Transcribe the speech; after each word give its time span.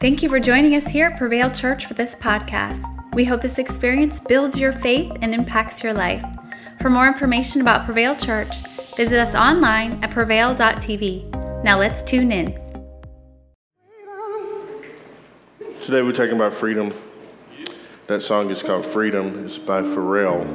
Thank 0.00 0.22
you 0.22 0.30
for 0.30 0.40
joining 0.40 0.74
us 0.76 0.86
here 0.86 1.08
at 1.08 1.18
Prevail 1.18 1.50
Church 1.50 1.84
for 1.84 1.92
this 1.92 2.14
podcast. 2.14 2.86
We 3.14 3.26
hope 3.26 3.42
this 3.42 3.58
experience 3.58 4.18
builds 4.18 4.58
your 4.58 4.72
faith 4.72 5.12
and 5.20 5.34
impacts 5.34 5.84
your 5.84 5.92
life. 5.92 6.24
For 6.80 6.88
more 6.88 7.06
information 7.06 7.60
about 7.60 7.84
Prevail 7.84 8.16
Church, 8.16 8.60
visit 8.96 9.18
us 9.18 9.34
online 9.34 10.02
at 10.02 10.10
prevail.tv. 10.10 11.62
Now 11.62 11.78
let's 11.78 12.02
tune 12.02 12.32
in. 12.32 12.46
Today 15.84 16.00
we're 16.00 16.12
talking 16.12 16.36
about 16.36 16.54
freedom. 16.54 16.94
That 18.06 18.22
song 18.22 18.48
is 18.48 18.62
called 18.62 18.86
Freedom. 18.86 19.44
It's 19.44 19.58
by 19.58 19.82
Pharrell. 19.82 20.46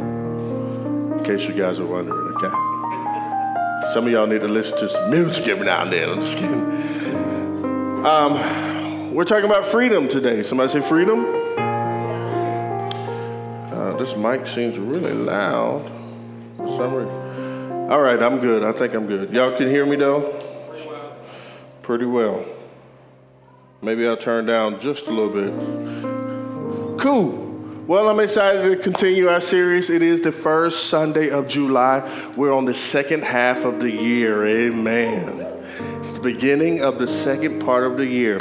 In 1.19 1.23
case 1.23 1.47
you 1.47 1.53
guys 1.53 1.77
are 1.77 1.85
wondering, 1.85 2.33
okay? 2.35 3.93
Some 3.93 4.07
of 4.07 4.11
y'all 4.11 4.25
need 4.25 4.41
to 4.41 4.47
listen 4.47 4.75
to 4.79 4.89
some 4.89 5.11
music 5.11 5.47
every 5.47 5.67
now 5.67 5.83
and 5.83 5.93
then. 5.93 6.09
I'm 6.09 6.21
just 6.21 6.35
kidding. 6.35 8.05
Um, 8.07 8.74
we're 9.15 9.23
talking 9.23 9.49
about 9.49 9.65
freedom 9.65 10.09
today. 10.09 10.43
Somebody 10.43 10.73
say 10.73 10.81
freedom? 10.81 11.25
Uh, 13.71 13.95
this 13.97 14.13
mic 14.17 14.45
seems 14.45 14.77
really 14.77 15.13
loud 15.13 15.89
for 16.57 16.67
some 16.67 16.93
reason. 16.93 17.89
All 17.89 18.01
right, 18.01 18.21
I'm 18.21 18.39
good. 18.39 18.61
I 18.61 18.73
think 18.73 18.93
I'm 18.93 19.07
good. 19.07 19.31
Y'all 19.31 19.57
can 19.57 19.69
hear 19.69 19.85
me 19.85 19.95
though? 19.95 20.37
Pretty 21.81 22.03
well. 22.03 22.45
Maybe 23.81 24.05
I'll 24.05 24.17
turn 24.17 24.47
down 24.47 24.81
just 24.81 25.07
a 25.07 25.11
little 25.11 25.29
bit. 25.29 26.99
Cool. 26.99 27.43
Well, 27.87 28.09
I'm 28.09 28.19
excited 28.19 28.63
to 28.63 28.75
continue 28.83 29.29
our 29.29 29.39
series. 29.39 29.89
It 29.89 30.01
is 30.01 30.21
the 30.23 30.33
first 30.33 30.89
Sunday 30.89 31.29
of 31.29 31.47
July. 31.47 32.33
We're 32.35 32.51
on 32.51 32.65
the 32.65 32.73
second 32.73 33.23
half 33.23 33.63
of 33.63 33.79
the 33.79 33.91
year. 33.91 34.45
Amen. 34.45 35.63
It's 35.99 36.11
the 36.11 36.19
beginning 36.19 36.81
of 36.81 36.99
the 36.99 37.07
second 37.07 37.61
part 37.61 37.85
of 37.85 37.95
the 37.97 38.05
year. 38.05 38.39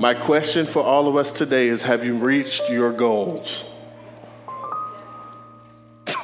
My 0.00 0.14
question 0.14 0.64
for 0.64 0.82
all 0.82 1.08
of 1.08 1.16
us 1.16 1.30
today 1.30 1.68
is 1.68 1.82
Have 1.82 2.06
you 2.06 2.14
reached 2.14 2.70
your 2.70 2.90
goals? 2.90 3.66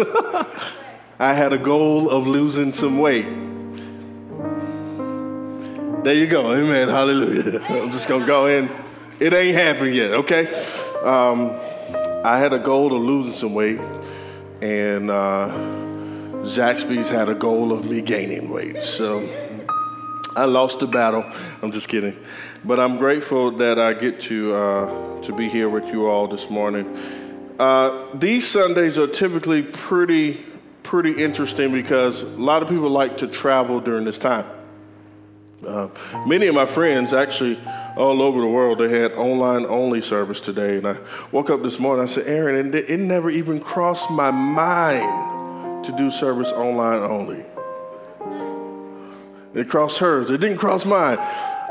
I 1.19 1.35
had 1.35 1.53
a 1.53 1.59
goal 1.59 2.09
of 2.09 2.27
losing 2.27 2.73
some 2.73 2.99
weight. 2.99 3.27
There 6.05 6.15
you 6.15 6.27
go. 6.27 6.55
Amen. 6.55 6.89
Hallelujah. 6.89 7.63
I'm 7.69 7.93
just 7.93 8.09
going 8.09 8.23
to 8.23 8.27
go 8.27 8.47
in. 8.47 8.71
It 9.21 9.35
ain't 9.35 9.55
happened 9.55 9.95
yet, 9.95 10.13
okay? 10.13 10.47
Um, 11.05 11.51
I 12.25 12.39
had 12.39 12.55
a 12.55 12.59
goal 12.59 12.95
of 12.95 13.03
losing 13.03 13.35
some 13.35 13.53
weight, 13.53 13.81
and 14.63 15.11
uh, 15.11 15.53
Zaxby's 16.45 17.11
had 17.11 17.29
a 17.29 17.35
goal 17.35 17.73
of 17.73 17.91
me 17.91 18.01
gaining 18.01 18.49
weight. 18.49 18.79
So 18.79 19.21
I 20.35 20.47
lost 20.47 20.81
the 20.81 20.87
battle. 20.87 21.27
I'm 21.61 21.73
just 21.73 21.89
kidding. 21.89 22.17
But 22.67 22.81
I'm 22.81 22.97
grateful 22.97 23.53
that 23.53 23.78
I 23.78 23.92
get 23.92 24.20
to, 24.22 24.53
uh, 24.53 25.22
to 25.22 25.33
be 25.33 25.48
here 25.48 25.69
with 25.69 25.86
you 25.86 26.09
all 26.09 26.27
this 26.27 26.50
morning. 26.50 26.98
Uh, 27.61 28.09
these 28.12 28.45
Sundays 28.45 28.98
are 28.98 29.06
typically 29.06 29.62
pretty, 29.62 30.45
pretty 30.83 31.12
interesting 31.12 31.70
because 31.70 32.22
a 32.22 32.27
lot 32.27 32.62
of 32.62 32.69
people 32.69 32.91
like 32.91 33.19
to 33.19 33.28
travel 33.28 33.78
during 33.78 34.05
this 34.05 34.19
time. 34.19 34.47
Uh, 35.64 35.89
many 36.27 36.48
of 36.48 36.56
my 36.56 36.67
friends, 36.67 37.12
actually, 37.12 37.56
all 37.97 38.20
over 38.20 38.41
the 38.41 38.48
world, 38.48 38.78
they 38.78 38.89
had 38.89 39.12
online 39.12 39.64
only 39.67 40.03
service 40.03 40.41
today. 40.41 40.78
And 40.78 40.89
I 40.89 40.97
woke 41.31 41.50
up 41.50 41.62
this 41.62 41.78
morning, 41.78 42.03
I 42.03 42.09
said, 42.09 42.27
Aaron, 42.27 42.75
it, 42.75 42.91
it 42.91 42.98
never 42.98 43.31
even 43.31 43.61
crossed 43.61 44.11
my 44.11 44.33
mind 44.33 45.84
to 45.84 45.92
do 45.92 46.11
service 46.11 46.50
online 46.50 47.00
only. 47.00 47.44
It 49.55 49.69
crossed 49.69 49.98
hers, 49.98 50.31
it 50.31 50.39
didn't 50.39 50.59
cross 50.59 50.84
mine. 50.84 51.19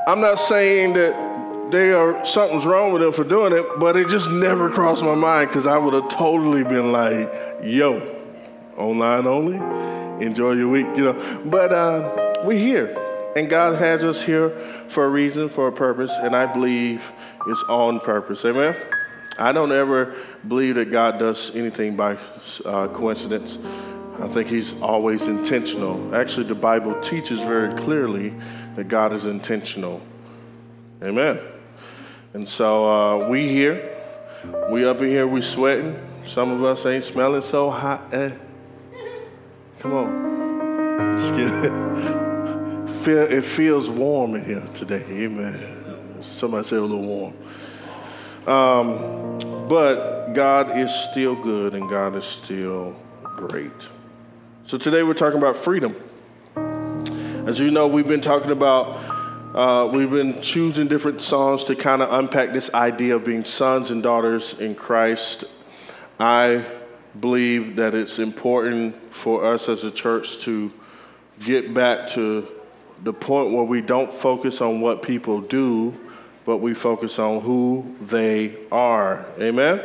I'm 0.08 0.22
not 0.22 0.40
saying 0.40 0.94
that 0.94 1.72
they 1.72 1.92
are 1.92 2.24
something's 2.26 2.66
wrong 2.66 2.94
with 2.94 3.02
them 3.02 3.12
for 3.12 3.24
doing 3.24 3.54
it, 3.54 3.66
but 3.80 3.98
it 3.98 4.08
just 4.08 4.30
never 4.30 4.70
crossed 4.70 5.04
my 5.04 5.16
mind 5.16 5.50
because 5.50 5.66
I 5.66 5.78
would 5.78 5.96
have 5.96 6.10
totally 6.10 6.64
been 6.64 6.92
like, 6.92 7.32
yo, 7.64 8.02
online 8.78 9.26
only, 9.26 9.58
enjoy 10.24 10.52
your 10.52 10.70
week, 10.70 10.86
you 10.96 11.06
know. 11.06 11.42
But 11.46 11.74
uh, 11.74 12.44
we're 12.44 12.60
here. 12.60 13.02
And 13.36 13.50
God 13.50 13.76
has 13.80 14.04
us 14.04 14.22
here 14.22 14.52
for 14.88 15.06
a 15.06 15.10
reason, 15.10 15.50
for 15.50 15.68
a 15.68 15.72
purpose, 15.72 16.12
and 16.12 16.36
I 16.36 16.54
believe 16.54 17.12
it's 17.48 17.64
on 17.64 18.00
purpose. 18.00 18.46
Amen? 18.46 18.76
I 19.38 19.52
don't 19.52 19.72
ever 19.72 20.16
believe 20.48 20.76
that 20.76 20.92
God 20.92 21.20
does 21.20 21.54
anything 21.56 21.96
by 21.96 22.18
uh, 22.64 22.88
coincidence. 22.90 23.60
I 24.20 24.30
think 24.30 24.48
He's 24.48 24.80
always 24.82 25.28
intentional. 25.28 26.16
Actually, 26.16 26.46
the 26.46 26.56
Bible 26.56 26.98
teaches 27.02 27.40
very 27.40 27.74
clearly 27.74 28.34
that 28.76 28.88
God 28.88 29.14
is 29.14 29.26
intentional. 29.26 30.02
Amen. 31.02 31.40
And 32.34 32.48
so 32.48 32.90
uh, 32.90 33.30
we 33.30 33.48
here, 33.48 33.98
we 34.70 34.86
up 34.86 35.02
in 35.02 35.08
here, 35.08 35.28
we 35.28 35.42
sweating. 35.42 35.98
Some 36.26 36.52
of 36.52 36.64
us 36.64 36.86
ain't 36.86 37.04
smelling 37.04 37.42
so 37.42 37.70
hot. 37.70 38.14
Eh. 38.14 38.32
Come 39.80 39.94
on. 39.94 40.26
Feel, 43.06 43.32
it 43.32 43.46
feels 43.46 43.90
warm 43.90 44.36
in 44.36 44.46
here 44.46 44.66
today. 44.74 45.04
Amen. 45.10 46.22
Somebody 46.22 46.68
say 46.68 46.78
a 46.78 46.82
little 46.82 47.02
warm. 47.02 47.36
Um, 48.48 49.68
but 49.68 50.34
God 50.34 50.78
is 50.78 50.94
still 50.94 51.36
good 51.36 51.74
and 51.74 51.90
God 51.90 52.16
is 52.16 52.26
still 52.26 52.96
great. 53.24 53.90
So 54.66 54.78
today 54.78 55.04
we're 55.04 55.14
talking 55.14 55.38
about 55.38 55.56
freedom. 55.56 55.96
As 57.46 57.60
you 57.60 57.70
know, 57.70 57.86
we've 57.86 58.08
been 58.08 58.22
talking 58.22 58.50
about, 58.50 58.98
uh, 59.54 59.88
we've 59.94 60.10
been 60.10 60.42
choosing 60.42 60.88
different 60.88 61.22
songs 61.22 61.64
to 61.66 61.76
kind 61.76 62.02
of 62.02 62.12
unpack 62.12 62.54
this 62.54 62.74
idea 62.74 63.18
of 63.18 63.24
being 63.24 63.46
sons 63.46 63.92
and 63.92 64.02
daughters 64.02 64.60
in 64.60 64.74
Christ. 64.74 65.44
I 66.20 66.66
believe 67.20 67.76
that 67.76 67.94
it's 67.94 68.18
important 68.18 68.96
for 69.14 69.46
us 69.46 69.70
as 69.70 69.84
a 69.84 69.92
church 69.92 70.40
to 70.40 70.74
get 71.40 71.72
back 71.72 72.08
to 72.10 72.48
the 73.04 73.14
point 73.14 73.52
where 73.52 73.64
we 73.64 73.80
don't 73.80 74.12
focus 74.12 74.60
on 74.60 74.82
what 74.82 75.04
people 75.04 75.40
do, 75.40 75.94
but 76.46 76.58
we 76.58 76.74
focus 76.74 77.20
on 77.20 77.42
who 77.42 77.96
they 78.02 78.58
are. 78.72 79.24
Amen? 79.40 79.82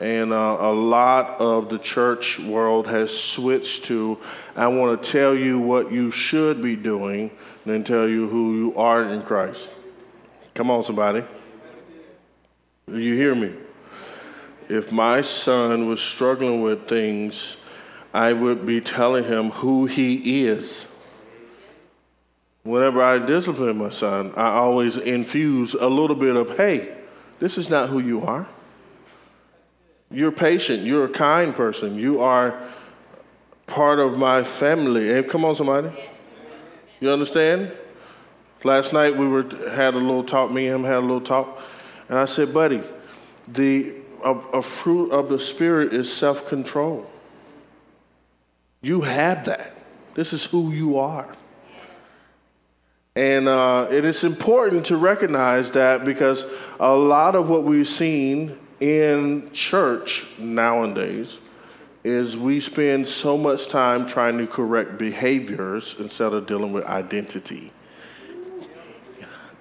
And 0.00 0.32
uh, 0.32 0.56
a 0.60 0.72
lot 0.72 1.38
of 1.40 1.68
the 1.68 1.78
church 1.78 2.38
world 2.38 2.86
has 2.86 3.16
switched 3.16 3.84
to, 3.84 4.18
I 4.56 4.66
want 4.68 5.02
to 5.02 5.10
tell 5.10 5.34
you 5.34 5.58
what 5.58 5.92
you 5.92 6.10
should 6.10 6.62
be 6.62 6.74
doing, 6.74 7.30
then 7.66 7.84
tell 7.84 8.08
you 8.08 8.26
who 8.26 8.56
you 8.56 8.76
are 8.78 9.04
in 9.04 9.22
Christ. 9.22 9.70
Come 10.54 10.70
on, 10.70 10.84
somebody. 10.84 11.22
You 12.88 13.14
hear 13.14 13.34
me? 13.34 13.54
If 14.70 14.90
my 14.90 15.20
son 15.20 15.86
was 15.86 16.00
struggling 16.00 16.62
with 16.62 16.88
things, 16.88 17.56
I 18.14 18.32
would 18.32 18.64
be 18.64 18.80
telling 18.80 19.24
him 19.24 19.50
who 19.50 19.84
he 19.84 20.44
is. 20.44 20.86
Whenever 22.62 23.02
I 23.02 23.18
discipline 23.18 23.76
my 23.76 23.90
son, 23.90 24.32
I 24.34 24.48
always 24.48 24.96
infuse 24.96 25.74
a 25.74 25.88
little 25.88 26.16
bit 26.16 26.36
of, 26.36 26.56
hey, 26.56 26.96
this 27.38 27.58
is 27.58 27.68
not 27.68 27.90
who 27.90 27.98
you 27.98 28.22
are. 28.22 28.46
You're 30.10 30.32
patient. 30.32 30.82
You're 30.82 31.04
a 31.04 31.08
kind 31.08 31.54
person. 31.54 31.96
You 31.96 32.20
are 32.20 32.60
part 33.66 34.00
of 34.00 34.18
my 34.18 34.42
family. 34.42 35.06
Hey, 35.06 35.22
come 35.22 35.44
on, 35.44 35.54
somebody. 35.54 35.90
You 36.98 37.10
understand? 37.10 37.72
Last 38.64 38.92
night 38.92 39.16
we 39.16 39.26
were 39.26 39.42
had 39.70 39.94
a 39.94 39.98
little 39.98 40.24
talk. 40.24 40.50
Me 40.50 40.66
and 40.66 40.76
him 40.76 40.84
had 40.84 40.98
a 40.98 41.00
little 41.00 41.20
talk, 41.20 41.60
and 42.08 42.18
I 42.18 42.26
said, 42.26 42.52
"Buddy, 42.52 42.82
the 43.48 43.94
a, 44.22 44.34
a 44.34 44.62
fruit 44.62 45.12
of 45.12 45.30
the 45.30 45.38
spirit 45.38 45.94
is 45.94 46.12
self-control. 46.12 47.08
You 48.82 49.00
have 49.00 49.46
that. 49.46 49.74
This 50.14 50.34
is 50.34 50.44
who 50.44 50.72
you 50.72 50.98
are." 50.98 51.34
And 53.16 53.48
uh, 53.48 53.88
it 53.90 54.04
is 54.04 54.24
important 54.24 54.86
to 54.86 54.96
recognize 54.96 55.70
that 55.70 56.04
because 56.04 56.44
a 56.78 56.94
lot 56.94 57.34
of 57.34 57.48
what 57.48 57.64
we've 57.64 57.88
seen 57.88 58.58
in 58.80 59.50
church 59.52 60.26
nowadays 60.38 61.38
is 62.02 62.36
we 62.36 62.60
spend 62.60 63.06
so 63.06 63.36
much 63.36 63.68
time 63.68 64.06
trying 64.06 64.38
to 64.38 64.46
correct 64.46 64.98
behaviors 64.98 65.96
instead 65.98 66.32
of 66.32 66.46
dealing 66.46 66.72
with 66.72 66.84
identity. 66.86 67.72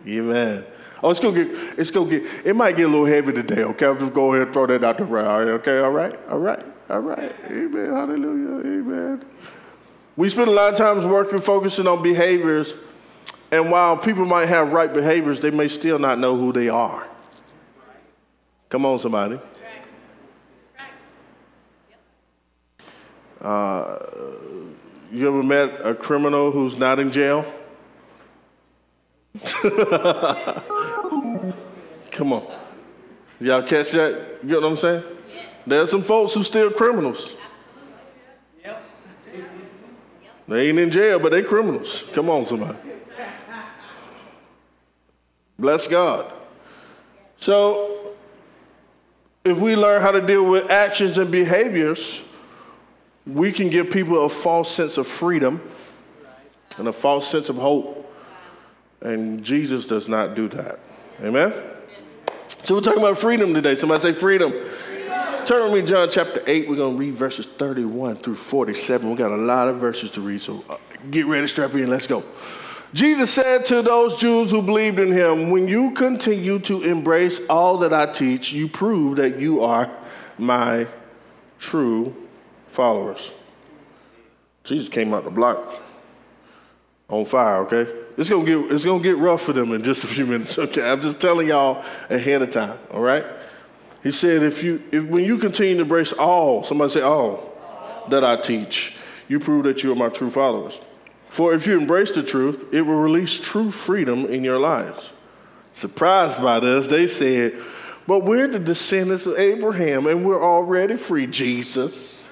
Amen. 0.07 0.66
Oh, 1.04 1.12
it's 1.12 1.19
gonna 1.19 1.45
get, 1.45 1.80
it's 1.80 1.92
gonna 1.92 2.10
get, 2.10 2.24
it 2.45 2.56
might 2.56 2.75
get 2.75 2.86
a 2.86 2.89
little 2.89 3.06
heavy 3.06 3.33
today, 3.33 3.63
okay? 3.63 3.86
I'll 3.86 3.95
just 3.95 4.13
go 4.13 4.33
ahead 4.33 4.48
and 4.48 4.54
throw 4.54 4.66
that 4.68 4.83
out 4.83 4.98
the 4.98 5.06
ground, 5.06 5.50
okay? 5.50 5.80
All 5.80 5.92
right, 5.92 6.18
all 6.30 6.39
right, 6.39 6.65
all 6.89 7.00
right. 7.00 7.36
Amen, 7.45 7.86
hallelujah, 7.89 8.60
amen. 8.60 9.25
We 10.15 10.30
spend 10.30 10.50
a 10.50 10.54
lot 10.54 10.74
of 10.74 10.77
times 10.77 11.06
working, 11.06 11.39
focusing 11.39 11.88
on 11.88 12.01
behaviors 12.01 12.74
and 13.51 13.72
while 13.72 13.98
people 13.98 14.25
might 14.25 14.48
have 14.48 14.74
right 14.74 14.92
behaviors, 14.92 15.39
they 15.39 15.51
may 15.51 15.68
still 15.68 15.98
not 15.98 16.19
know 16.19 16.36
who 16.36 16.51
they 16.51 16.69
are. 16.69 17.06
Come 18.69 18.86
on, 18.86 19.00
somebody. 19.00 19.39
Uh, 23.42 23.98
you 25.12 25.27
ever 25.27 25.42
met 25.42 25.81
a 25.83 25.95
criminal 25.95 26.51
who's 26.51 26.77
not 26.77 27.00
in 27.00 27.12
jail? 27.12 27.51
Come 32.12 32.33
on. 32.33 32.45
Y'all 33.39 33.63
catch 33.63 33.92
that? 33.92 34.39
You 34.44 34.50
know 34.50 34.62
what 34.62 34.72
I'm 34.72 34.77
saying? 34.77 35.04
There's 35.65 35.89
some 35.89 36.01
folks 36.04 36.33
who 36.33 36.44
still 36.44 36.72
criminals. 36.72 37.33
They 40.48 40.69
ain't 40.69 40.80
in 40.80 40.89
jail, 40.89 41.19
but 41.19 41.31
they 41.31 41.44
criminals. 41.44 42.04
Come 42.13 42.30
on, 42.30 42.45
somebody. 42.48 42.77
Bless 45.60 45.88
God. 45.88 46.31
So, 47.39 48.09
if 49.44 49.59
we 49.59 49.75
learn 49.75 50.01
how 50.01 50.12
to 50.12 50.21
deal 50.21 50.45
with 50.45 50.69
actions 50.69 51.18
and 51.18 51.31
behaviors, 51.31 52.21
we 53.25 53.51
can 53.51 53.69
give 53.69 53.89
people 53.89 54.25
a 54.25 54.30
false 54.30 54.71
sense 54.71 54.97
of 54.97 55.07
freedom 55.07 55.62
and 56.77 56.88
a 56.88 56.94
false 56.94 57.27
sense 57.27 57.50
of 57.50 57.56
hope. 57.56 57.95
And 59.01 59.44
Jesus 59.44 59.86
does 59.86 60.07
not 60.07 60.36
do 60.36 60.47
that. 60.50 60.80
Amen? 61.21 61.53
So 62.63 62.75
we're 62.75 62.81
talking 62.81 63.00
about 63.00 63.18
freedom 63.18 63.53
today. 63.53 63.75
Somebody 63.75 64.01
say 64.01 64.13
freedom. 64.13 64.51
freedom. 64.51 65.45
Turn 65.45 65.71
with 65.71 65.83
me, 65.83 65.88
John 65.89 66.09
chapter 66.09 66.44
8. 66.45 66.69
We're 66.69 66.75
going 66.75 66.95
to 66.95 67.00
read 67.00 67.13
verses 67.13 67.45
31 67.45 68.18
through 68.18 68.36
47. 68.36 69.09
We 69.09 69.15
got 69.15 69.31
a 69.31 69.38
lot 69.38 69.68
of 69.68 69.77
verses 69.77 70.12
to 70.12 70.21
read, 70.21 70.41
so 70.41 70.63
uh, 70.69 70.77
get 71.09 71.25
ready, 71.25 71.47
strap 71.47 71.74
in, 71.74 71.89
let's 71.89 72.07
go. 72.07 72.24
Jesus 72.94 73.31
said 73.31 73.65
to 73.68 73.81
those 73.83 74.19
Jews 74.19 74.50
who 74.50 74.62
believed 74.62 74.97
in 74.97 75.12
him, 75.12 75.51
When 75.51 75.68
you 75.68 75.91
continue 75.91 76.59
to 76.59 76.81
embrace 76.81 77.39
all 77.47 77.77
that 77.80 77.94
I 77.94 78.12
teach, 78.12 78.51
you 78.51 78.68
prove 78.68 79.18
that 79.18 79.38
you 79.39 79.63
are 79.63 79.95
my 80.38 80.88
true 81.59 82.15
followers. 82.68 83.31
Jesus 84.63 84.89
came 84.89 85.13
out 85.13 85.24
the 85.24 85.31
block 85.31 85.81
on 87.09 87.25
fire, 87.25 87.57
okay? 87.57 87.91
It's 88.18 88.30
gonna 88.30 88.45
get 88.45 88.71
it's 88.71 88.86
gonna 88.86 89.03
get 89.03 89.18
rough 89.18 89.44
for 89.44 89.53
them 89.53 89.71
in 89.74 89.83
just 89.83 90.03
a 90.03 90.07
few 90.07 90.25
minutes, 90.25 90.57
okay? 90.57 90.89
I'm 90.89 91.01
just 91.01 91.19
telling 91.19 91.47
y'all 91.47 91.83
ahead 92.09 92.41
of 92.41 92.50
time, 92.50 92.77
all 92.91 93.01
right? 93.01 93.25
He 94.03 94.12
said, 94.12 94.44
if 94.44 94.63
you 94.63 94.81
if 94.91 95.03
when 95.03 95.24
you 95.24 95.38
continue 95.38 95.75
to 95.75 95.81
embrace 95.81 96.12
all, 96.13 96.63
somebody 96.63 96.91
say 96.91 97.01
all, 97.01 97.53
that 98.09 98.24
I 98.24 98.36
teach, 98.38 98.95
you 99.27 99.39
prove 99.39 99.65
that 99.65 99.83
you 99.83 99.91
are 99.91 99.95
my 99.95 100.09
true 100.09 100.30
followers. 100.30 100.80
For 101.30 101.54
if 101.54 101.68
you 101.68 101.78
embrace 101.80 102.12
the 102.12 102.24
truth, 102.24 102.74
it 102.74 102.81
will 102.81 103.00
release 103.00 103.40
true 103.40 103.72
freedom 103.72 104.26
in 104.26 104.44
your 104.44 104.60
lives. 104.60 105.12
Surprised 105.72 106.42
by 106.42 106.60
this, 106.60 106.88
they 106.88 107.08
said, 107.08 107.54
But 108.08 108.26
we're 108.26 108.48
the 108.48 108.60
descendants 108.60 109.26
of 109.26 109.38
Abraham 109.38 110.08
and 110.08 110.26
we're 110.26 110.44
already 110.44 110.98
free, 110.98 111.28
Jesus. 111.28 112.28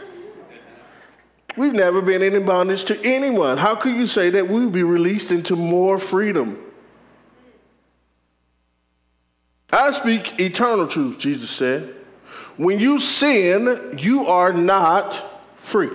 We've 1.56 1.74
never 1.74 2.02
been 2.02 2.22
in 2.22 2.46
bondage 2.46 2.86
to 2.86 3.00
anyone. 3.04 3.58
How 3.58 3.76
could 3.76 3.96
you 3.96 4.08
say 4.08 4.32
that 4.32 4.48
we 4.48 4.62
will 4.62 4.72
be 4.72 4.84
released 4.84 5.32
into 5.32 5.56
more 5.56 5.98
freedom? 5.98 6.62
I 9.72 9.92
speak 9.92 10.40
eternal 10.40 10.88
truth, 10.88 11.18
Jesus 11.18 11.50
said. 11.50 11.96
When 12.58 12.80
you 12.80 13.00
sin, 13.00 13.98
you 14.00 14.28
are 14.28 14.52
not 14.52 15.14
free. 15.56 15.92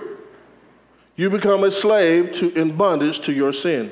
You 1.15 1.29
become 1.29 1.63
a 1.63 1.71
slave 1.71 2.31
to, 2.33 2.53
in 2.59 2.75
bondage 2.75 3.19
to 3.21 3.33
your 3.33 3.53
sin. 3.53 3.91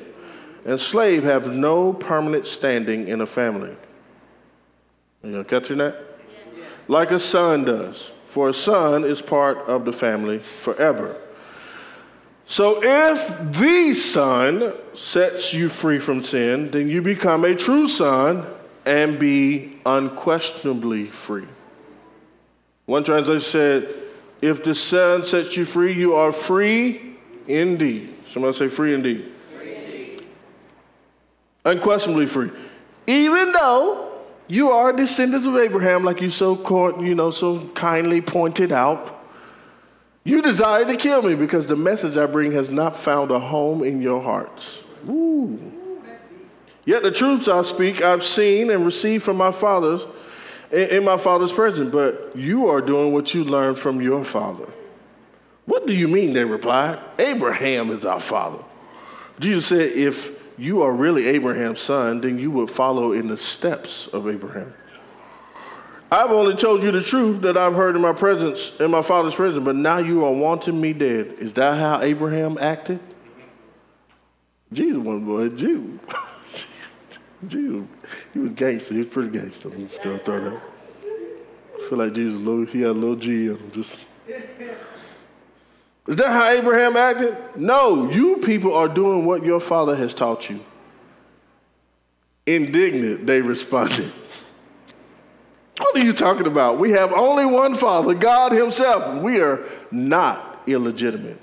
And 0.65 0.79
slave 0.79 1.23
have 1.23 1.53
no 1.53 1.93
permanent 1.93 2.47
standing 2.47 3.07
in 3.07 3.21
a 3.21 3.25
family. 3.25 3.75
You 5.23 5.43
catching 5.43 5.77
that? 5.77 5.95
Yeah. 6.57 6.65
Like 6.87 7.11
a 7.11 7.19
son 7.19 7.65
does. 7.65 8.11
For 8.25 8.49
a 8.49 8.53
son 8.53 9.03
is 9.03 9.21
part 9.21 9.57
of 9.67 9.85
the 9.85 9.93
family 9.93 10.39
forever. 10.39 11.15
So 12.45 12.79
if 12.83 13.53
the 13.59 13.93
son 13.93 14.73
sets 14.93 15.53
you 15.53 15.69
free 15.69 15.99
from 15.99 16.23
sin, 16.23 16.71
then 16.71 16.89
you 16.89 17.01
become 17.01 17.45
a 17.45 17.55
true 17.55 17.87
son 17.87 18.45
and 18.85 19.19
be 19.19 19.79
unquestionably 19.85 21.07
free. 21.07 21.47
One 22.85 23.03
translation 23.03 23.39
said, 23.41 23.95
if 24.41 24.63
the 24.63 24.73
son 24.73 25.23
sets 25.23 25.55
you 25.55 25.65
free, 25.65 25.93
you 25.93 26.15
are 26.15 26.31
free 26.31 27.10
indeed. 27.47 28.13
Somebody 28.27 28.57
say 28.57 28.67
free 28.67 28.93
indeed. 28.93 29.31
Free 29.57 29.75
indeed. 29.75 30.25
Unquestionably 31.65 32.25
free. 32.25 32.51
Even 33.07 33.51
though 33.51 34.11
you 34.47 34.71
are 34.71 34.93
descendants 34.93 35.45
of 35.45 35.55
Abraham, 35.55 36.03
like 36.03 36.21
you 36.21 36.29
so 36.29 36.55
court, 36.55 36.99
you 36.99 37.15
know, 37.15 37.31
so 37.31 37.65
kindly 37.69 38.21
pointed 38.21 38.71
out. 38.71 39.19
You 40.23 40.41
desire 40.41 40.85
to 40.85 40.95
kill 40.97 41.21
me 41.23 41.35
because 41.35 41.67
the 41.67 41.75
message 41.75 42.15
I 42.17 42.25
bring 42.25 42.51
has 42.51 42.69
not 42.69 42.95
found 42.95 43.31
a 43.31 43.39
home 43.39 43.83
in 43.83 44.01
your 44.01 44.21
hearts. 44.21 44.79
Ooh. 45.09 45.71
Yet 46.85 47.03
the 47.03 47.11
truths 47.11 47.47
I 47.47 47.61
speak, 47.61 48.01
I've 48.01 48.23
seen 48.23 48.69
and 48.69 48.85
received 48.85 49.23
from 49.23 49.37
my 49.37 49.51
fathers 49.51 50.01
in 50.71 51.03
my 51.03 51.17
father's 51.17 51.53
presence, 51.53 51.91
but 51.91 52.35
you 52.35 52.67
are 52.67 52.81
doing 52.81 53.13
what 53.13 53.33
you 53.33 53.43
learned 53.43 53.77
from 53.77 54.01
your 54.01 54.23
father. 54.23 54.67
What 55.81 55.87
do 55.87 55.95
you 55.95 56.07
mean? 56.07 56.33
They 56.33 56.45
replied. 56.45 56.99
Abraham 57.17 57.89
is 57.89 58.05
our 58.05 58.21
father. 58.21 58.63
Jesus 59.39 59.65
said, 59.65 59.93
If 59.93 60.39
you 60.55 60.83
are 60.83 60.93
really 60.93 61.25
Abraham's 61.25 61.81
son, 61.81 62.21
then 62.21 62.37
you 62.37 62.51
would 62.51 62.69
follow 62.69 63.13
in 63.13 63.25
the 63.25 63.35
steps 63.35 64.05
of 64.09 64.27
Abraham. 64.27 64.75
I've 66.11 66.29
only 66.29 66.55
told 66.55 66.83
you 66.83 66.91
the 66.91 67.01
truth 67.01 67.41
that 67.41 67.57
I've 67.57 67.73
heard 67.73 67.95
in 67.95 68.01
my 68.03 68.13
presence, 68.13 68.79
in 68.79 68.91
my 68.91 69.01
father's 69.01 69.33
presence, 69.33 69.65
but 69.65 69.75
now 69.75 69.97
you 69.97 70.23
are 70.23 70.31
wanting 70.31 70.79
me 70.79 70.93
dead. 70.93 71.37
Is 71.39 71.51
that 71.53 71.79
how 71.79 71.99
Abraham 72.03 72.59
acted? 72.59 72.99
Jesus 74.71 74.97
wasn't 74.97 75.25
boy, 75.25 75.49
Jew. 75.49 75.99
Jew. 77.47 77.87
He 78.33 78.39
was 78.39 78.51
gangster. 78.51 78.93
He 78.93 78.99
was 78.99 79.07
pretty 79.07 79.29
gangster. 79.29 79.69
I'm 79.69 79.87
just 79.87 80.03
gonna 80.03 80.19
throw 80.19 80.47
that. 80.47 80.61
I 81.75 81.89
feel 81.89 81.97
like 81.97 82.13
Jesus, 82.13 82.71
he 82.71 82.81
had 82.81 82.91
a 82.91 82.93
little 82.93 83.15
G 83.15 83.47
in 83.47 83.57
him. 83.57 83.71
Just 83.71 83.97
is 86.07 86.15
that 86.15 86.29
how 86.29 86.49
Abraham 86.49 86.97
acted? 86.97 87.37
No, 87.55 88.09
you 88.09 88.37
people 88.37 88.73
are 88.73 88.87
doing 88.87 89.25
what 89.25 89.45
your 89.45 89.59
father 89.59 89.95
has 89.95 90.13
taught 90.13 90.49
you. 90.49 90.59
Indignant, 92.45 93.27
they 93.27 93.41
responded. 93.41 94.11
What 95.77 95.97
are 95.97 96.03
you 96.03 96.13
talking 96.13 96.47
about? 96.47 96.79
We 96.79 96.91
have 96.91 97.13
only 97.13 97.45
one 97.45 97.75
father, 97.75 98.13
God 98.13 98.51
Himself. 98.51 99.21
We 99.21 99.39
are 99.39 99.63
not 99.91 100.63
illegitimate. 100.67 101.41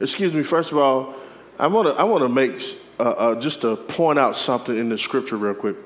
Excuse 0.00 0.32
me, 0.34 0.42
first 0.42 0.72
of 0.72 0.78
all, 0.78 1.14
I 1.58 1.66
want 1.66 1.88
to 1.88 1.94
I 1.94 2.04
wanna 2.04 2.28
make 2.28 2.60
uh, 2.98 3.02
uh, 3.02 3.40
just 3.40 3.62
to 3.62 3.76
point 3.76 4.18
out 4.18 4.36
something 4.36 4.76
in 4.76 4.88
the 4.88 4.98
scripture 4.98 5.36
real 5.36 5.54
quick. 5.54 5.76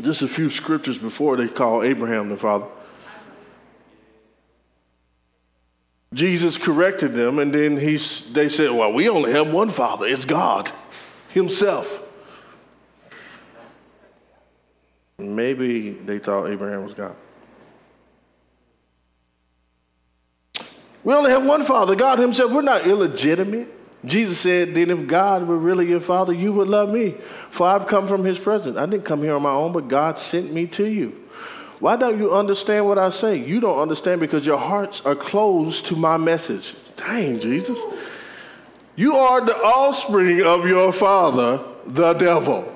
Just 0.00 0.22
a 0.22 0.28
few 0.28 0.50
scriptures 0.50 0.98
before 0.98 1.36
they 1.36 1.48
call 1.48 1.82
Abraham 1.82 2.28
the 2.28 2.36
father. 2.36 2.66
Jesus 6.12 6.58
corrected 6.58 7.14
them, 7.14 7.38
and 7.38 7.54
then 7.54 7.76
he's, 7.76 8.30
they 8.32 8.48
said, 8.48 8.70
Well, 8.70 8.92
we 8.92 9.08
only 9.08 9.32
have 9.32 9.52
one 9.52 9.70
Father, 9.70 10.06
it's 10.06 10.24
God 10.24 10.70
Himself. 11.30 12.00
Maybe 15.18 15.90
they 15.90 16.18
thought 16.18 16.50
Abraham 16.50 16.84
was 16.84 16.94
God. 16.94 17.16
We 21.04 21.14
only 21.14 21.30
have 21.30 21.44
one 21.44 21.64
Father, 21.64 21.96
God 21.96 22.18
Himself. 22.18 22.52
We're 22.52 22.62
not 22.62 22.86
illegitimate. 22.86 23.68
Jesus 24.04 24.38
said, 24.38 24.74
Then 24.74 24.90
if 24.90 25.06
God 25.06 25.46
were 25.46 25.56
really 25.56 25.88
your 25.88 26.00
Father, 26.00 26.32
you 26.32 26.52
would 26.52 26.68
love 26.68 26.90
me, 26.90 27.14
for 27.50 27.66
I've 27.66 27.86
come 27.86 28.06
from 28.06 28.24
His 28.24 28.38
presence. 28.38 28.76
I 28.76 28.86
didn't 28.86 29.04
come 29.04 29.22
here 29.22 29.34
on 29.34 29.42
my 29.42 29.52
own, 29.52 29.72
but 29.72 29.88
God 29.88 30.18
sent 30.18 30.52
me 30.52 30.66
to 30.68 30.86
you. 30.86 31.21
Why 31.82 31.96
don't 31.96 32.16
you 32.16 32.32
understand 32.32 32.86
what 32.86 32.96
I 32.96 33.10
say? 33.10 33.34
You 33.36 33.58
don't 33.58 33.76
understand 33.76 34.20
because 34.20 34.46
your 34.46 34.56
hearts 34.56 35.00
are 35.00 35.16
closed 35.16 35.86
to 35.86 35.96
my 35.96 36.16
message. 36.16 36.76
Dang, 36.96 37.40
Jesus. 37.40 37.76
You 38.94 39.16
are 39.16 39.44
the 39.44 39.56
offspring 39.56 40.42
of 40.42 40.64
your 40.64 40.92
father, 40.92 41.58
the 41.84 42.12
devil. 42.14 42.68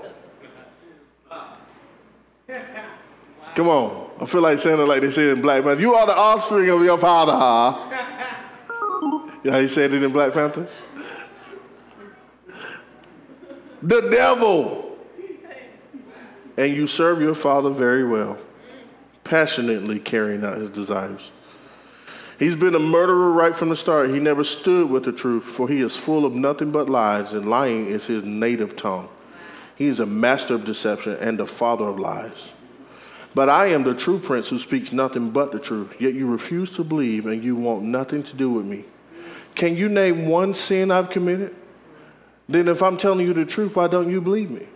Come 3.54 3.68
on. 3.68 4.10
I 4.20 4.24
feel 4.24 4.40
like 4.40 4.58
saying 4.58 4.80
it 4.80 4.82
like 4.82 5.02
they 5.02 5.12
say 5.12 5.30
in 5.30 5.40
Black 5.40 5.62
Panther. 5.62 5.80
You 5.80 5.94
are 5.94 6.06
the 6.06 6.16
offspring 6.16 6.68
of 6.68 6.82
your 6.82 6.98
father, 6.98 7.32
huh? 7.32 7.78
Yeah, 9.44 9.60
he 9.60 9.68
said 9.68 9.92
it 9.92 10.02
in 10.02 10.10
Black 10.10 10.32
Panther? 10.32 10.68
The 13.84 14.00
devil. 14.10 14.98
And 16.56 16.74
you 16.74 16.88
serve 16.88 17.20
your 17.20 17.36
father 17.36 17.70
very 17.70 18.02
well 18.02 18.36
passionately 19.26 19.98
carrying 19.98 20.44
out 20.44 20.58
his 20.58 20.70
desires. 20.70 21.30
He's 22.38 22.56
been 22.56 22.74
a 22.74 22.80
murderer 22.80 23.32
right 23.32 23.54
from 23.54 23.70
the 23.70 23.76
start. 23.76 24.10
He 24.10 24.20
never 24.20 24.44
stood 24.44 24.90
with 24.90 25.04
the 25.04 25.12
truth, 25.12 25.44
for 25.44 25.68
he 25.68 25.80
is 25.80 25.96
full 25.96 26.24
of 26.24 26.34
nothing 26.34 26.70
but 26.70 26.90
lies, 26.90 27.32
and 27.32 27.48
lying 27.48 27.86
is 27.86 28.06
his 28.06 28.24
native 28.24 28.76
tongue. 28.76 29.08
He 29.74 29.86
is 29.86 30.00
a 30.00 30.06
master 30.06 30.54
of 30.54 30.64
deception 30.64 31.16
and 31.16 31.38
the 31.38 31.46
father 31.46 31.84
of 31.84 31.98
lies. 31.98 32.50
But 33.34 33.48
I 33.50 33.66
am 33.68 33.82
the 33.82 33.94
true 33.94 34.18
prince 34.18 34.48
who 34.48 34.58
speaks 34.58 34.92
nothing 34.92 35.30
but 35.30 35.52
the 35.52 35.58
truth, 35.58 36.00
yet 36.00 36.14
you 36.14 36.26
refuse 36.26 36.70
to 36.76 36.84
believe 36.84 37.26
and 37.26 37.42
you 37.44 37.56
want 37.56 37.82
nothing 37.82 38.22
to 38.22 38.36
do 38.36 38.50
with 38.50 38.64
me. 38.64 38.84
Can 39.54 39.76
you 39.76 39.88
name 39.88 40.26
one 40.26 40.54
sin 40.54 40.90
I've 40.90 41.10
committed? 41.10 41.54
Then, 42.48 42.68
if 42.68 42.82
I'm 42.82 42.96
telling 42.96 43.26
you 43.26 43.34
the 43.34 43.44
truth, 43.44 43.76
why 43.76 43.88
don't 43.88 44.10
you 44.10 44.20
believe 44.20 44.50
me? 44.50 44.66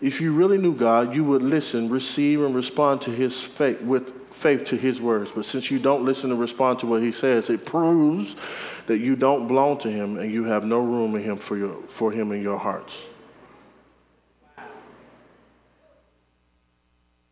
If 0.00 0.20
you 0.20 0.32
really 0.32 0.56
knew 0.56 0.74
God, 0.74 1.14
you 1.14 1.24
would 1.24 1.42
listen, 1.42 1.90
receive, 1.90 2.40
and 2.42 2.54
respond 2.54 3.02
to 3.02 3.10
his 3.10 3.40
faith 3.40 3.82
with 3.82 4.32
faith 4.32 4.64
to 4.66 4.76
his 4.76 5.00
words. 5.00 5.32
But 5.32 5.44
since 5.44 5.70
you 5.70 5.78
don't 5.78 6.04
listen 6.04 6.30
and 6.30 6.40
respond 6.40 6.78
to 6.78 6.86
what 6.86 7.02
he 7.02 7.12
says, 7.12 7.50
it 7.50 7.66
proves 7.66 8.36
that 8.86 8.98
you 8.98 9.16
don't 9.16 9.46
belong 9.46 9.78
to 9.78 9.90
him 9.90 10.16
and 10.18 10.32
you 10.32 10.44
have 10.44 10.64
no 10.64 10.80
room 10.80 11.14
in 11.16 11.22
him 11.22 11.36
for, 11.36 11.56
your, 11.56 11.74
for 11.88 12.10
him 12.10 12.32
in 12.32 12.42
your 12.42 12.58
hearts. 12.58 12.96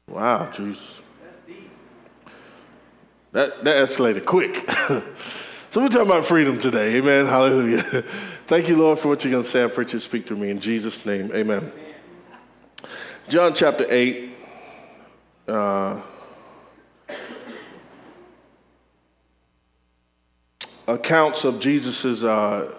Wow, 0.09 0.51
Jesus. 0.51 1.01
That, 3.33 3.65
that 3.65 3.89
escalated 3.89 4.25
quick. 4.25 4.69
so 5.71 5.81
we're 5.81 5.89
talking 5.89 6.07
about 6.07 6.25
freedom 6.25 6.59
today. 6.59 6.97
Amen. 6.97 7.27
Hallelujah. 7.27 7.83
Thank 8.47 8.69
you, 8.69 8.77
Lord, 8.77 8.99
for 8.99 9.09
what 9.09 9.23
you're 9.23 9.31
going 9.31 9.45
to 9.45 9.49
say. 9.49 9.65
I 9.65 9.69
pray 9.69 9.85
you 9.89 10.01
speak 10.01 10.27
to 10.27 10.37
me 10.37 10.51
in 10.51 10.61
Jesus' 10.61 11.05
name. 11.05 11.31
Amen. 11.35 11.71
John 13.29 13.53
chapter 13.53 13.85
8. 13.87 14.31
Uh, 15.47 16.01
accounts 20.87 21.45
of 21.45 21.61
Jesus's. 21.61 22.25
Uh, 22.25 22.75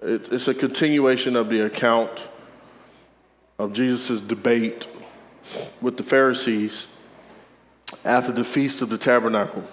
it, 0.00 0.32
it's 0.32 0.48
a 0.48 0.54
continuation 0.54 1.36
of 1.36 1.50
the 1.50 1.66
account 1.66 2.28
of 3.58 3.74
Jesus' 3.74 4.22
debate 4.22 4.88
with 5.82 5.98
the 5.98 6.02
Pharisees 6.02 6.88
after 8.06 8.32
the 8.32 8.44
Feast 8.44 8.80
of 8.80 8.88
the 8.88 8.96
Tabernacle, 8.96 9.68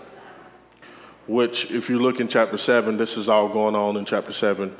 which, 1.25 1.71
if 1.71 1.89
you 1.89 1.99
look 1.99 2.19
in 2.19 2.27
chapter 2.27 2.57
7, 2.57 2.97
this 2.97 3.15
is 3.15 3.29
all 3.29 3.47
going 3.47 3.75
on 3.75 3.95
in 3.95 4.03
chapter 4.03 4.33
7. 4.33 4.75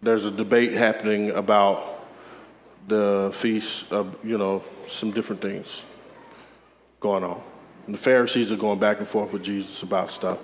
There's 0.00 0.24
a 0.24 0.30
debate 0.30 0.72
happening 0.72 1.32
about 1.32 1.95
the 2.86 3.30
feast 3.32 3.92
of, 3.92 4.16
you 4.24 4.38
know, 4.38 4.62
some 4.86 5.10
different 5.10 5.42
things 5.42 5.84
going 7.00 7.24
on. 7.24 7.42
And 7.86 7.94
the 7.94 7.98
Pharisees 7.98 8.50
are 8.52 8.56
going 8.56 8.78
back 8.78 8.98
and 8.98 9.06
forth 9.06 9.32
with 9.32 9.42
Jesus 9.42 9.82
about 9.82 10.10
stuff. 10.10 10.38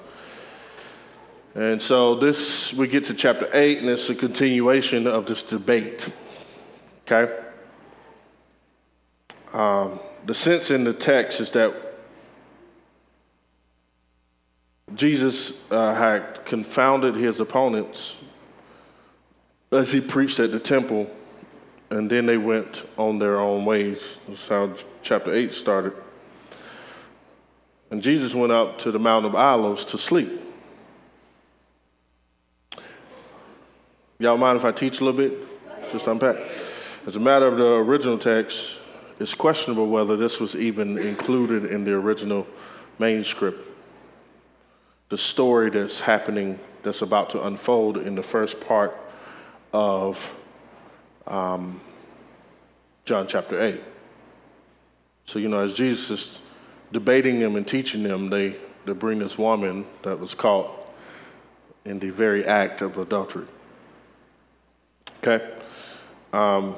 And 1.54 1.82
so 1.82 2.14
this, 2.14 2.72
we 2.72 2.88
get 2.88 3.04
to 3.06 3.14
chapter 3.14 3.49
8, 3.52 3.78
and 3.78 3.88
it's 3.88 4.08
a 4.08 4.14
continuation 4.14 5.06
of 5.06 5.26
this 5.26 5.42
debate. 5.42 6.08
Okay? 7.06 7.32
Um, 9.52 10.00
the 10.25 10.34
sense 10.34 10.70
in 10.70 10.84
the 10.84 10.94
text 10.94 11.40
is 11.40 11.50
that 11.50 11.75
Jesus 14.94 15.61
uh, 15.70 15.94
had 15.94 16.44
confounded 16.44 17.16
his 17.16 17.40
opponents 17.40 18.16
as 19.70 19.90
he 19.90 20.00
preached 20.00 20.38
at 20.38 20.52
the 20.52 20.61
temple, 20.61 21.11
and 21.92 22.08
then 22.08 22.25
they 22.25 22.38
went 22.38 22.84
on 22.96 23.18
their 23.18 23.38
own 23.38 23.66
ways. 23.66 24.16
That's 24.26 24.49
how 24.49 24.75
chapter 25.02 25.32
8 25.32 25.52
started. 25.52 25.92
And 27.90 28.02
Jesus 28.02 28.34
went 28.34 28.50
up 28.50 28.78
to 28.78 28.90
the 28.90 28.99
Mount 28.99 29.26
of 29.26 29.34
Olives 29.34 29.84
to 29.87 29.99
sleep. 29.99 30.40
Y'all 34.18 34.38
mind 34.38 34.56
if 34.56 34.64
I 34.64 34.72
teach 34.72 35.02
a 35.02 35.04
little 35.04 35.20
bit? 35.20 35.38
Just 35.92 36.06
unpack. 36.06 36.37
As 37.06 37.16
a 37.16 37.20
matter 37.20 37.46
of 37.46 37.58
the 37.58 37.75
original 37.75 38.16
text, 38.16 38.78
it's 39.20 39.34
questionable 39.34 39.90
whether 39.90 40.16
this 40.16 40.40
was 40.40 40.56
even 40.56 40.96
included 40.96 41.66
in 41.66 41.84
the 41.84 41.92
original 41.92 42.46
manuscript. 42.99 43.68
The 45.11 45.18
story 45.18 45.68
that's 45.68 46.00
happening, 46.00 46.58
that's 46.82 47.02
about 47.02 47.28
to 47.30 47.46
unfold 47.46 47.99
in 47.99 48.14
the 48.14 48.22
first 48.22 48.61
part 48.61 48.96
of 49.75 50.38
um, 51.26 51.81
John 53.05 53.26
chapter 53.26 53.62
8. 53.62 53.81
So, 55.26 55.38
you 55.38 55.49
know, 55.49 55.59
as 55.59 55.75
Jesus 55.75 56.11
is 56.11 56.41
debating 56.93 57.41
them 57.41 57.57
and 57.57 57.67
teaching 57.67 58.02
them, 58.02 58.29
they, 58.31 58.57
they 58.85 58.93
bring 58.93 59.19
this 59.19 59.38
woman 59.38 59.87
that 60.02 60.19
was 60.19 60.35
caught 60.35 60.71
in 61.85 61.99
the 61.99 62.11
very 62.11 62.45
act 62.45 62.83
of 62.83 62.99
adultery. 62.99 63.47
Okay? 65.19 65.49
Um, 66.33 66.76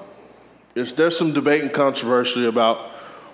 there 0.75 1.11
some 1.11 1.33
debate 1.33 1.63
and 1.63 1.73
controversy 1.73 2.47
about 2.47 2.91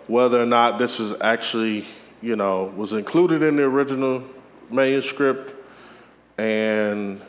whether 0.06 0.42
or 0.42 0.46
not 0.46 0.78
this 0.78 1.00
is 1.00 1.14
actually, 1.20 1.86
you 2.20 2.36
know, 2.36 2.72
was 2.76 2.92
included 2.92 3.42
in 3.42 3.56
the 3.56 3.62
original 3.62 4.22
manuscript 4.70 5.54
and, 6.38 7.20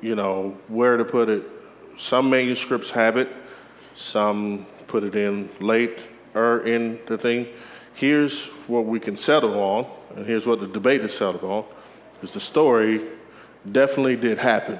you 0.00 0.14
know, 0.14 0.56
where 0.68 0.96
to 0.96 1.04
put 1.04 1.28
it. 1.28 1.42
Some 2.00 2.30
manuscripts 2.30 2.88
have 2.90 3.18
it, 3.18 3.28
some 3.94 4.66
put 4.86 5.04
it 5.04 5.14
in 5.14 5.50
late 5.60 5.98
or 6.34 6.66
in 6.66 6.98
the 7.04 7.18
thing. 7.18 7.46
Here's 7.92 8.46
what 8.66 8.86
we 8.86 8.98
can 8.98 9.18
settle 9.18 9.60
on, 9.60 9.86
and 10.16 10.24
here's 10.26 10.46
what 10.46 10.60
the 10.60 10.66
debate 10.66 11.02
is 11.02 11.12
settled 11.12 11.44
on, 11.44 11.64
is 12.22 12.30
the 12.30 12.40
story 12.40 13.02
definitely 13.70 14.16
did 14.16 14.38
happen. 14.38 14.78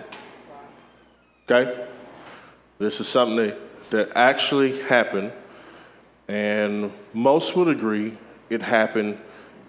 Okay? 1.44 1.86
This 2.78 3.00
is 3.00 3.06
something 3.06 3.36
that 3.36 3.58
that 3.90 4.12
actually 4.16 4.80
happened, 4.82 5.32
and 6.26 6.90
most 7.12 7.54
would 7.54 7.68
agree 7.68 8.16
it 8.48 8.62
happened 8.62 9.20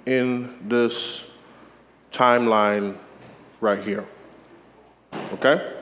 in 0.06 0.56
this 0.70 1.26
timeline 2.14 2.96
right 3.60 3.84
here. 3.84 4.08
Okay? 5.34 5.81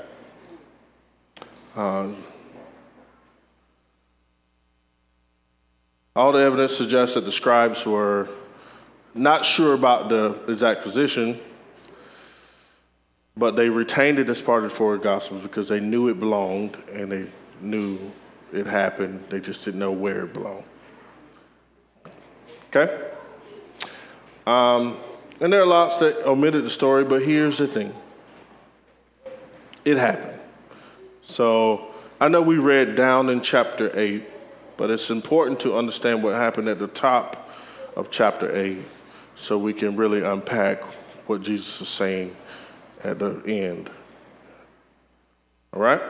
Uh, 1.76 2.10
all 6.16 6.32
the 6.32 6.40
evidence 6.40 6.76
suggests 6.76 7.16
that 7.16 7.22
the 7.22 7.32
scribes 7.32 7.86
were 7.86 8.28
not 9.14 9.46
sure 9.46 9.74
about 9.74 10.10
the 10.10 10.32
exact 10.48 10.84
position, 10.84 11.40
but 13.38 13.56
they 13.56 13.70
retained 13.70 14.20
it 14.20 14.30
as 14.30 14.42
part 14.42 14.64
of 14.64 14.70
the 14.70 14.76
four 14.76 14.98
gospels 14.98 15.42
because 15.42 15.68
they 15.68 15.80
knew 15.80 16.10
it 16.10 16.20
belonged 16.20 16.76
and 16.94 17.12
they 17.12 17.28
knew 17.62 18.00
it 18.52 18.66
happened. 18.66 19.24
They 19.30 19.40
just 19.40 19.64
didn't 19.64 19.80
know 19.80 19.92
where 19.92 20.26
it 20.26 20.34
belonged. 20.34 20.66
Okay? 22.76 23.10
Um, 24.46 24.98
and 25.40 25.54
there 25.54 25.62
are 25.62 25.66
lots 25.66 25.98
that 25.98 26.26
omitted 26.28 26.66
the 26.66 26.70
story, 26.70 27.04
but 27.04 27.22
here's 27.22 27.58
the 27.58 27.68
thing 27.68 27.94
it 29.86 29.98
happened. 29.98 30.38
So 31.30 31.86
I 32.20 32.28
know 32.28 32.42
we 32.42 32.58
read 32.58 32.96
down 32.96 33.30
in 33.30 33.42
chapter 33.42 33.92
8, 33.98 34.24
but 34.78 34.90
it's 34.90 35.12
important 35.12 35.60
to 35.60 35.78
understand 35.78 36.24
what 36.24 36.34
happened 36.34 36.68
at 36.68 36.80
the 36.80 36.88
top 36.88 37.52
of 37.96 38.10
chapter 38.10 38.54
8 38.58 38.80
so 39.36 39.56
we 39.56 39.72
can 39.72 39.96
really 39.96 40.24
unpack 40.24 40.82
what 41.30 41.44
Jesus 41.44 41.82
is 41.82 41.88
saying 41.88 42.36
at 43.04 43.20
the 43.20 43.44
end. 43.46 43.92
All 45.72 45.82
right? 45.84 46.02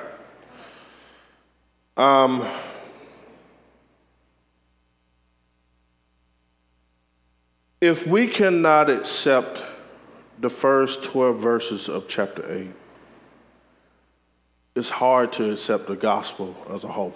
Um, 1.98 2.48
if 7.82 8.08
we 8.08 8.26
cannot 8.26 8.90
accept 8.90 9.66
the 10.40 10.50
first 10.50 11.04
12 11.04 11.38
verses 11.38 11.90
of 11.90 12.08
chapter 12.08 12.50
8, 12.50 12.70
it's 14.76 14.90
hard 14.90 15.34
to 15.34 15.52
accept 15.52 15.88
the 15.88 15.96
gospel 15.96 16.56
as 16.74 16.84
a 16.84 16.88
whole. 16.88 17.14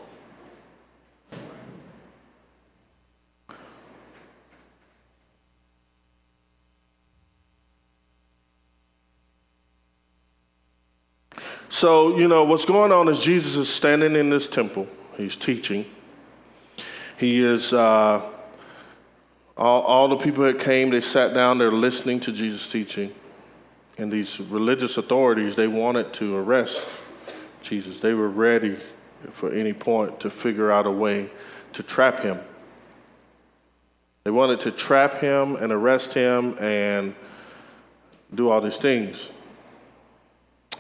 So, 11.70 12.18
you 12.18 12.28
know, 12.28 12.44
what's 12.44 12.66
going 12.66 12.92
on 12.92 13.08
is 13.08 13.20
Jesus 13.20 13.56
is 13.56 13.68
standing 13.68 14.16
in 14.16 14.30
this 14.30 14.48
temple, 14.48 14.88
he's 15.18 15.36
teaching. 15.36 15.86
He 17.18 17.40
is, 17.40 17.74
uh, 17.74 18.22
all, 19.58 19.82
all 19.82 20.08
the 20.08 20.18
people 20.18 20.44
that 20.44 20.60
came, 20.60 20.92
they 20.92 21.02
sat 21.02 21.34
down, 21.34 21.58
they're 21.58 21.72
listening 21.72 22.20
to 22.22 22.32
Jesus 22.32 22.70
teaching. 22.72 23.14
And 23.98 24.12
these 24.12 24.40
religious 24.40 24.98
authorities, 24.98 25.56
they 25.56 25.68
wanted 25.68 26.14
to 26.14 26.36
arrest 26.36 26.88
Jesus. 27.64 28.00
They 28.00 28.14
were 28.14 28.30
ready 28.30 28.78
for 29.32 29.52
any 29.52 29.74
point 29.74 30.20
to 30.20 30.30
figure 30.30 30.72
out 30.72 30.86
a 30.86 30.92
way 30.92 31.30
to 31.74 31.84
trap 31.84 32.20
him. 32.20 32.40
They 34.24 34.32
wanted 34.32 34.60
to 34.62 34.72
trap 34.72 35.16
him 35.16 35.56
and 35.56 35.72
arrest 35.72 36.14
him 36.14 36.58
and 36.60 37.16
do 38.34 38.50
all 38.50 38.62
these 38.62 38.78
things. 38.78 39.30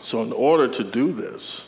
So, 0.02 0.22
in 0.22 0.32
order 0.34 0.68
to 0.68 0.84
do 0.84 1.14
this, 1.14 1.64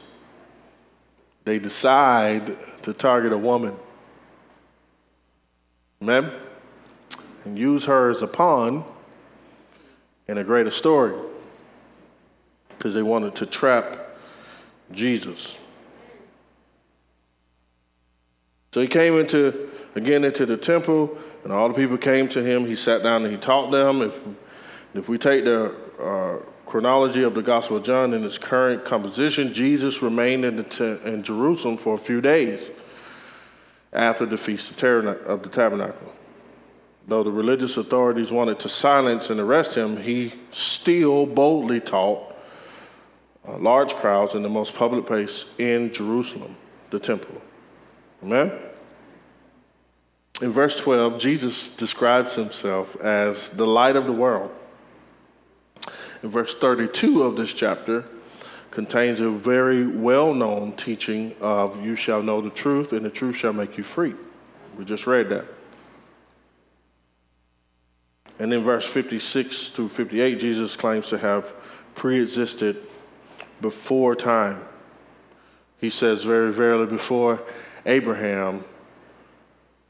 they 1.43 1.60
decide 1.60 2.57
to 2.84 2.93
target 2.93 3.31
a 3.31 3.38
woman. 3.38 3.75
Amen? 6.01 6.31
And 7.45 7.57
use 7.57 7.86
her 7.86 8.10
as 8.10 8.22
a 8.22 8.27
pawn 8.27 8.84
in 10.27 10.38
a 10.38 10.43
greater 10.43 10.72
story 10.72 11.15
because 12.77 12.93
they 12.93 13.03
wanted 13.03 13.36
to 13.36 13.45
trap 13.45 14.05
Jesus. 14.92 15.58
So 18.74 18.82
he 18.82 18.88
came 18.88 19.18
into, 19.18 19.70
again, 19.96 20.25
into 20.25 20.46
the 20.46 20.58
temple, 20.58 21.18
and 21.44 21.54
all 21.54 21.70
the 21.70 21.74
people 21.74 21.98
came 21.98 22.27
to 22.30 22.44
him. 22.44 22.65
He 22.65 22.75
sat 22.75 23.04
down 23.04 23.24
and 23.24 23.32
he 23.32 23.39
taught 23.39 23.72
them. 23.72 24.01
If, 24.01 24.20
if 24.94 25.08
we 25.08 25.18
take 25.18 25.46
the 25.46 25.74
uh, 25.98 26.39
chronology 26.65 27.24
of 27.24 27.34
the 27.34 27.42
Gospel 27.42 27.77
of 27.77 27.84
John 27.84 28.13
in 28.13 28.24
its 28.24 28.38
current 28.38 28.84
composition, 28.84 29.54
Jesus 29.54 30.01
remained 30.01 30.44
in, 30.44 30.63
te- 30.65 31.00
in 31.06 31.24
Jerusalem 31.24 31.77
for 31.77 31.94
a 31.94 31.98
few 31.98 32.20
days 32.20 32.70
after 33.94 34.25
the 34.25 34.38
Feast 34.38 34.72
of, 34.72 35.08
of 35.08 35.44
the 35.44 35.50
Tabernacle. 35.50 36.12
Though 37.08 37.24
the 37.24 37.32
religious 37.32 37.77
authorities 37.77 38.32
wanted 38.32 38.60
to 38.60 38.68
silence 38.68 39.30
and 39.30 39.39
arrest 39.39 39.77
him, 39.77 39.96
he 39.96 40.34
still 40.51 41.25
boldly 41.25 41.80
taught 41.80 42.35
uh, 43.48 43.58
large 43.58 43.94
crowds 43.96 44.34
in 44.34 44.42
the 44.42 44.50
most 44.50 44.74
public 44.75 45.06
place 45.06 45.46
in 45.58 45.92
Jerusalem, 45.94 46.56
the 46.90 47.00
temple. 47.00 47.42
Amen? 48.24 48.52
In 50.42 50.52
verse 50.52 50.75
12, 50.75 51.20
Jesus 51.20 51.75
describes 51.75 52.36
himself 52.36 52.96
as 52.98 53.50
the 53.52 53.66
light 53.66 53.96
of 53.96 54.06
the 54.06 54.12
world. 54.12 54.52
In 56.24 56.30
verse 56.30 56.56
32 56.56 57.24
of 57.24 57.38
this 57.38 57.54
chapter, 57.54 58.04
contains 58.75 59.22
a 59.22 59.30
very 59.30 59.88
well 59.88 60.34
known 60.34 60.74
teaching 60.74 61.34
of 61.40 61.82
you 61.82 61.96
shall 61.96 62.22
know 62.22 62.42
the 62.42 62.50
truth, 62.50 62.92
and 62.92 63.06
the 63.06 63.10
truth 63.10 63.38
shall 63.38 63.54
make 63.54 63.78
you 63.78 63.84
free. 63.84 64.14
We 64.78 64.84
just 64.84 65.08
read 65.08 65.30
that. 65.30 65.46
And 68.38 68.54
in 68.54 68.62
verse 68.62 68.86
56 68.86 69.70
through 69.70 69.88
58, 69.88 70.40
Jesus 70.40 70.75
claims 70.75 71.08
to 71.08 71.18
have 71.18 71.54
pre 71.96 72.22
existed 72.22 72.86
before 73.62 74.16
time. 74.16 74.62
He 75.80 75.90
says, 75.90 76.24
Very 76.24 76.52
verily, 76.52 76.86
before 76.86 77.42
Abraham 77.86 78.64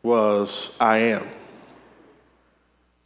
was, 0.03 0.71
I 0.79 0.97
am. 0.97 1.27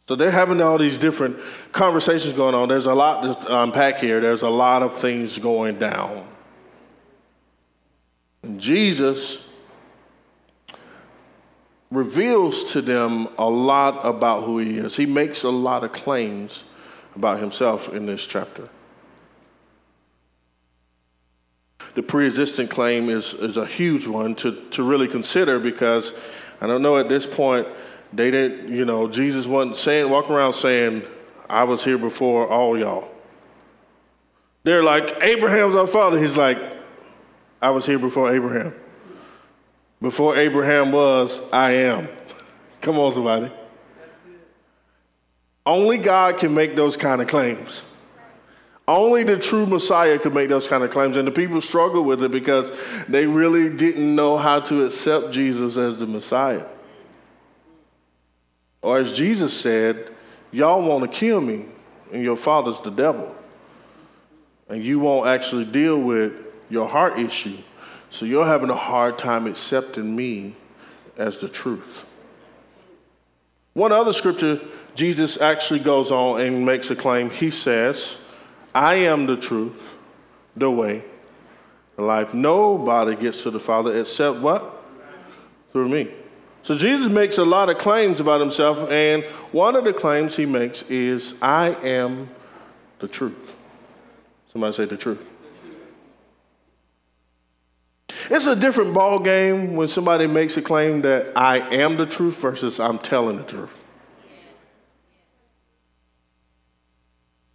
So 0.08 0.16
they're 0.16 0.30
having 0.30 0.60
all 0.60 0.76
these 0.76 0.98
different 0.98 1.36
conversations 1.70 2.34
going 2.34 2.54
on. 2.54 2.68
There's 2.68 2.86
a 2.86 2.94
lot 2.94 3.42
to 3.42 3.62
unpack 3.62 3.98
here, 3.98 4.20
there's 4.20 4.42
a 4.42 4.50
lot 4.50 4.82
of 4.82 4.98
things 4.98 5.38
going 5.38 5.78
down. 5.78 6.26
And 8.42 8.60
Jesus 8.60 9.46
reveals 11.90 12.72
to 12.72 12.82
them 12.82 13.28
a 13.38 13.48
lot 13.48 14.04
about 14.04 14.44
who 14.44 14.58
he 14.58 14.78
is. 14.78 14.96
He 14.96 15.06
makes 15.06 15.42
a 15.42 15.50
lot 15.50 15.84
of 15.84 15.92
claims 15.92 16.64
about 17.14 17.38
himself 17.38 17.88
in 17.88 18.06
this 18.06 18.26
chapter. 18.26 18.68
The 21.94 22.02
pre 22.02 22.26
existent 22.26 22.70
claim 22.70 23.08
is, 23.08 23.34
is 23.34 23.56
a 23.56 23.66
huge 23.66 24.06
one 24.06 24.34
to, 24.36 24.52
to 24.70 24.82
really 24.82 25.08
consider 25.08 25.58
because 25.58 26.12
I 26.60 26.66
don't 26.66 26.82
know 26.82 26.98
at 26.98 27.08
this 27.08 27.26
point 27.26 27.66
they 28.12 28.30
didn't, 28.30 28.72
you 28.72 28.84
know, 28.84 29.08
Jesus 29.08 29.46
wasn't 29.46 29.76
saying, 29.76 30.10
walking 30.10 30.34
around 30.34 30.54
saying, 30.54 31.02
I 31.48 31.64
was 31.64 31.84
here 31.84 31.98
before 31.98 32.48
all 32.48 32.78
y'all. 32.78 33.08
They're 34.62 34.82
like, 34.82 35.22
Abraham's 35.22 35.74
our 35.74 35.86
father. 35.86 36.18
He's 36.18 36.36
like, 36.36 36.58
I 37.62 37.70
was 37.70 37.86
here 37.86 37.98
before 37.98 38.32
Abraham. 38.32 38.74
Before 40.00 40.36
Abraham 40.36 40.92
was, 40.92 41.40
I 41.52 41.72
am. 41.72 42.08
Come 42.80 42.98
on, 42.98 43.12
somebody. 43.12 43.52
Only 45.66 45.98
God 45.98 46.38
can 46.38 46.54
make 46.54 46.74
those 46.74 46.96
kind 46.96 47.20
of 47.20 47.28
claims. 47.28 47.84
Only 48.90 49.22
the 49.22 49.38
true 49.38 49.66
Messiah 49.66 50.18
could 50.18 50.34
make 50.34 50.48
those 50.48 50.66
kind 50.66 50.82
of 50.82 50.90
claims. 50.90 51.16
And 51.16 51.24
the 51.24 51.30
people 51.30 51.60
struggled 51.60 52.06
with 52.06 52.24
it 52.24 52.32
because 52.32 52.72
they 53.08 53.24
really 53.24 53.70
didn't 53.70 54.16
know 54.16 54.36
how 54.36 54.58
to 54.58 54.84
accept 54.84 55.30
Jesus 55.30 55.76
as 55.76 56.00
the 56.00 56.08
Messiah. 56.08 56.64
Or 58.82 58.98
as 58.98 59.16
Jesus 59.16 59.56
said, 59.56 60.10
y'all 60.50 60.82
want 60.82 61.04
to 61.04 61.08
kill 61.08 61.40
me, 61.40 61.66
and 62.12 62.24
your 62.24 62.34
father's 62.34 62.80
the 62.80 62.90
devil. 62.90 63.32
And 64.68 64.82
you 64.82 64.98
won't 64.98 65.28
actually 65.28 65.66
deal 65.66 65.96
with 65.96 66.32
your 66.68 66.88
heart 66.88 67.16
issue. 67.16 67.58
So 68.10 68.26
you're 68.26 68.46
having 68.46 68.70
a 68.70 68.76
hard 68.76 69.18
time 69.18 69.46
accepting 69.46 70.16
me 70.16 70.56
as 71.16 71.38
the 71.38 71.48
truth. 71.48 72.04
One 73.74 73.92
other 73.92 74.12
scripture, 74.12 74.60
Jesus 74.96 75.40
actually 75.40 75.78
goes 75.78 76.10
on 76.10 76.40
and 76.40 76.66
makes 76.66 76.90
a 76.90 76.96
claim. 76.96 77.30
He 77.30 77.52
says, 77.52 78.16
I 78.74 78.94
am 78.94 79.26
the 79.26 79.36
truth, 79.36 79.74
the 80.56 80.70
way, 80.70 81.02
the 81.96 82.02
life. 82.02 82.34
Nobody 82.34 83.16
gets 83.16 83.42
to 83.42 83.50
the 83.50 83.60
Father 83.60 84.00
except 84.00 84.38
what? 84.38 84.84
Through 85.72 85.88
me. 85.88 86.10
So 86.62 86.76
Jesus 86.76 87.10
makes 87.10 87.38
a 87.38 87.44
lot 87.44 87.68
of 87.68 87.78
claims 87.78 88.20
about 88.20 88.40
himself, 88.40 88.90
and 88.90 89.24
one 89.52 89.76
of 89.76 89.84
the 89.84 89.92
claims 89.92 90.36
he 90.36 90.46
makes 90.46 90.82
is, 90.82 91.34
I 91.40 91.68
am 91.82 92.28
the 92.98 93.08
truth. 93.08 93.52
Somebody 94.52 94.74
say 94.74 94.84
the 94.84 94.96
truth. 94.96 95.24
It's 98.28 98.46
a 98.46 98.54
different 98.54 98.94
ball 98.94 99.18
game 99.18 99.74
when 99.74 99.88
somebody 99.88 100.26
makes 100.26 100.56
a 100.56 100.62
claim 100.62 101.00
that 101.02 101.36
I 101.36 101.58
am 101.74 101.96
the 101.96 102.06
truth 102.06 102.40
versus 102.40 102.78
I'm 102.78 102.98
telling 102.98 103.38
the 103.38 103.44
truth. 103.44 103.79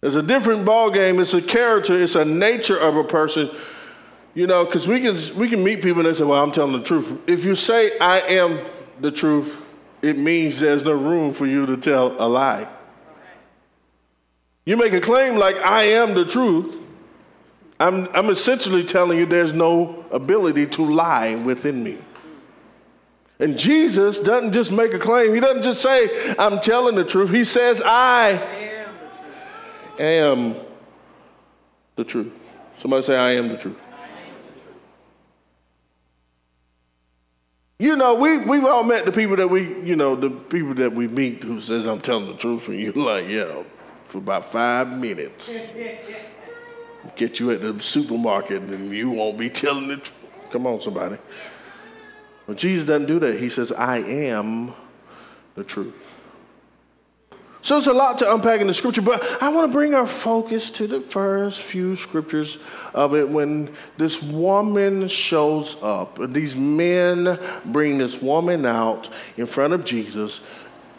It's 0.06 0.14
a 0.14 0.22
different 0.22 0.64
ball 0.64 0.92
game. 0.92 1.18
It's 1.18 1.34
a 1.34 1.42
character. 1.42 2.00
It's 2.00 2.14
a 2.14 2.24
nature 2.24 2.78
of 2.78 2.94
a 2.94 3.02
person. 3.02 3.50
You 4.34 4.46
know, 4.46 4.64
because 4.64 4.86
we 4.86 5.00
can 5.00 5.16
we 5.36 5.48
can 5.48 5.64
meet 5.64 5.82
people 5.82 5.98
and 5.98 6.08
they 6.08 6.14
say, 6.16 6.22
"Well, 6.22 6.40
I'm 6.40 6.52
telling 6.52 6.72
the 6.72 6.82
truth." 6.82 7.28
If 7.28 7.44
you 7.44 7.56
say 7.56 7.98
I 7.98 8.20
am 8.20 8.60
the 9.00 9.10
truth, 9.10 9.56
it 10.02 10.16
means 10.16 10.60
there's 10.60 10.84
no 10.84 10.92
room 10.92 11.32
for 11.32 11.44
you 11.44 11.66
to 11.66 11.76
tell 11.76 12.14
a 12.20 12.28
lie. 12.28 12.68
You 14.64 14.76
make 14.76 14.92
a 14.92 15.00
claim 15.00 15.36
like, 15.36 15.56
I 15.56 15.84
am 15.84 16.14
the 16.14 16.24
truth. 16.24 16.76
I'm, 17.78 18.08
I'm 18.14 18.30
essentially 18.30 18.84
telling 18.84 19.18
you 19.18 19.26
there's 19.26 19.52
no 19.52 20.04
ability 20.10 20.66
to 20.68 20.84
lie 20.84 21.34
within 21.34 21.82
me. 21.82 21.98
And 23.38 23.58
Jesus 23.58 24.18
doesn't 24.18 24.52
just 24.52 24.72
make 24.72 24.94
a 24.94 24.98
claim, 24.98 25.34
He 25.34 25.40
doesn't 25.40 25.62
just 25.62 25.82
say, 25.82 26.34
I'm 26.38 26.60
telling 26.60 26.94
the 26.94 27.04
truth. 27.04 27.30
He 27.30 27.44
says, 27.44 27.82
I 27.84 28.75
am 29.98 30.56
the 31.96 32.04
truth. 32.04 32.32
Somebody 32.76 33.02
say, 33.04 33.16
I 33.16 33.32
am 33.32 33.48
the 33.48 33.56
truth. 33.56 33.76
You 37.78 37.94
know, 37.94 38.14
we, 38.14 38.38
we've 38.38 38.64
all 38.64 38.82
met 38.82 39.04
the 39.04 39.12
people 39.12 39.36
that 39.36 39.48
we, 39.48 39.62
you 39.82 39.96
know, 39.96 40.16
the 40.16 40.30
people 40.30 40.74
that 40.74 40.92
we 40.92 41.08
meet 41.08 41.42
who 41.42 41.60
says, 41.60 41.84
I'm 41.86 42.00
telling 42.00 42.26
the 42.26 42.34
truth, 42.34 42.68
and 42.68 42.80
you're 42.80 42.92
like, 42.94 43.28
yeah, 43.28 43.62
for 44.06 44.18
about 44.18 44.46
five 44.46 44.96
minutes. 44.96 45.50
Get 47.16 47.38
you 47.38 47.50
at 47.52 47.60
the 47.60 47.78
supermarket 47.80 48.62
and 48.62 48.92
you 48.92 49.10
won't 49.10 49.38
be 49.38 49.48
telling 49.50 49.88
the 49.88 49.96
truth. 49.96 50.12
Come 50.50 50.66
on, 50.66 50.80
somebody. 50.80 51.18
But 52.46 52.56
Jesus 52.56 52.86
doesn't 52.86 53.06
do 53.06 53.18
that. 53.20 53.38
He 53.38 53.48
says, 53.48 53.72
I 53.72 53.98
am 53.98 54.72
the 55.54 55.64
truth. 55.64 55.94
So 57.66 57.74
there's 57.74 57.88
a 57.88 57.92
lot 57.92 58.18
to 58.18 58.32
unpack 58.32 58.60
in 58.60 58.68
the 58.68 58.74
scripture, 58.74 59.02
but 59.02 59.42
I 59.42 59.48
want 59.48 59.66
to 59.66 59.72
bring 59.72 59.92
our 59.92 60.06
focus 60.06 60.70
to 60.70 60.86
the 60.86 61.00
first 61.00 61.60
few 61.60 61.96
scriptures 61.96 62.58
of 62.94 63.16
it 63.16 63.28
when 63.28 63.74
this 63.98 64.22
woman 64.22 65.08
shows 65.08 65.74
up. 65.82 66.16
These 66.32 66.54
men 66.54 67.36
bring 67.64 67.98
this 67.98 68.22
woman 68.22 68.64
out 68.66 69.08
in 69.36 69.46
front 69.46 69.72
of 69.72 69.84
Jesus, 69.84 70.42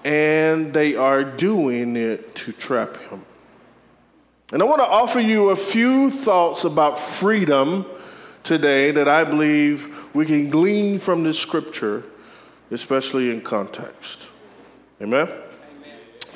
and 0.03 0.73
they 0.73 0.97
are 0.97 1.23
doing 1.23 1.95
it 1.95 2.35
to 2.35 2.51
trap 2.51 2.97
him. 2.97 3.25
And 4.51 4.61
I 4.61 4.65
want 4.65 4.81
to 4.81 4.87
offer 4.89 5.21
you 5.21 5.51
a 5.51 5.55
few 5.55 6.11
thoughts 6.11 6.65
about 6.65 6.99
freedom 6.99 7.85
today 8.43 8.91
that 8.91 9.07
I 9.07 9.23
believe 9.23 10.13
we 10.13 10.25
can 10.25 10.49
glean 10.49 10.99
from 10.99 11.23
this 11.23 11.39
scripture, 11.39 12.03
especially 12.71 13.31
in 13.31 13.39
context. 13.39 14.23
Amen? 15.01 15.29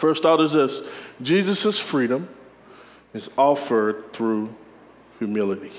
First 0.01 0.23
thought 0.23 0.41
is 0.41 0.53
this 0.53 0.81
Jesus' 1.21 1.77
freedom 1.77 2.27
is 3.13 3.29
offered 3.37 4.11
through 4.13 4.51
humility. 5.19 5.71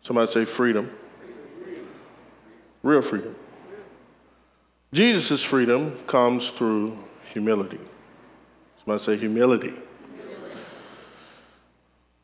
Somebody 0.00 0.32
say 0.32 0.46
freedom. 0.46 0.90
Real 2.82 3.02
freedom. 3.02 3.36
Jesus' 4.94 5.42
freedom 5.42 5.98
comes 6.06 6.48
through 6.48 6.96
humility. 7.34 7.78
Somebody 8.78 9.04
say 9.04 9.18
humility. 9.18 9.74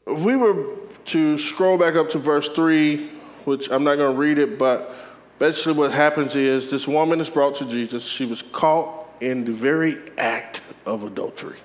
If 0.06 0.20
we 0.20 0.36
were 0.36 0.74
to 1.04 1.36
scroll 1.36 1.76
back 1.76 1.96
up 1.96 2.08
to 2.10 2.18
verse 2.18 2.48
3, 2.48 3.10
which 3.44 3.70
I'm 3.70 3.84
not 3.84 3.96
going 3.96 4.14
to 4.14 4.18
read 4.18 4.38
it, 4.38 4.58
but 4.58 4.94
basically 5.38 5.74
what 5.74 5.92
happens 5.92 6.34
is 6.34 6.70
this 6.70 6.88
woman 6.88 7.20
is 7.20 7.28
brought 7.28 7.56
to 7.56 7.66
Jesus. 7.66 8.02
She 8.06 8.24
was 8.24 8.40
caught 8.40 9.04
in 9.20 9.44
the 9.44 9.52
very 9.52 9.98
act 10.16 10.62
of 10.88 11.04
adultery. 11.04 11.58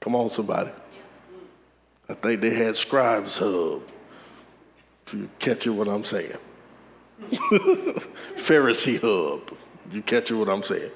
Come 0.00 0.16
on, 0.16 0.30
somebody. 0.30 0.70
I 2.08 2.14
think 2.14 2.40
they 2.40 2.50
had 2.50 2.76
scribes 2.76 3.38
hub. 3.38 3.82
If 5.06 5.14
you 5.14 5.30
catch 5.38 5.66
it, 5.66 5.70
what 5.70 5.88
I'm 5.88 6.04
saying. 6.04 6.36
Pharisee 8.36 9.00
hub. 9.00 9.56
You 9.90 10.02
catch 10.02 10.30
what 10.32 10.48
I'm 10.48 10.62
saying? 10.62 10.90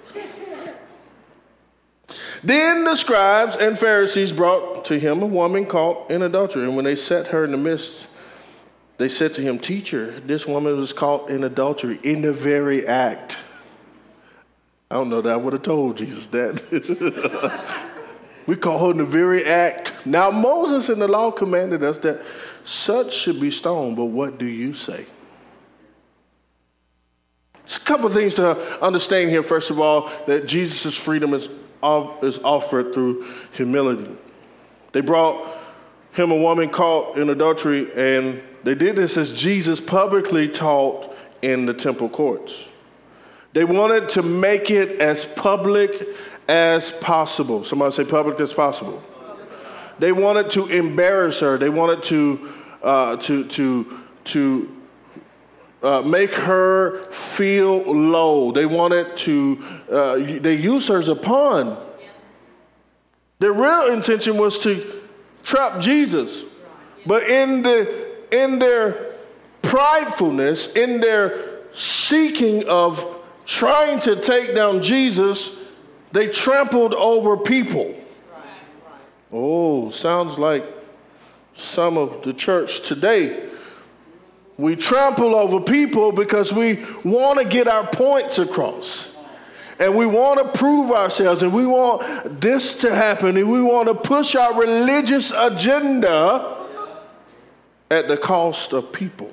Then 2.42 2.84
the 2.84 2.96
scribes 2.96 3.56
and 3.56 3.78
Pharisees 3.78 4.32
brought 4.32 4.84
to 4.86 4.98
him 4.98 5.22
a 5.22 5.26
woman 5.26 5.66
caught 5.66 6.10
in 6.10 6.22
adultery. 6.22 6.64
And 6.64 6.74
when 6.74 6.84
they 6.84 6.96
set 6.96 7.28
her 7.28 7.44
in 7.44 7.52
the 7.52 7.58
midst, 7.58 8.06
they 8.96 9.08
said 9.08 9.34
to 9.34 9.42
him, 9.42 9.58
Teacher, 9.58 10.10
this 10.20 10.46
woman 10.46 10.76
was 10.76 10.92
caught 10.92 11.30
in 11.30 11.44
adultery 11.44 12.00
in 12.02 12.22
the 12.22 12.32
very 12.32 12.86
act. 12.86 13.38
I 14.90 14.94
don't 14.94 15.10
know 15.10 15.20
that 15.20 15.32
I 15.32 15.36
would 15.36 15.52
have 15.52 15.62
told 15.62 15.98
Jesus 15.98 16.26
that. 16.28 16.62
we 18.46 18.56
call 18.56 18.86
her 18.86 18.90
in 18.92 18.98
the 18.98 19.04
very 19.04 19.44
act. 19.44 19.92
Now, 20.06 20.30
Moses 20.30 20.88
in 20.88 20.98
the 20.98 21.08
law 21.08 21.30
commanded 21.30 21.82
us 21.84 21.98
that 21.98 22.22
such 22.64 23.14
should 23.14 23.40
be 23.40 23.50
stoned, 23.50 23.96
but 23.96 24.06
what 24.06 24.38
do 24.38 24.46
you 24.46 24.72
say? 24.72 25.06
There's 27.68 27.76
a 27.76 27.80
couple 27.80 28.06
of 28.06 28.14
things 28.14 28.32
to 28.34 28.82
understand 28.82 29.28
here. 29.30 29.42
First 29.42 29.68
of 29.68 29.78
all, 29.78 30.10
that 30.26 30.46
Jesus' 30.46 30.96
freedom 30.96 31.34
is, 31.34 31.50
is 32.22 32.38
offered 32.38 32.94
through 32.94 33.26
humility. 33.52 34.16
They 34.92 35.02
brought 35.02 35.58
him 36.12 36.30
a 36.30 36.36
woman 36.36 36.70
caught 36.70 37.18
in 37.18 37.28
adultery, 37.28 37.92
and 37.94 38.42
they 38.64 38.74
did 38.74 38.96
this 38.96 39.18
as 39.18 39.34
Jesus 39.34 39.80
publicly 39.80 40.48
taught 40.48 41.14
in 41.42 41.66
the 41.66 41.74
temple 41.74 42.08
courts. 42.08 42.64
They 43.58 43.64
wanted 43.64 44.08
to 44.10 44.22
make 44.22 44.70
it 44.70 45.00
as 45.00 45.24
public 45.24 46.10
as 46.46 46.92
possible. 46.92 47.64
Somebody 47.64 47.92
say 47.92 48.04
public 48.04 48.38
as 48.38 48.54
possible. 48.54 49.02
They 49.98 50.12
wanted 50.12 50.50
to 50.50 50.68
embarrass 50.68 51.40
her. 51.40 51.58
They 51.58 51.68
wanted 51.68 52.04
to 52.04 52.52
uh, 52.84 53.16
to 53.16 53.44
to 53.48 54.00
to 54.26 54.76
uh, 55.82 56.02
make 56.02 56.30
her 56.34 57.02
feel 57.10 57.78
low. 57.82 58.52
They 58.52 58.64
wanted 58.64 59.16
to. 59.26 59.64
Uh, 59.90 60.14
they 60.38 60.54
used 60.54 60.86
her 60.86 61.00
as 61.00 61.08
a 61.08 61.16
pawn. 61.16 61.84
Their 63.40 63.54
real 63.54 63.92
intention 63.92 64.38
was 64.38 64.60
to 64.60 65.02
trap 65.42 65.80
Jesus, 65.80 66.44
but 67.04 67.24
in 67.24 67.62
the 67.62 68.06
in 68.30 68.60
their 68.60 69.16
pridefulness, 69.62 70.76
in 70.76 71.00
their 71.00 71.64
seeking 71.72 72.64
of 72.68 73.17
trying 73.48 73.98
to 73.98 74.14
take 74.14 74.54
down 74.54 74.82
Jesus, 74.82 75.56
they 76.12 76.28
trampled 76.28 76.92
over 76.92 77.36
people. 77.36 77.94
Oh, 79.32 79.88
sounds 79.88 80.38
like 80.38 80.62
some 81.54 81.96
of 81.96 82.22
the 82.22 82.34
church 82.34 82.82
today. 82.82 83.48
We 84.58 84.76
trample 84.76 85.34
over 85.34 85.60
people 85.60 86.12
because 86.12 86.52
we 86.52 86.84
want 87.04 87.38
to 87.38 87.44
get 87.46 87.68
our 87.68 87.86
points 87.86 88.38
across. 88.38 89.14
And 89.78 89.96
we 89.96 90.06
want 90.06 90.40
to 90.40 90.58
prove 90.58 90.90
ourselves, 90.90 91.42
and 91.42 91.52
we 91.52 91.64
want 91.64 92.40
this 92.40 92.78
to 92.80 92.94
happen, 92.94 93.36
and 93.36 93.50
we 93.50 93.62
want 93.62 93.88
to 93.88 93.94
push 93.94 94.34
our 94.34 94.60
religious 94.60 95.30
agenda 95.30 96.66
at 97.90 98.08
the 98.08 98.16
cost 98.16 98.72
of 98.72 98.92
people. 98.92 99.30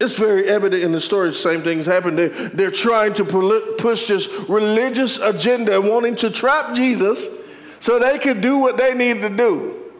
It's 0.00 0.18
very 0.18 0.48
evident 0.48 0.82
in 0.82 0.92
the 0.92 1.00
story. 1.00 1.32
Same 1.32 1.62
things 1.62 1.86
happen. 1.86 2.16
They, 2.16 2.28
they're 2.28 2.70
trying 2.70 3.14
to 3.14 3.24
push 3.78 4.08
this 4.08 4.28
religious 4.48 5.18
agenda, 5.18 5.80
wanting 5.80 6.16
to 6.16 6.30
trap 6.30 6.74
Jesus 6.74 7.28
so 7.78 7.98
they 7.98 8.18
could 8.18 8.40
do 8.40 8.58
what 8.58 8.76
they 8.76 8.94
need 8.94 9.20
to 9.20 9.28
do. 9.28 9.92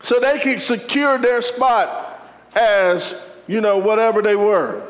So 0.00 0.20
they 0.20 0.38
could 0.38 0.60
secure 0.60 1.18
their 1.18 1.42
spot 1.42 2.30
as, 2.54 3.14
you 3.46 3.60
know, 3.60 3.78
whatever 3.78 4.22
they 4.22 4.36
were. 4.36 4.86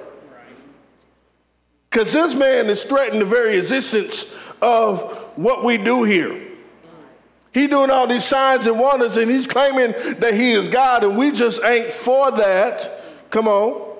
Because 1.90 2.12
this 2.12 2.34
man 2.34 2.66
is 2.66 2.84
threatening 2.84 3.20
the 3.20 3.26
very 3.26 3.56
existence 3.56 4.34
of 4.61 5.00
what 5.37 5.64
we 5.64 5.78
do 5.78 6.04
here. 6.04 6.38
He 7.52 7.66
doing 7.66 7.90
all 7.90 8.06
these 8.06 8.24
signs 8.24 8.66
and 8.66 8.78
wonders, 8.78 9.16
and 9.16 9.30
he's 9.30 9.46
claiming 9.46 9.92
that 10.20 10.34
he 10.34 10.52
is 10.52 10.68
God, 10.68 11.02
and 11.02 11.16
we 11.16 11.32
just 11.32 11.64
ain't 11.64 11.90
for 11.90 12.30
that. 12.32 12.94
Come 13.30 13.48
on. 13.48 13.96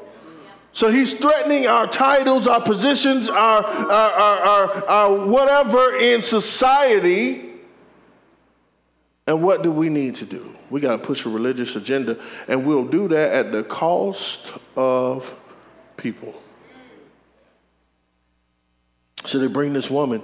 So 0.73 0.91
he's 0.91 1.15
threatening 1.15 1.67
our 1.67 1.87
titles, 1.87 2.47
our 2.47 2.61
positions, 2.61 3.29
our, 3.29 3.65
our, 3.65 4.13
our, 4.13 4.89
our, 4.89 5.27
whatever 5.27 5.97
in 5.97 6.23
society. 6.23 7.51
And 9.27 9.43
what 9.43 9.63
do 9.63 9.73
we 9.73 9.89
need 9.89 10.15
to 10.17 10.25
do? 10.25 10.57
We 10.71 10.81
got 10.81 10.93
to 10.93 10.99
push 10.99 11.27
a 11.27 11.31
religious 11.31 11.77
agenda, 11.77 12.19
and 12.47 12.67
we'll 12.67 12.85
do 12.85 13.09
that 13.09 13.33
at 13.33 13.53
the 13.53 13.63
cost 13.63 14.53
of 14.77 15.35
people. 15.97 16.35
So 19.27 19.39
they 19.39 19.49
bring 19.49 19.73
this 19.73 19.91
woman 19.91 20.23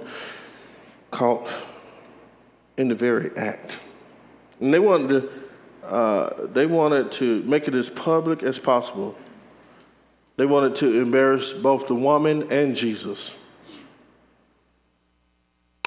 caught 1.11 1.47
in 2.77 2.87
the 2.87 2.95
very 2.95 3.35
act. 3.37 3.79
And 4.59 4.73
they 4.73 4.79
wanted 4.79 5.09
to, 5.09 5.29
uh, 5.87 6.47
they 6.47 6.65
wanted 6.65 7.11
to 7.13 7.41
make 7.43 7.67
it 7.67 7.75
as 7.75 7.89
public 7.89 8.43
as 8.43 8.59
possible 8.59 9.15
they 10.37 10.45
wanted 10.45 10.75
to 10.77 11.01
embarrass 11.01 11.53
both 11.53 11.87
the 11.87 11.95
woman 11.95 12.51
and 12.51 12.75
Jesus. 12.75 13.35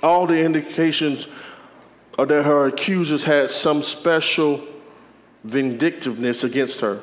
All 0.03 0.27
the 0.27 0.43
indications 0.43 1.27
are 2.19 2.27
that 2.27 2.45
her 2.45 2.67
accusers 2.67 3.25
had 3.25 3.51
some 3.51 3.83
special 3.83 4.65
vindictiveness 5.45 6.45
against 6.45 6.81
her. 6.81 7.01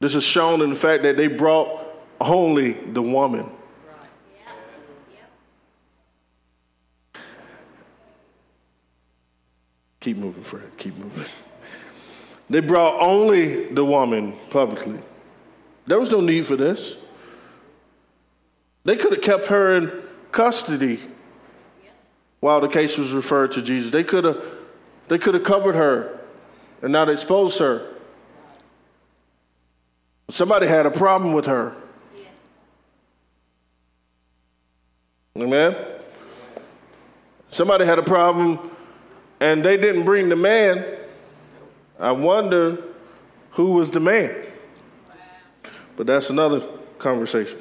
This 0.00 0.14
is 0.14 0.24
shown 0.24 0.62
in 0.62 0.70
the 0.70 0.76
fact 0.76 1.02
that 1.02 1.16
they 1.16 1.28
brought 1.28 1.86
only 2.20 2.72
the 2.72 3.02
woman. 3.02 3.50
Keep 10.00 10.16
moving, 10.16 10.42
Fred. 10.42 10.70
Keep 10.78 10.96
moving. 10.96 11.24
They 12.48 12.60
brought 12.60 13.00
only 13.00 13.66
the 13.66 13.84
woman 13.84 14.34
publicly. 14.50 14.98
There 15.86 16.00
was 16.00 16.10
no 16.10 16.20
need 16.20 16.46
for 16.46 16.56
this. 16.56 16.96
They 18.84 18.96
could 18.96 19.12
have 19.12 19.22
kept 19.22 19.46
her 19.46 19.76
in 19.76 20.02
custody 20.32 21.00
while 22.40 22.60
the 22.60 22.68
case 22.68 22.96
was 22.96 23.12
referred 23.12 23.52
to 23.52 23.62
Jesus. 23.62 23.90
They 23.90 24.04
could 24.04 24.24
have 24.24 24.42
they 25.08 25.18
could 25.18 25.34
have 25.34 25.44
covered 25.44 25.74
her 25.74 26.20
and 26.82 26.92
not 26.92 27.08
exposed 27.08 27.58
her. 27.58 27.86
Somebody 30.30 30.66
had 30.66 30.86
a 30.86 30.90
problem 30.90 31.32
with 31.32 31.46
her. 31.46 31.74
Amen. 35.36 35.76
Somebody 37.50 37.84
had 37.84 37.98
a 37.98 38.02
problem 38.02 38.70
and 39.40 39.64
they 39.64 39.76
didn't 39.76 40.04
bring 40.04 40.28
the 40.28 40.36
man 40.36 40.84
I 42.00 42.12
wonder 42.12 42.82
who 43.52 43.72
was 43.72 43.90
the 43.90 44.00
man. 44.00 44.34
But 45.96 46.06
that's 46.06 46.30
another 46.30 46.66
conversation. 46.98 47.58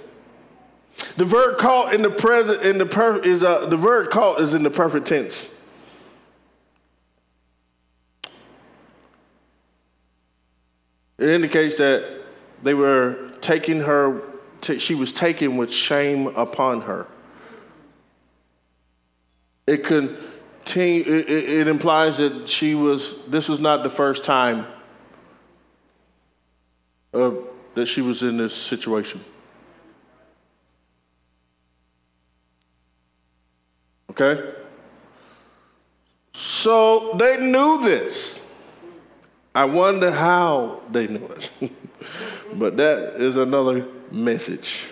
The 1.18 1.26
verb 1.26 1.58
caught 1.58 1.94
in 1.94 2.02
the 2.02 2.10
present 2.10 2.64
in 2.64 2.78
the 2.78 2.86
per, 2.86 3.20
is 3.20 3.44
uh, 3.44 3.66
the 3.66 3.76
verb 3.76 4.10
caught 4.10 4.40
is 4.40 4.54
in 4.54 4.64
the 4.64 4.70
perfect 4.70 5.08
tense. 5.08 5.54
It 11.18 11.28
indicates 11.28 11.78
that 11.78 12.22
they 12.64 12.74
were 12.74 13.32
taking 13.42 13.82
her. 13.82 14.22
To, 14.62 14.80
she 14.80 14.96
was 14.96 15.12
taken 15.14 15.58
with 15.58 15.72
shame 15.72 16.28
upon 16.28 16.82
her. 16.82 17.08
It 19.68 19.84
could 19.84 20.29
it, 20.78 21.30
it 21.30 21.68
implies 21.68 22.18
that 22.18 22.48
she 22.48 22.76
was, 22.76 23.24
this 23.28 23.50
was 23.50 23.60
not 23.60 23.84
the 23.84 23.90
first 23.90 24.24
time 24.24 24.66
uh, 27.14 27.32
that 27.76 27.88
she 27.88 28.02
was 28.02 28.24
in 28.24 28.38
this 28.38 28.56
situation. 28.56 29.24
Okay? 34.12 34.54
So 36.34 37.14
they 37.14 37.38
knew 37.38 37.82
this. 37.82 38.46
I 39.56 39.66
wonder 39.66 40.12
how 40.12 40.82
they 40.92 41.08
knew 41.08 41.26
it. 41.28 41.72
but 42.54 42.78
that 42.78 43.16
is 43.16 43.38
another 43.38 43.86
message. 44.12 44.84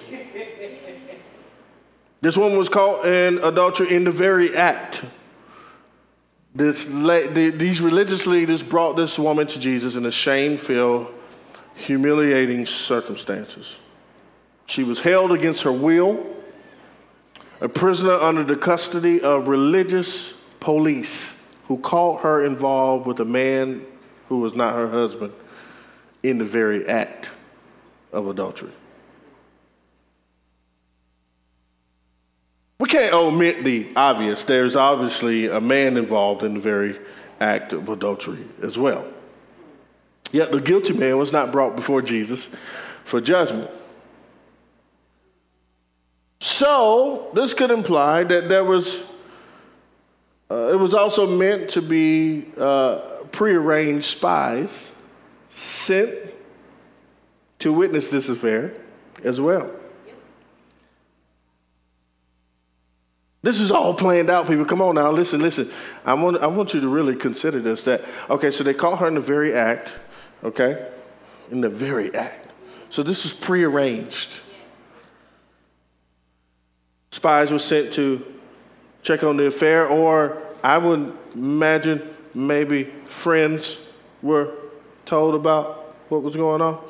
This 2.21 2.35
woman 2.35 2.57
was 2.57 2.69
caught 2.69 3.05
in 3.05 3.37
adultery 3.39 3.93
in 3.93 4.03
the 4.03 4.11
very 4.11 4.55
act. 4.55 5.03
This, 6.57 6.85
these 6.85 7.81
religious 7.81 8.25
leaders 8.25 8.63
brought 8.63 8.95
this 8.97 9.19
woman 9.19 9.45
to 9.45 9.59
Jesus 9.59 9.95
in 9.95 10.07
a 10.07 10.11
shame 10.11 10.57
filled, 10.57 11.13
humiliating 11.75 12.65
circumstances. 12.65 13.77
She 14.65 14.83
was 14.83 14.99
held 14.99 15.31
against 15.31 15.61
her 15.61 15.71
will, 15.71 16.35
a 17.61 17.69
prisoner 17.69 18.13
under 18.13 18.43
the 18.43 18.55
custody 18.55 19.21
of 19.21 19.47
religious 19.47 20.33
police 20.59 21.35
who 21.67 21.77
caught 21.77 22.21
her 22.21 22.43
involved 22.43 23.05
with 23.05 23.19
a 23.19 23.25
man 23.25 23.85
who 24.27 24.39
was 24.39 24.55
not 24.55 24.73
her 24.73 24.89
husband. 24.89 25.33
in 26.23 26.39
the 26.39 26.45
very 26.45 26.87
act 26.87 27.29
of 28.11 28.27
adultery. 28.27 28.71
We 32.79 32.87
can't 32.87 33.13
omit 33.13 33.63
the 33.63 33.87
obvious. 33.95 34.43
There's 34.43 34.75
obviously 34.75 35.47
a 35.47 35.59
man 35.59 35.97
involved 35.97 36.43
in 36.43 36.53
the 36.53 36.59
very 36.59 36.99
act 37.39 37.73
of 37.73 37.89
adultery 37.89 38.45
as 38.61 38.77
well. 38.77 39.07
Yet 40.31 40.51
the 40.51 40.61
guilty 40.61 40.93
man 40.93 41.17
was 41.17 41.31
not 41.31 41.51
brought 41.51 41.75
before 41.75 42.01
Jesus 42.01 42.53
for 43.05 43.19
judgment. 43.21 43.71
So, 46.39 47.29
this 47.33 47.53
could 47.53 47.71
imply 47.71 48.23
that 48.23 48.47
there 48.47 48.63
was, 48.63 49.01
uh, 50.51 50.69
it 50.71 50.75
was 50.75 50.93
also 50.93 51.25
meant 51.25 51.69
to 51.71 51.81
be 51.81 52.45
uh, 52.57 52.99
prearranged 53.31 54.05
spies 54.05 54.91
sent 55.49 56.13
to 57.59 57.73
witness 57.73 58.09
this 58.09 58.29
affair 58.29 58.73
as 59.23 59.41
well. 59.41 59.71
This 63.41 63.59
is 63.59 63.71
all 63.71 63.93
planned 63.93 64.29
out, 64.29 64.47
people. 64.47 64.65
Come 64.65 64.81
on 64.81 64.95
now, 64.95 65.11
listen, 65.11 65.41
listen. 65.41 65.71
I 66.05 66.13
want, 66.15 66.37
I 66.37 66.47
want 66.47 66.73
you 66.73 66.81
to 66.81 66.87
really 66.87 67.15
consider 67.15 67.59
this 67.59 67.83
that, 67.83 68.03
okay, 68.29 68.51
so 68.51 68.63
they 68.63 68.73
caught 68.73 68.99
her 68.99 69.07
in 69.07 69.15
the 69.15 69.21
very 69.21 69.53
act, 69.53 69.93
okay? 70.43 70.89
In 71.51 71.61
the 71.61 71.69
very 71.69 72.13
act. 72.15 72.47
So 72.89 73.03
this 73.03 73.23
was 73.23 73.33
prearranged. 73.33 74.41
Spies 77.11 77.51
were 77.51 77.59
sent 77.59 77.93
to 77.93 78.25
check 79.01 79.23
on 79.23 79.37
the 79.37 79.45
affair, 79.45 79.87
or 79.87 80.41
I 80.63 80.77
would 80.77 81.15
imagine 81.33 82.15
maybe 82.33 82.85
friends 83.05 83.77
were 84.21 84.53
told 85.05 85.35
about 85.35 85.95
what 86.09 86.23
was 86.23 86.35
going 86.35 86.61
on. 86.61 86.83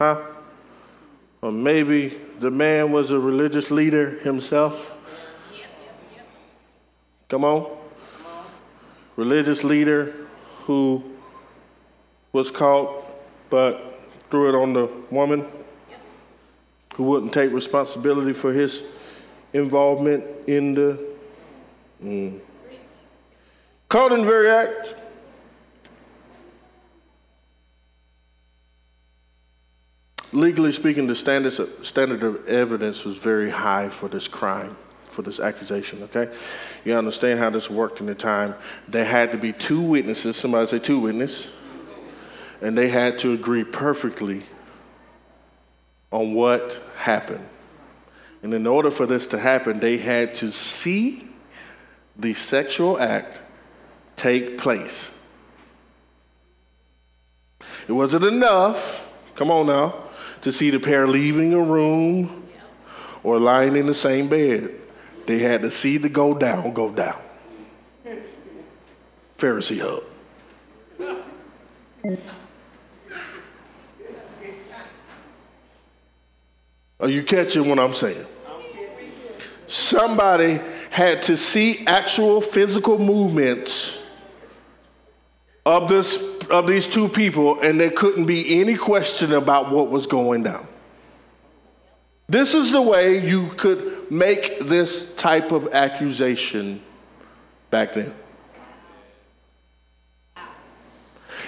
Huh? 0.00 0.20
Or 1.40 1.52
maybe 1.52 2.20
the 2.42 2.50
man 2.50 2.90
was 2.90 3.12
a 3.12 3.18
religious 3.20 3.70
leader 3.70 4.18
himself. 4.18 4.90
Come 7.28 7.44
on. 7.44 7.78
Religious 9.14 9.62
leader 9.62 10.12
who 10.64 11.04
was 12.32 12.50
caught 12.50 13.04
but 13.48 14.00
threw 14.28 14.48
it 14.48 14.60
on 14.60 14.72
the 14.72 14.90
woman 15.10 15.46
who 16.94 17.04
wouldn't 17.04 17.32
take 17.32 17.52
responsibility 17.52 18.32
for 18.32 18.52
his 18.52 18.82
involvement 19.52 20.24
in 20.48 20.74
the 20.74 20.98
mm. 22.02 22.40
caught 23.88 24.10
in 24.10 24.24
very 24.24 24.50
act 24.50 24.94
legally 30.32 30.72
speaking, 30.72 31.06
the 31.06 31.14
standards 31.14 31.58
of, 31.58 31.70
standard 31.82 32.22
of 32.22 32.48
evidence 32.48 33.04
was 33.04 33.18
very 33.18 33.50
high 33.50 33.88
for 33.88 34.08
this 34.08 34.28
crime, 34.28 34.76
for 35.08 35.22
this 35.22 35.38
accusation, 35.38 36.02
okay? 36.04 36.34
You 36.84 36.94
understand 36.94 37.38
how 37.38 37.50
this 37.50 37.70
worked 37.70 38.00
in 38.00 38.06
the 38.06 38.14
time. 38.14 38.54
There 38.88 39.04
had 39.04 39.32
to 39.32 39.38
be 39.38 39.52
two 39.52 39.80
witnesses, 39.80 40.36
somebody 40.36 40.66
say 40.66 40.78
two 40.78 40.98
witnesses, 40.98 41.48
and 42.60 42.76
they 42.76 42.88
had 42.88 43.18
to 43.20 43.32
agree 43.32 43.64
perfectly 43.64 44.42
on 46.10 46.34
what 46.34 46.80
happened. 46.96 47.46
And 48.42 48.52
in 48.54 48.66
order 48.66 48.90
for 48.90 49.06
this 49.06 49.26
to 49.28 49.38
happen, 49.38 49.80
they 49.80 49.98
had 49.98 50.34
to 50.36 50.50
see 50.50 51.28
the 52.16 52.34
sexual 52.34 52.98
act 52.98 53.38
take 54.16 54.58
place. 54.58 55.10
It 57.88 57.92
wasn't 57.92 58.24
enough, 58.24 59.12
come 59.34 59.50
on 59.50 59.66
now, 59.66 60.01
to 60.42 60.52
see 60.52 60.70
the 60.70 60.78
pair 60.78 61.06
leaving 61.06 61.54
a 61.54 61.60
room 61.60 62.46
or 63.22 63.38
lying 63.38 63.76
in 63.76 63.86
the 63.86 63.94
same 63.94 64.28
bed. 64.28 64.70
They 65.26 65.38
had 65.38 65.62
to 65.62 65.70
see 65.70 65.96
the 65.98 66.08
go 66.08 66.34
down, 66.34 66.72
go 66.72 66.90
down. 66.90 67.20
Pharisee 69.38 69.80
hub. 69.80 70.02
Are 77.00 77.08
you 77.08 77.24
catching 77.24 77.68
what 77.68 77.78
I'm 77.78 77.94
saying? 77.94 78.26
Somebody 79.66 80.60
had 80.90 81.22
to 81.24 81.36
see 81.36 81.84
actual 81.86 82.40
physical 82.40 82.98
movements 82.98 83.98
of 85.64 85.88
this 85.88 86.32
of 86.50 86.66
these 86.66 86.86
two 86.86 87.08
people, 87.08 87.60
and 87.60 87.78
there 87.80 87.90
couldn't 87.90 88.26
be 88.26 88.60
any 88.60 88.76
question 88.76 89.32
about 89.32 89.70
what 89.70 89.90
was 89.90 90.06
going 90.06 90.42
down. 90.42 90.66
This 92.28 92.54
is 92.54 92.72
the 92.72 92.82
way 92.82 93.26
you 93.26 93.48
could 93.56 94.10
make 94.10 94.60
this 94.60 95.12
type 95.16 95.52
of 95.52 95.72
accusation 95.74 96.82
back 97.70 97.94
then. 97.94 98.14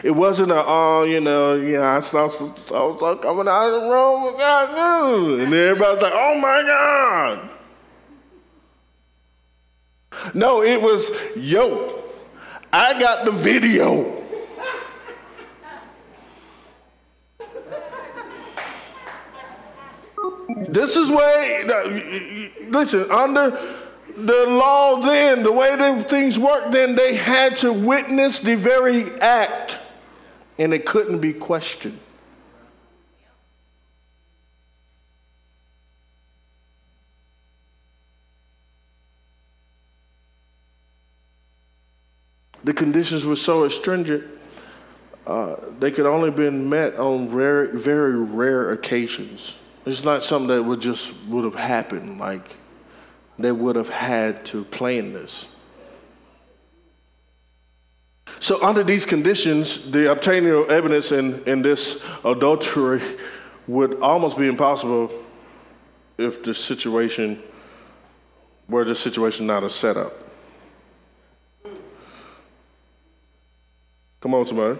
It 0.03 0.11
wasn't 0.11 0.51
a, 0.51 0.63
oh, 0.67 1.05
you 1.05 1.21
know, 1.21 1.55
yeah, 1.55 1.97
I 1.97 2.01
saw, 2.03 2.29
saw, 2.29 2.55
saw 2.99 3.15
coming 3.17 3.49
out 3.49 3.69
of 3.69 3.83
the 3.83 3.89
room 3.89 4.37
God 4.37 5.07
news. 5.07 5.43
And 5.43 5.55
everybody's 5.55 6.03
like, 6.03 6.13
oh 6.15 6.39
my 6.39 6.63
God. 6.63 7.51
No, 10.35 10.63
it 10.63 10.81
was, 10.83 11.11
yo, 11.35 12.04
I 12.77 12.99
got 12.99 13.25
the 13.25 13.31
video. 13.31 14.21
This 20.69 20.97
is 20.97 21.09
way, 21.09 22.51
listen, 22.67 23.09
under 23.13 23.51
the 24.17 24.47
law 24.49 25.01
then, 25.01 25.45
the 25.45 25.53
way 25.53 25.77
that 25.77 26.11
things 26.11 26.37
worked 26.37 26.73
then, 26.73 26.97
they 26.97 27.15
had 27.15 27.59
to 27.59 27.73
witness 27.73 28.41
the 28.41 28.57
very 28.57 29.09
act 29.21 29.79
and 30.59 30.75
it 30.75 30.85
couldn't 30.85 31.21
be 31.21 31.33
questioned. 31.33 32.01
The 42.65 42.73
conditions 42.73 43.27
were 43.27 43.37
so 43.37 43.69
stringent, 43.69 44.25
uh, 45.27 45.57
they 45.79 45.91
could 45.91 46.07
only 46.07 46.31
been 46.31 46.69
met 46.69 46.97
on 46.97 47.31
rare, 47.31 47.69
very 47.69 48.17
rare 48.19 48.73
occasions. 48.73 49.57
It's 49.87 50.03
not 50.03 50.25
something 50.25 50.49
that 50.49 50.63
would 50.63 50.81
just 50.81 51.13
would 51.27 51.45
have 51.45 51.55
happened. 51.55 52.19
Like 52.19 52.57
they 53.39 53.53
would 53.53 53.77
have 53.77 53.89
had 53.89 54.45
to 54.47 54.65
plan 54.65 55.13
this. 55.13 55.47
So 58.41 58.63
under 58.63 58.83
these 58.83 59.07
conditions, 59.07 59.91
the 59.91 60.11
obtaining 60.11 60.51
of 60.51 60.71
evidence 60.71 61.13
in, 61.13 61.43
in 61.45 61.63
this 61.63 62.03
adultery 62.25 63.01
would 63.67 64.01
almost 64.01 64.37
be 64.37 64.47
impossible 64.47 65.11
if 66.19 66.43
the 66.43 66.53
situation 66.53 67.43
were 68.69 68.85
the 68.85 68.95
situation 68.95 69.47
not 69.47 69.65
a 69.65 69.71
setup. 69.71 70.24
Come 74.25 74.33
on, 74.33 74.47
somebody. 74.47 74.79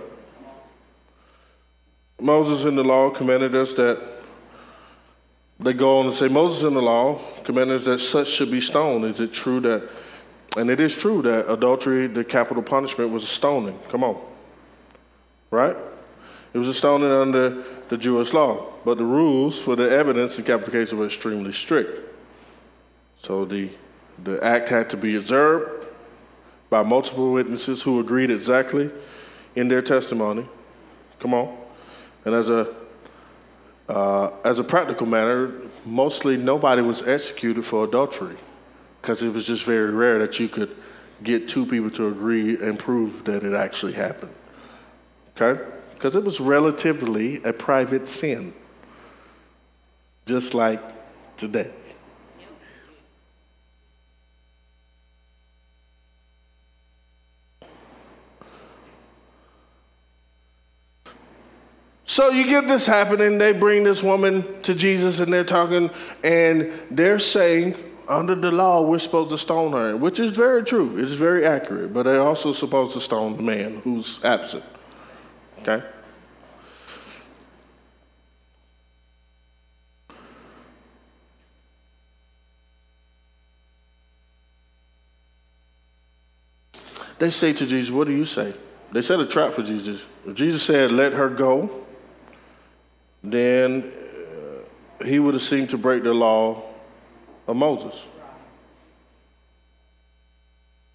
Moses 2.19 2.65
in 2.65 2.77
the 2.77 2.83
law 2.83 3.11
commanded 3.11 3.55
us 3.55 3.75
that 3.75 4.03
they 5.61 5.75
go 5.75 5.99
on 5.99 6.07
and 6.07 6.15
say, 6.15 6.29
Moses 6.29 6.65
in 6.65 6.73
the 6.73 6.81
law 6.81 7.21
commanded 7.45 7.81
us 7.81 7.85
that 7.85 7.99
such 7.99 8.29
should 8.29 8.51
be 8.51 8.63
stoned. 8.63 9.05
Is 9.05 9.21
it 9.21 9.35
true 9.35 9.61
that, 9.61 9.87
and 10.57 10.71
it 10.71 10.81
is 10.81 10.95
true 10.95 11.21
that 11.21 11.53
adultery, 11.53 12.07
the 12.07 12.25
capital 12.25 12.63
punishment 12.63 13.11
was 13.11 13.23
a 13.25 13.27
stoning. 13.27 13.79
Come 13.91 14.03
on. 14.03 14.19
Right? 15.51 15.77
It 16.55 16.57
was 16.57 16.69
a 16.69 16.73
stoning 16.73 17.11
under 17.11 17.65
the 17.91 17.99
Jewish 17.99 18.33
law. 18.33 18.73
But 18.83 18.97
the 18.97 19.05
rules 19.05 19.61
for 19.61 19.77
the 19.77 19.91
evidence 19.91 20.39
in 20.39 20.47
capital 20.47 20.73
cases 20.73 20.95
were 20.95 21.05
extremely 21.05 21.53
strict. 21.53 22.01
So 23.21 23.45
the, 23.45 23.69
the 24.23 24.43
act 24.43 24.71
had 24.71 24.89
to 24.89 24.97
be 24.97 25.17
observed 25.17 25.87
by 26.71 26.83
multiple 26.83 27.31
witnesses 27.31 27.83
who 27.83 28.01
agreed 28.01 28.31
exactly 28.31 28.91
in 29.57 29.69
their 29.69 29.83
testimony. 29.83 30.47
Come 31.21 31.35
on. 31.35 31.57
And 32.25 32.35
as 32.35 32.49
a 32.49 32.75
uh, 33.89 34.31
as 34.45 34.59
a 34.59 34.65
practical 34.65 35.07
matter, 35.07 35.53
mostly 35.85 36.37
nobody 36.37 36.81
was 36.81 37.07
executed 37.07 37.65
for 37.65 37.85
adultery 37.85 38.37
because 39.01 39.23
it 39.23 39.33
was 39.33 39.47
just 39.47 39.65
very 39.65 39.91
rare 39.91 40.19
that 40.19 40.41
you 40.41 40.49
could 40.49 40.75
get 41.23 41.49
two 41.49 41.67
people 41.67 41.91
to 41.91 42.09
agree 42.09 42.57
and 42.63 42.79
prove 42.79 43.25
that 43.25 43.45
it 43.45 43.53
actually 43.53 43.93
happened. 43.93 44.33
Okay? 45.37 45.63
Because 45.95 46.17
it 46.17 46.25
was 46.25 46.41
relatively 46.41 47.43
a 47.45 47.53
private 47.53 48.09
sin, 48.09 48.55
just 50.27 50.55
like 50.55 50.81
today. 51.37 51.71
So 62.07 62.31
you 62.31 62.45
get 62.45 62.69
this 62.69 62.87
happening. 62.87 63.39
They 63.39 63.53
bring 63.53 63.85
this 63.85 64.03
woman 64.03 64.63
to 64.63 64.75
Jesus 64.75 65.21
and 65.21 65.33
they're 65.33 65.45
talking, 65.45 65.91
and 66.23 66.73
they're 66.91 67.19
saying, 67.19 67.77
under 68.07 68.35
the 68.35 68.51
law, 68.51 68.83
we're 68.83 68.99
supposed 68.99 69.31
to 69.31 69.39
stone 69.39 69.73
her, 69.73 69.97
which 69.97 70.19
is 70.19 70.33
very 70.33 70.63
true. 70.63 70.99
It's 70.99 71.13
very 71.13 71.47
accurate. 71.47 71.95
But 71.95 72.05
they're 72.05 72.21
also 72.21 72.53
supposed 72.53 72.93
to 72.93 73.01
stone 73.01 73.37
the 73.37 73.43
man 73.43 73.79
who's 73.79 74.23
absent. 74.23 74.65
Okay? 75.63 75.83
They 87.19 87.31
say 87.31 87.53
to 87.55 87.67
Jesus, 87.67 87.91
What 87.91 88.07
do 88.07 88.13
you 88.13 88.27
say? 88.27 88.53
They 88.93 89.01
set 89.01 89.19
a 89.19 89.27
trap 89.27 89.55
for 89.55 89.63
Jesus. 89.63 90.05
Jesus 90.35 90.63
said, 90.63 90.91
Let 90.91 91.15
her 91.15 91.31
go, 91.31 91.84
then 93.25 93.93
uh, 95.01 95.05
he 95.05 95.19
would 95.19 95.35
have 95.35 95.43
seemed 95.43 95.71
to 95.71 95.79
break 95.79 96.03
the 96.03 96.13
law 96.13 96.63
of 97.47 97.57
Moses. 97.57 98.07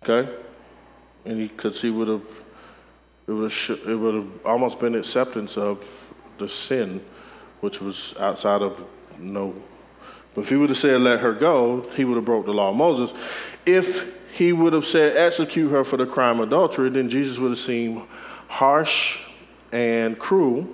Okay? 0.03 0.31
And 1.25 1.49
because 1.49 1.81
he, 1.81 1.87
he 1.87 1.93
would 1.93 2.07
have, 2.07 2.27
it 3.27 3.31
would 3.31 3.51
have, 3.51 3.79
it 3.87 3.95
would 3.95 4.15
have 4.15 4.45
almost 4.45 4.79
been 4.79 4.95
acceptance 4.95 5.57
of 5.57 5.83
the 6.37 6.47
sin, 6.47 7.03
which 7.61 7.81
was 7.81 8.15
outside 8.19 8.61
of 8.61 8.83
no. 9.17 9.53
But 10.33 10.41
if 10.41 10.49
he 10.49 10.55
would 10.55 10.69
have 10.69 10.77
said, 10.77 11.01
let 11.01 11.19
her 11.19 11.33
go, 11.33 11.81
he 11.95 12.05
would 12.05 12.15
have 12.15 12.25
broke 12.25 12.45
the 12.45 12.53
law 12.53 12.69
of 12.69 12.75
Moses. 12.75 13.13
If 13.65 14.17
he 14.31 14.53
would 14.53 14.73
have 14.73 14.85
said, 14.85 15.17
execute 15.17 15.71
her 15.71 15.83
for 15.83 15.97
the 15.97 16.05
crime 16.05 16.39
of 16.39 16.47
adultery, 16.47 16.89
then 16.89 17.09
Jesus 17.09 17.39
would 17.39 17.49
have 17.49 17.57
seemed 17.57 18.03
harsh 18.47 19.19
and 19.71 20.17
cruel. 20.17 20.67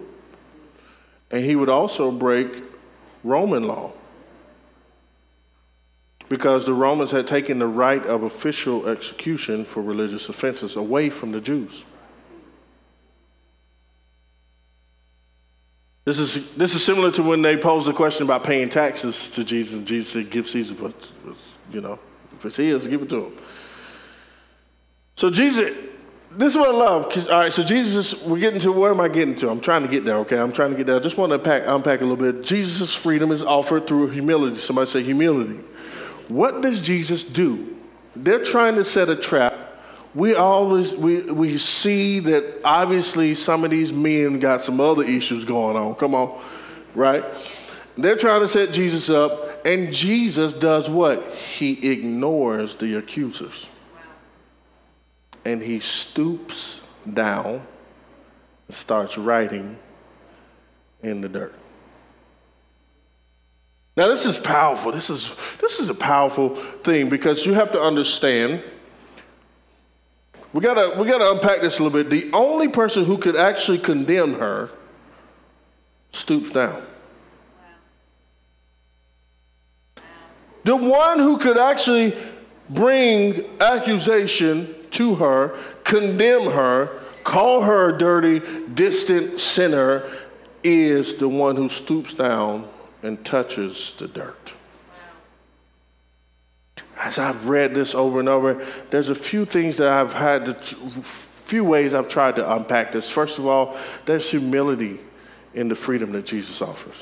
And 1.31 1.43
he 1.43 1.55
would 1.55 1.69
also 1.69 2.11
break 2.11 2.47
Roman 3.23 3.63
law. 3.63 3.93
Because 6.27 6.65
the 6.65 6.73
Romans 6.73 7.11
had 7.11 7.27
taken 7.27 7.59
the 7.59 7.67
right 7.67 8.03
of 8.03 8.23
official 8.23 8.87
execution 8.87 9.63
for 9.65 9.81
religious 9.81 10.27
offenses 10.29 10.75
away 10.75 11.09
from 11.09 11.31
the 11.31 11.41
Jews. 11.41 11.83
This 16.05 16.19
is, 16.19 16.53
this 16.53 16.75
is 16.75 16.83
similar 16.83 17.11
to 17.11 17.23
when 17.23 17.41
they 17.41 17.57
posed 17.57 17.87
the 17.87 17.93
question 17.93 18.25
about 18.25 18.43
paying 18.43 18.69
taxes 18.69 19.31
to 19.31 19.43
Jesus. 19.43 19.81
Jesus 19.83 20.13
said, 20.13 20.29
Give 20.29 20.47
Caesar, 20.47 20.75
but, 20.75 20.93
you 21.71 21.81
know, 21.81 21.99
if 22.35 22.45
it's 22.45 22.57
his, 22.57 22.87
give 22.87 23.01
it 23.01 23.09
to 23.09 23.25
him. 23.25 23.37
So 25.15 25.31
Jesus, 25.31 25.71
this 26.37 26.53
is 26.53 26.57
what 26.57 26.69
I 26.69 26.77
love. 26.77 27.29
All 27.29 27.39
right, 27.39 27.53
so 27.53 27.63
Jesus, 27.63 28.21
we're 28.23 28.39
getting 28.39 28.59
to 28.61 28.71
where 28.71 28.91
am 28.91 28.99
I 28.99 29.07
getting 29.07 29.35
to? 29.37 29.49
I'm 29.49 29.61
trying 29.61 29.83
to 29.83 29.87
get 29.87 30.03
there. 30.03 30.17
Okay, 30.17 30.37
I'm 30.37 30.51
trying 30.51 30.71
to 30.71 30.77
get 30.77 30.85
there. 30.87 30.97
I 30.97 30.99
just 30.99 31.17
want 31.17 31.29
to 31.31 31.35
unpack, 31.35 31.63
unpack 31.65 32.01
a 32.01 32.05
little 32.05 32.17
bit. 32.17 32.43
Jesus' 32.43 32.93
freedom 32.93 33.31
is 33.31 33.41
offered 33.41 33.87
through 33.87 34.09
humility. 34.09 34.57
Somebody 34.57 34.89
say 34.89 35.03
humility. 35.03 35.59
What 36.27 36.61
does 36.61 36.81
Jesus 36.81 37.23
do? 37.23 37.77
They're 38.15 38.43
trying 38.43 38.75
to 38.75 38.83
set 38.83 39.09
a 39.09 39.15
trap. 39.15 39.53
We 40.13 40.33
always 40.33 40.93
we, 40.93 41.21
we 41.21 41.57
see 41.57 42.19
that 42.21 42.61
obviously 42.63 43.33
some 43.33 43.63
of 43.63 43.71
these 43.71 43.91
men 43.93 44.39
got 44.39 44.61
some 44.61 44.79
other 44.79 45.03
issues 45.03 45.45
going 45.45 45.77
on. 45.77 45.95
Come 45.95 46.15
on, 46.15 46.41
right? 46.95 47.23
They're 47.97 48.17
trying 48.17 48.41
to 48.41 48.47
set 48.47 48.73
Jesus 48.73 49.09
up, 49.09 49.65
and 49.65 49.93
Jesus 49.93 50.51
does 50.51 50.89
what? 50.89 51.33
He 51.33 51.91
ignores 51.91 52.75
the 52.75 52.97
accusers 52.97 53.67
and 55.45 55.61
he 55.61 55.79
stoops 55.79 56.81
down 57.11 57.61
and 58.67 58.75
starts 58.75 59.17
writing 59.17 59.77
in 61.03 61.21
the 61.21 61.29
dirt. 61.29 61.53
Now 63.95 64.07
this 64.07 64.25
is 64.25 64.37
powerful. 64.37 64.91
This 64.91 65.09
is 65.09 65.35
this 65.61 65.79
is 65.79 65.87
a 65.87 65.93
powerful 65.93 66.55
thing 66.55 67.07
because 67.07 67.45
you 67.45 67.53
have 67.53 67.71
to 67.71 67.81
understand 67.81 68.61
we 70.51 70.61
gotta 70.61 70.99
we 70.99 71.07
gotta 71.07 71.31
unpack 71.31 71.61
this 71.61 71.79
a 71.79 71.83
little 71.83 72.03
bit. 72.03 72.09
The 72.09 72.31
only 72.33 72.67
person 72.67 73.05
who 73.05 73.17
could 73.17 73.35
actually 73.35 73.77
condemn 73.77 74.39
her 74.39 74.71
stoops 76.11 76.51
down. 76.51 76.85
The 80.63 80.75
one 80.75 81.19
who 81.19 81.37
could 81.37 81.57
actually 81.57 82.17
bring 82.69 83.45
accusation 83.61 84.73
to 84.95 85.15
her, 85.15 85.57
condemn 85.83 86.51
her, 86.51 86.89
call 87.23 87.61
her 87.61 87.95
a 87.95 87.97
dirty, 87.97 88.41
distant 88.73 89.39
sinner, 89.39 90.09
is 90.63 91.15
the 91.15 91.29
one 91.29 91.55
who 91.55 91.69
stoops 91.69 92.13
down 92.13 92.67
and 93.03 93.23
touches 93.25 93.93
the 93.97 94.07
dirt. 94.07 94.53
As 96.97 97.19
I've 97.19 97.49
read 97.49 97.75
this 97.75 97.93
over 97.93 98.19
and 98.19 98.29
over, 98.29 98.65
there's 98.89 99.09
a 99.09 99.15
few 99.15 99.45
things 99.45 99.77
that 99.77 99.89
I've 99.89 100.13
had, 100.13 100.45
to, 100.45 100.53
few 100.53 101.65
ways 101.65 101.93
I've 101.93 102.09
tried 102.09 102.37
to 102.37 102.53
unpack 102.53 102.93
this. 102.93 103.11
First 103.11 103.37
of 103.37 103.45
all, 103.45 103.77
there's 104.05 104.29
humility 104.29 104.99
in 105.53 105.67
the 105.67 105.75
freedom 105.75 106.13
that 106.13 106.25
Jesus 106.25 106.61
offers. 106.61 106.95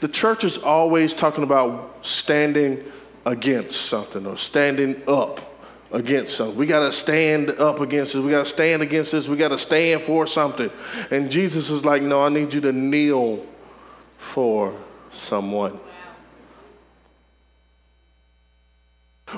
The 0.00 0.08
church 0.08 0.44
is 0.44 0.58
always 0.58 1.14
talking 1.14 1.44
about 1.44 2.06
standing 2.06 2.84
against 3.24 3.86
something 3.86 4.26
or 4.26 4.36
standing 4.36 5.02
up 5.08 5.55
against 5.96 6.36
something. 6.36 6.58
We 6.58 6.66
got 6.66 6.80
to 6.80 6.92
stand 6.92 7.50
up 7.50 7.80
against 7.80 8.12
this. 8.12 8.22
We 8.22 8.30
got 8.30 8.44
to 8.44 8.50
stand 8.50 8.82
against 8.82 9.12
this. 9.12 9.26
We 9.28 9.36
got 9.38 9.48
to 9.48 9.58
stand 9.58 10.02
for 10.02 10.26
something. 10.26 10.70
And 11.10 11.30
Jesus 11.30 11.70
is 11.70 11.86
like, 11.86 12.02
no, 12.02 12.22
I 12.22 12.28
need 12.28 12.52
you 12.52 12.60
to 12.60 12.72
kneel 12.72 13.46
for 14.18 14.74
someone. 15.10 15.80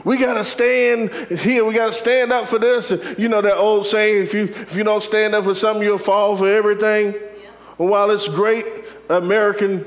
We 0.04 0.18
got 0.18 0.34
to 0.34 0.44
stand 0.44 1.10
here. 1.38 1.64
We 1.64 1.74
got 1.74 1.86
to 1.86 1.92
stand 1.92 2.32
up 2.32 2.48
for 2.48 2.58
this. 2.58 2.90
You 3.16 3.28
know 3.28 3.40
that 3.40 3.56
old 3.56 3.86
saying, 3.86 4.22
if 4.22 4.34
you, 4.34 4.44
if 4.44 4.74
you 4.74 4.82
don't 4.82 5.02
stand 5.02 5.36
up 5.36 5.44
for 5.44 5.54
something, 5.54 5.82
you'll 5.82 5.96
fall 5.96 6.36
for 6.36 6.52
everything. 6.52 7.12
Yeah. 7.12 7.50
And 7.78 7.88
while 7.88 8.10
it's 8.10 8.26
great 8.26 8.66
American 9.08 9.84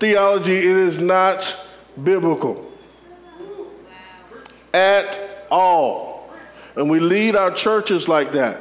theology, 0.00 0.56
it 0.56 0.64
is 0.64 0.98
not 0.98 1.56
biblical 2.02 2.70
at 4.74 5.31
all. 5.52 6.30
And 6.74 6.90
we 6.90 6.98
lead 6.98 7.36
our 7.36 7.50
churches 7.50 8.08
like 8.08 8.32
that. 8.32 8.60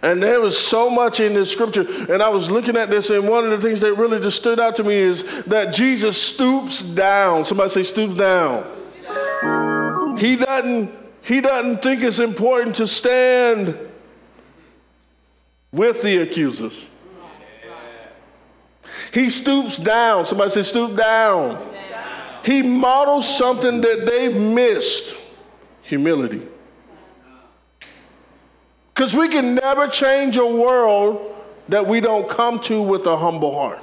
And 0.00 0.22
there 0.22 0.40
was 0.40 0.56
so 0.56 0.88
much 0.90 1.18
in 1.18 1.34
this 1.34 1.50
scripture. 1.50 1.86
And 2.12 2.22
I 2.22 2.28
was 2.28 2.50
looking 2.50 2.76
at 2.76 2.90
this, 2.90 3.10
and 3.10 3.28
one 3.28 3.44
of 3.44 3.50
the 3.50 3.66
things 3.66 3.80
that 3.80 3.94
really 3.94 4.20
just 4.20 4.36
stood 4.36 4.60
out 4.60 4.76
to 4.76 4.84
me 4.84 4.94
is 4.94 5.24
that 5.44 5.74
Jesus 5.74 6.20
stoops 6.20 6.82
down. 6.82 7.44
Somebody 7.44 7.70
say, 7.70 7.82
stoops 7.82 8.14
down. 8.14 8.64
He 10.18 10.36
doesn't, 10.36 10.92
he 11.22 11.40
doesn't 11.40 11.82
think 11.82 12.02
it's 12.02 12.18
important 12.18 12.76
to 12.76 12.86
stand 12.86 13.76
with 15.72 16.02
the 16.02 16.18
accusers. 16.18 16.88
He 19.12 19.30
stoops 19.30 19.76
down. 19.76 20.26
Somebody 20.26 20.50
say, 20.50 20.62
stoop 20.62 20.96
down. 20.96 21.73
He 22.44 22.62
models 22.62 23.26
something 23.26 23.80
that 23.80 24.04
they've 24.06 24.34
missed 24.36 25.16
humility. 25.82 26.46
Because 28.92 29.14
we 29.14 29.28
can 29.28 29.54
never 29.54 29.88
change 29.88 30.36
a 30.36 30.46
world 30.46 31.34
that 31.68 31.86
we 31.86 32.00
don't 32.00 32.28
come 32.28 32.60
to 32.60 32.82
with 32.82 33.06
a 33.06 33.16
humble 33.16 33.54
heart. 33.54 33.82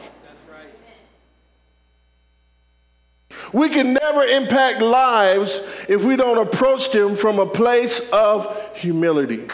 We 3.51 3.67
can 3.69 3.93
never 3.93 4.23
impact 4.23 4.79
lives 4.81 5.59
if 5.89 6.05
we 6.05 6.15
don't 6.15 6.37
approach 6.37 6.91
them 6.91 7.15
from 7.15 7.39
a 7.39 7.45
place 7.45 8.09
of 8.11 8.55
humility. 8.75 9.47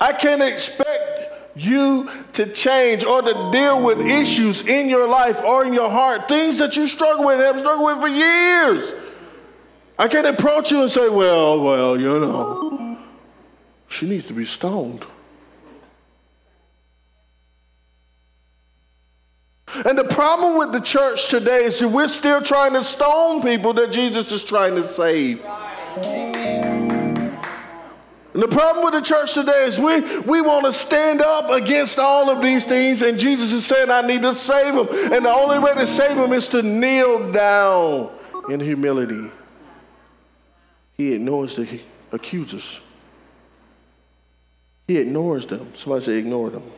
I 0.00 0.12
can't 0.14 0.42
expect 0.42 0.89
you 1.56 2.08
to 2.34 2.46
change 2.46 3.04
or 3.04 3.22
to 3.22 3.50
deal 3.52 3.82
with 3.82 4.00
issues 4.00 4.62
in 4.62 4.88
your 4.88 5.08
life 5.08 5.42
or 5.42 5.64
in 5.64 5.72
your 5.72 5.90
heart, 5.90 6.28
things 6.28 6.58
that 6.58 6.76
you 6.76 6.86
struggle 6.86 7.26
with, 7.26 7.40
have 7.40 7.58
struggled 7.58 7.86
with 7.86 7.98
for 7.98 8.08
years. 8.08 8.92
I 9.98 10.08
can't 10.08 10.26
approach 10.26 10.70
you 10.70 10.82
and 10.82 10.90
say, 10.90 11.08
well, 11.08 11.60
well, 11.60 12.00
you 12.00 12.18
know, 12.20 12.98
she 13.88 14.08
needs 14.08 14.26
to 14.26 14.32
be 14.32 14.46
stoned. 14.46 15.04
And 19.84 19.96
the 19.96 20.04
problem 20.04 20.58
with 20.58 20.72
the 20.72 20.80
church 20.80 21.28
today 21.28 21.64
is 21.64 21.78
that 21.78 21.88
we're 21.88 22.08
still 22.08 22.42
trying 22.42 22.72
to 22.72 22.82
stone 22.82 23.42
people 23.42 23.72
that 23.74 23.92
Jesus 23.92 24.32
is 24.32 24.44
trying 24.44 24.74
to 24.74 24.84
save. 24.84 25.44
And 28.32 28.42
the 28.42 28.48
problem 28.48 28.84
with 28.84 28.94
the 28.94 29.00
church 29.00 29.34
today 29.34 29.64
is 29.64 29.78
we, 29.78 30.00
we 30.20 30.40
want 30.40 30.64
to 30.64 30.72
stand 30.72 31.20
up 31.20 31.50
against 31.50 31.98
all 31.98 32.30
of 32.30 32.40
these 32.40 32.64
things, 32.64 33.02
and 33.02 33.18
Jesus 33.18 33.50
is 33.50 33.66
saying, 33.66 33.90
I 33.90 34.02
need 34.02 34.22
to 34.22 34.32
save 34.34 34.74
them. 34.74 35.12
And 35.12 35.24
the 35.24 35.30
only 35.30 35.58
way 35.58 35.74
to 35.74 35.86
save 35.86 36.16
them 36.16 36.32
is 36.32 36.46
to 36.48 36.62
kneel 36.62 37.32
down 37.32 38.10
in 38.48 38.60
humility. 38.60 39.30
He 40.96 41.12
ignores 41.12 41.56
the 41.56 41.80
accusers. 42.12 42.80
He 44.86 44.98
ignores 44.98 45.46
them. 45.46 45.72
Somebody 45.74 46.04
say, 46.04 46.18
ignore 46.18 46.50
them. 46.50 46.70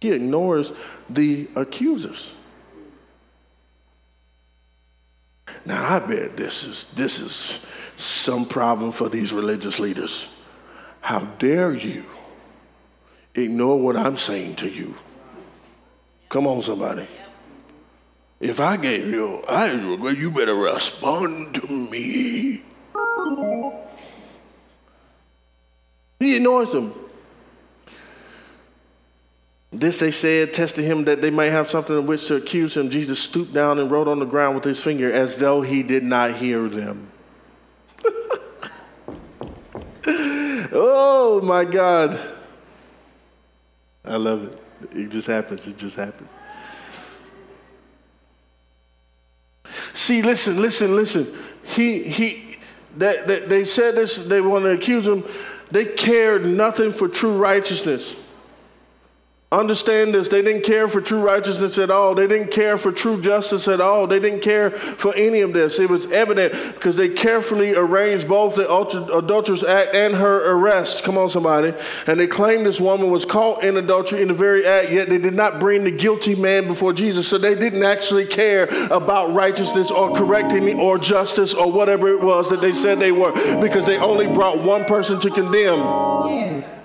He 0.00 0.10
ignores 0.10 0.72
the 1.08 1.48
accusers. 1.54 2.32
Now 5.64 5.94
I 5.94 5.98
bet 6.00 6.36
this 6.36 6.64
is 6.64 6.86
this 6.96 7.20
is 7.20 7.58
some 7.96 8.46
problem 8.46 8.92
for 8.92 9.08
these 9.08 9.32
religious 9.32 9.78
leaders. 9.78 10.28
How 11.00 11.20
dare 11.20 11.74
you 11.74 12.04
ignore 13.34 13.78
what 13.78 13.96
I'm 13.96 14.16
saying 14.16 14.56
to 14.56 14.68
you? 14.68 14.94
Come 16.28 16.46
on, 16.46 16.62
somebody. 16.62 17.06
If 18.40 18.58
I 18.58 18.76
gave 18.76 19.06
you, 19.06 19.44
I, 19.48 19.72
you 19.72 20.30
better 20.30 20.54
respond 20.54 21.54
to 21.54 21.68
me. 21.68 22.64
He 26.18 26.36
ignores 26.36 26.72
them. 26.72 26.92
This 29.70 30.00
they 30.00 30.10
said, 30.10 30.52
testing 30.52 30.84
him 30.84 31.04
that 31.04 31.22
they 31.22 31.30
might 31.30 31.50
have 31.50 31.70
something 31.70 31.96
in 31.96 32.06
which 32.06 32.26
to 32.26 32.34
accuse 32.34 32.76
him. 32.76 32.90
Jesus 32.90 33.20
stooped 33.20 33.52
down 33.52 33.78
and 33.78 33.90
wrote 33.90 34.08
on 34.08 34.18
the 34.18 34.26
ground 34.26 34.56
with 34.56 34.64
his 34.64 34.82
finger 34.82 35.12
as 35.12 35.36
though 35.36 35.62
he 35.62 35.84
did 35.84 36.02
not 36.02 36.34
hear 36.34 36.68
them. 36.68 37.11
Oh 40.72 41.40
my 41.42 41.64
God. 41.64 42.18
I 44.04 44.16
love 44.16 44.44
it. 44.44 44.58
It 44.96 45.10
just 45.10 45.26
happens. 45.26 45.66
It 45.66 45.76
just 45.76 45.96
happens. 45.96 46.28
See, 49.94 50.22
listen, 50.22 50.60
listen, 50.60 50.96
listen. 50.96 51.26
He, 51.64 52.02
he, 52.02 52.58
that, 52.96 53.26
that 53.28 53.48
they 53.48 53.64
said 53.64 53.94
this, 53.94 54.16
they 54.16 54.40
want 54.40 54.64
to 54.64 54.70
accuse 54.70 55.06
him. 55.06 55.24
They 55.70 55.84
cared 55.84 56.44
nothing 56.44 56.92
for 56.92 57.08
true 57.08 57.36
righteousness. 57.38 58.14
Understand 59.52 60.14
this. 60.14 60.28
They 60.30 60.40
didn't 60.40 60.62
care 60.62 60.88
for 60.88 61.02
true 61.02 61.20
righteousness 61.20 61.76
at 61.76 61.90
all. 61.90 62.14
They 62.14 62.26
didn't 62.26 62.50
care 62.50 62.78
for 62.78 62.90
true 62.90 63.20
justice 63.20 63.68
at 63.68 63.82
all. 63.82 64.06
They 64.06 64.18
didn't 64.18 64.40
care 64.40 64.70
for 64.70 65.14
any 65.14 65.42
of 65.42 65.52
this. 65.52 65.78
It 65.78 65.90
was 65.90 66.10
evident 66.10 66.54
because 66.74 66.96
they 66.96 67.10
carefully 67.10 67.74
arranged 67.74 68.26
both 68.26 68.54
the 68.54 68.64
adulterous 69.14 69.62
act 69.62 69.94
and 69.94 70.14
her 70.14 70.52
arrest. 70.52 71.04
Come 71.04 71.18
on, 71.18 71.28
somebody. 71.28 71.74
And 72.06 72.18
they 72.18 72.26
claimed 72.26 72.64
this 72.64 72.80
woman 72.80 73.10
was 73.10 73.26
caught 73.26 73.62
in 73.62 73.76
adultery 73.76 74.22
in 74.22 74.28
the 74.28 74.34
very 74.34 74.66
act, 74.66 74.90
yet 74.90 75.10
they 75.10 75.18
did 75.18 75.34
not 75.34 75.60
bring 75.60 75.84
the 75.84 75.90
guilty 75.90 76.34
man 76.34 76.66
before 76.66 76.94
Jesus. 76.94 77.28
So 77.28 77.36
they 77.36 77.54
didn't 77.54 77.82
actually 77.82 78.24
care 78.24 78.64
about 78.90 79.34
righteousness 79.34 79.90
or 79.90 80.14
correcting 80.14 80.80
or 80.80 80.96
justice 80.96 81.52
or 81.52 81.70
whatever 81.70 82.08
it 82.08 82.22
was 82.22 82.48
that 82.48 82.62
they 82.62 82.72
said 82.72 82.98
they 82.98 83.12
were 83.12 83.32
because 83.60 83.84
they 83.84 83.98
only 83.98 84.28
brought 84.28 84.62
one 84.62 84.86
person 84.86 85.20
to 85.20 85.30
condemn. 85.30 85.78
Yeah. 85.78 86.81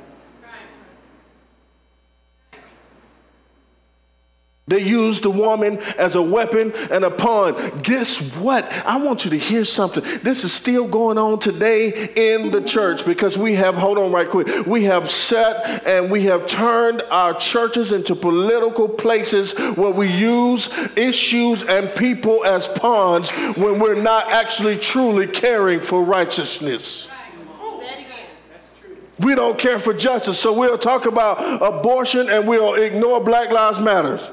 They 4.67 4.81
used 4.81 5.23
the 5.23 5.29
woman 5.29 5.77
as 5.97 6.15
a 6.15 6.21
weapon 6.21 6.73
and 6.91 7.05
a 7.05 7.09
pawn. 7.09 7.55
Guess 7.83 8.35
what? 8.35 8.69
I 8.85 8.97
want 8.97 9.23
you 9.23 9.31
to 9.31 9.37
hear 9.37 9.63
something. 9.63 10.03
This 10.23 10.43
is 10.43 10.51
still 10.51 10.89
going 10.89 11.17
on 11.17 11.39
today 11.39 12.11
in 12.15 12.51
the 12.51 12.61
church 12.61 13.05
because 13.05 13.37
we 13.37 13.53
have, 13.53 13.75
hold 13.75 13.97
on 13.97 14.11
right 14.11 14.29
quick, 14.29 14.65
we 14.65 14.83
have 14.83 15.09
set 15.09 15.87
and 15.87 16.11
we 16.11 16.23
have 16.23 16.47
turned 16.47 17.01
our 17.03 17.33
churches 17.33 17.93
into 17.93 18.13
political 18.13 18.89
places 18.89 19.53
where 19.77 19.91
we 19.91 20.11
use 20.11 20.69
issues 20.97 21.63
and 21.63 21.89
people 21.95 22.43
as 22.43 22.67
pawns 22.67 23.29
when 23.55 23.79
we're 23.79 24.01
not 24.01 24.29
actually 24.29 24.77
truly 24.77 25.27
caring 25.27 25.79
for 25.79 26.03
righteousness. 26.03 27.09
We 29.19 29.33
don't 29.33 29.57
care 29.57 29.79
for 29.79 29.93
justice, 29.93 30.37
so 30.37 30.53
we'll 30.53 30.77
talk 30.77 31.05
about 31.05 31.61
abortion 31.61 32.29
and 32.29 32.47
we'll 32.47 32.75
ignore 32.75 33.23
Black 33.23 33.49
Lives 33.49 33.79
Matters. 33.79 34.29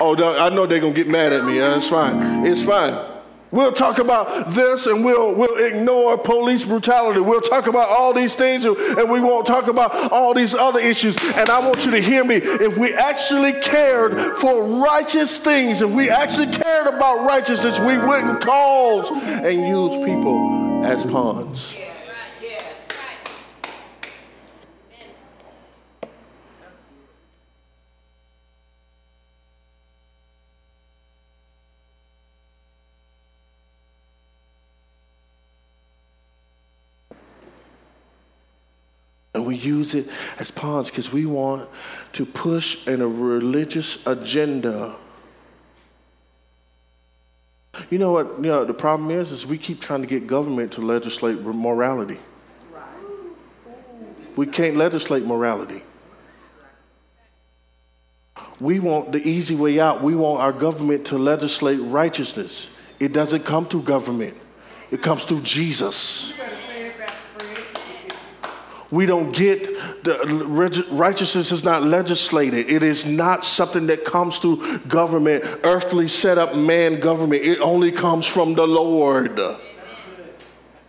Oh, 0.00 0.14
I 0.38 0.48
know 0.50 0.66
they're 0.66 0.80
going 0.80 0.94
to 0.94 1.04
get 1.04 1.10
mad 1.10 1.32
at 1.32 1.44
me. 1.44 1.58
It's 1.58 1.88
fine. 1.88 2.46
It's 2.46 2.62
fine. 2.62 3.12
We'll 3.54 3.72
talk 3.72 4.00
about 4.00 4.48
this 4.48 4.86
and 4.86 5.04
we'll, 5.04 5.32
we'll 5.32 5.64
ignore 5.64 6.18
police 6.18 6.64
brutality. 6.64 7.20
We'll 7.20 7.40
talk 7.40 7.68
about 7.68 7.88
all 7.88 8.12
these 8.12 8.34
things 8.34 8.64
and 8.64 9.08
we 9.08 9.20
won't 9.20 9.46
talk 9.46 9.68
about 9.68 10.10
all 10.10 10.34
these 10.34 10.54
other 10.54 10.80
issues. 10.80 11.16
And 11.36 11.48
I 11.48 11.60
want 11.60 11.84
you 11.84 11.92
to 11.92 12.00
hear 12.00 12.24
me. 12.24 12.34
If 12.34 12.76
we 12.76 12.92
actually 12.94 13.52
cared 13.52 14.38
for 14.38 14.80
righteous 14.82 15.38
things, 15.38 15.82
if 15.82 15.90
we 15.90 16.10
actually 16.10 16.48
cared 16.48 16.88
about 16.88 17.24
righteousness, 17.24 17.78
we 17.78 17.96
wouldn't 17.96 18.40
cause 18.40 19.08
and 19.12 19.68
use 19.68 20.04
people 20.04 20.84
as 20.84 21.04
pawns. 21.04 21.76
And 39.34 39.44
we 39.44 39.56
use 39.56 39.94
it 39.94 40.08
as 40.38 40.52
pawns 40.52 40.90
because 40.90 41.12
we 41.12 41.26
want 41.26 41.68
to 42.12 42.24
push 42.24 42.86
in 42.86 43.00
a 43.00 43.08
religious 43.08 44.04
agenda. 44.06 44.94
You 47.90 47.98
know 47.98 48.12
what? 48.12 48.36
You 48.36 48.42
know, 48.44 48.64
the 48.64 48.74
problem 48.74 49.10
is, 49.10 49.32
is 49.32 49.44
we 49.44 49.58
keep 49.58 49.80
trying 49.80 50.02
to 50.02 50.06
get 50.06 50.28
government 50.28 50.72
to 50.72 50.80
legislate 50.80 51.40
morality. 51.40 52.20
We 54.36 54.46
can't 54.46 54.76
legislate 54.76 55.24
morality. 55.24 55.82
We 58.60 58.78
want 58.78 59.10
the 59.10 59.26
easy 59.26 59.56
way 59.56 59.80
out. 59.80 60.00
We 60.00 60.14
want 60.14 60.40
our 60.40 60.52
government 60.52 61.06
to 61.06 61.18
legislate 61.18 61.80
righteousness. 61.80 62.68
It 63.00 63.12
doesn't 63.12 63.44
come 63.44 63.66
through 63.66 63.82
government. 63.82 64.36
It 64.92 65.02
comes 65.02 65.24
through 65.24 65.40
Jesus 65.40 66.32
we 68.94 69.06
don't 69.06 69.32
get 69.32 69.64
the 70.04 70.86
righteousness 70.90 71.50
is 71.50 71.64
not 71.64 71.82
legislated. 71.82 72.70
It 72.70 72.82
is 72.82 73.04
not 73.04 73.44
something 73.44 73.88
that 73.88 74.04
comes 74.04 74.38
through 74.38 74.78
government, 74.80 75.44
earthly 75.64 76.08
set 76.08 76.38
up 76.38 76.54
man 76.54 77.00
government. 77.00 77.42
It 77.42 77.60
only 77.60 77.90
comes 77.90 78.26
from 78.26 78.54
the 78.54 78.66
Lord. 78.66 79.38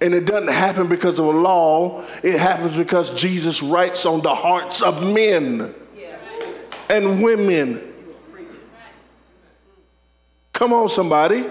And 0.02 0.14
it 0.14 0.26
doesn't 0.26 0.54
happen 0.54 0.88
because 0.88 1.20
of 1.20 1.26
a 1.26 1.32
law, 1.32 2.04
it 2.22 2.40
happens 2.40 2.78
because 2.78 3.14
Jesus 3.14 3.64
writes 3.64 4.06
on 4.06 4.22
the 4.22 4.36
hearts 4.36 4.82
of 4.82 5.06
men 5.06 5.74
and 6.90 7.24
women. 7.24 7.94
Come 10.54 10.74
on, 10.74 10.90
somebody. 10.90 11.46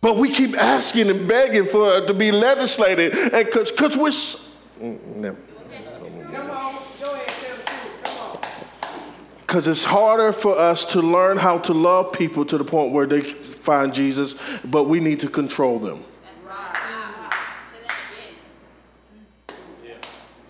But 0.00 0.16
we 0.16 0.30
keep 0.32 0.56
asking 0.56 1.10
and 1.10 1.28
begging 1.28 1.66
for 1.66 1.98
it 1.98 2.06
to 2.06 2.14
be 2.14 2.32
legislated, 2.32 3.14
and 3.14 3.46
because 3.46 3.96
we're. 3.96 4.08
Mm, 4.82 5.36
because 9.46 9.66
it's 9.66 9.82
harder 9.82 10.32
for 10.32 10.56
us 10.56 10.84
to 10.84 11.02
learn 11.02 11.36
how 11.36 11.58
to 11.58 11.72
love 11.72 12.12
people 12.12 12.44
to 12.44 12.56
the 12.56 12.62
point 12.62 12.92
where 12.92 13.04
they 13.04 13.20
find 13.20 13.92
Jesus, 13.92 14.36
but 14.64 14.84
we 14.84 15.00
need 15.00 15.18
to 15.18 15.28
control 15.28 15.80
them. 15.80 16.04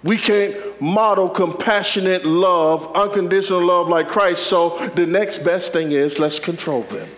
We 0.03 0.19
can't 0.19 0.81
model 0.83 1.31
compassionate 1.31 2.27
love, 2.27 2.95
unconditional 2.95 3.65
love 3.65 3.89
like 3.89 4.09
Christ, 4.09 4.47
so 4.47 4.87
the 4.89 5.07
next 5.07 5.39
best 5.39 5.73
thing 5.73 5.93
is 5.93 6.19
let's 6.19 6.39
control 6.39 6.83
them 6.83 7.09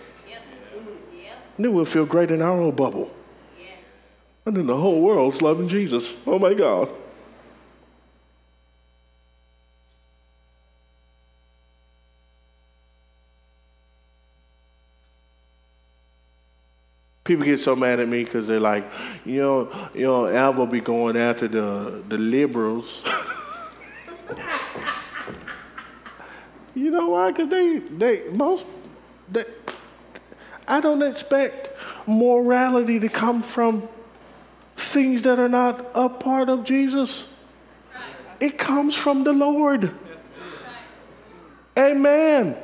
then 1.59 1.73
we'll 1.73 1.85
feel 1.85 2.07
great 2.07 2.31
in 2.31 2.41
our 2.43 2.61
own 2.61 2.75
bubble. 2.75 3.11
Yeah. 3.59 3.75
And 4.47 4.57
then 4.57 4.67
the 4.67 4.77
whole 4.77 5.01
world's 5.01 5.43
loving 5.43 5.69
Jesus. 5.69 6.13
Oh 6.27 6.39
my 6.39 6.55
God. 6.55 6.89
People 17.25 17.45
get 17.45 17.61
so 17.61 17.77
mad 17.77 18.01
at 18.01 18.09
me 18.09 18.25
because 18.25 18.49
they're 18.49 18.59
like, 18.59 18.85
you 19.25 19.41
know, 19.41 19.89
you 19.95 20.03
know, 20.03 20.27
Al 20.27 20.55
will 20.55 20.67
be 20.67 20.81
going 20.81 21.17
after 21.17 21.47
the 21.47 22.03
the 22.09 22.19
liberals. 22.19 23.05
you 26.75 26.91
know 26.91 27.11
why? 27.11 27.31
Because 27.31 27.49
they 27.49 27.79
they 27.79 28.29
most 28.31 28.65
they 29.31 29.45
I 30.67 30.81
don't 30.81 31.03
expect 31.03 31.71
morality 32.07 32.99
to 33.01 33.09
come 33.09 33.43
from 33.43 33.89
things 34.77 35.23
that 35.23 35.39
are 35.39 35.49
not 35.49 35.87
a 35.95 36.09
part 36.09 36.49
of 36.49 36.65
Jesus. 36.65 37.29
It 38.41 38.59
comes 38.59 38.95
from 38.97 39.25
the 39.25 39.33
Lord. 39.33 39.93
Amen. 41.79 42.57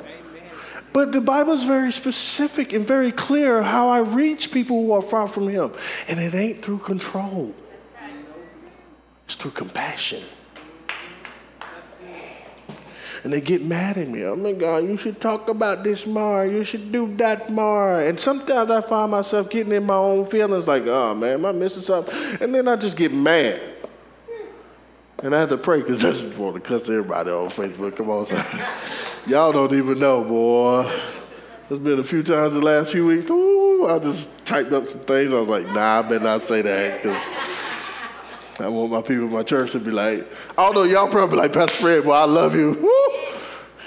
But 0.91 1.11
the 1.11 1.21
Bible 1.21 1.53
is 1.53 1.63
very 1.63 1.91
specific 1.91 2.73
and 2.73 2.85
very 2.85 3.11
clear 3.11 3.61
how 3.61 3.89
I 3.89 3.99
reach 3.99 4.51
people 4.51 4.85
who 4.85 4.91
are 4.91 5.01
far 5.01 5.27
from 5.27 5.47
Him. 5.47 5.71
And 6.07 6.19
it 6.19 6.33
ain't 6.33 6.61
through 6.61 6.79
control, 6.79 7.53
It's 9.25 9.35
through 9.35 9.51
compassion. 9.51 10.23
And 13.23 13.33
they 13.33 13.41
get 13.41 13.63
mad 13.63 13.97
at 13.97 14.07
me. 14.07 14.23
Oh 14.23 14.35
my 14.35 14.53
God, 14.53 14.87
you 14.87 14.95
should 14.95 15.19
talk 15.19 15.49
about 15.49 15.83
this 15.83 16.05
more. 16.05 16.45
You 16.45 16.63
should 16.63 16.91
do 16.91 17.13
that 17.17 17.51
more. 17.51 17.99
And 17.99 18.19
sometimes 18.19 18.71
I 18.71 18.81
find 18.81 19.11
myself 19.11 19.49
getting 19.49 19.73
in 19.73 19.85
my 19.85 19.95
own 19.95 20.25
feelings 20.25 20.67
like, 20.67 20.87
oh 20.87 21.13
man, 21.15 21.33
am 21.33 21.45
I 21.45 21.51
missing 21.51 21.83
something? 21.83 22.13
And 22.39 22.55
then 22.55 22.67
I 22.67 22.75
just 22.75 22.95
get 22.95 23.13
mad. 23.13 23.61
And 25.21 25.35
I 25.35 25.41
had 25.41 25.49
to 25.49 25.57
pray 25.57 25.81
because 25.81 26.05
I 26.05 26.11
just 26.11 26.37
want 26.37 26.55
to 26.55 26.61
cuss 26.61 26.83
everybody 26.83 27.29
on 27.29 27.49
Facebook. 27.49 27.95
Come 27.97 28.09
on, 28.09 28.25
son. 28.25 28.45
Y'all 29.27 29.51
don't 29.51 29.73
even 29.73 29.99
know, 29.99 30.23
boy. 30.23 30.91
There's 31.67 31.81
been 31.81 31.99
a 31.99 32.03
few 32.03 32.23
times 32.23 32.55
the 32.55 32.61
last 32.61 32.91
few 32.91 33.05
weeks. 33.05 33.29
Ooh, 33.29 33.87
I 33.87 33.99
just 33.99 34.29
typed 34.45 34.71
up 34.71 34.87
some 34.87 35.01
things. 35.01 35.33
I 35.33 35.39
was 35.39 35.49
like, 35.49 35.67
nah, 35.67 35.99
I 35.99 36.01
better 36.01 36.23
not 36.23 36.41
say 36.41 36.61
that 36.61 37.03
because 37.03 37.29
I 38.59 38.67
want 38.67 38.91
my 38.91 39.01
people 39.01 39.25
in 39.25 39.31
my 39.31 39.43
church 39.43 39.73
to 39.73 39.79
be 39.79 39.91
like, 39.91 40.25
although 40.57 40.83
y'all 40.83 41.09
probably 41.09 41.37
like, 41.37 41.53
Pastor 41.53 41.77
Fred, 41.77 42.03
boy, 42.05 42.13
I 42.13 42.23
love 42.23 42.55
you. 42.55 42.71
Woo! 42.71 42.98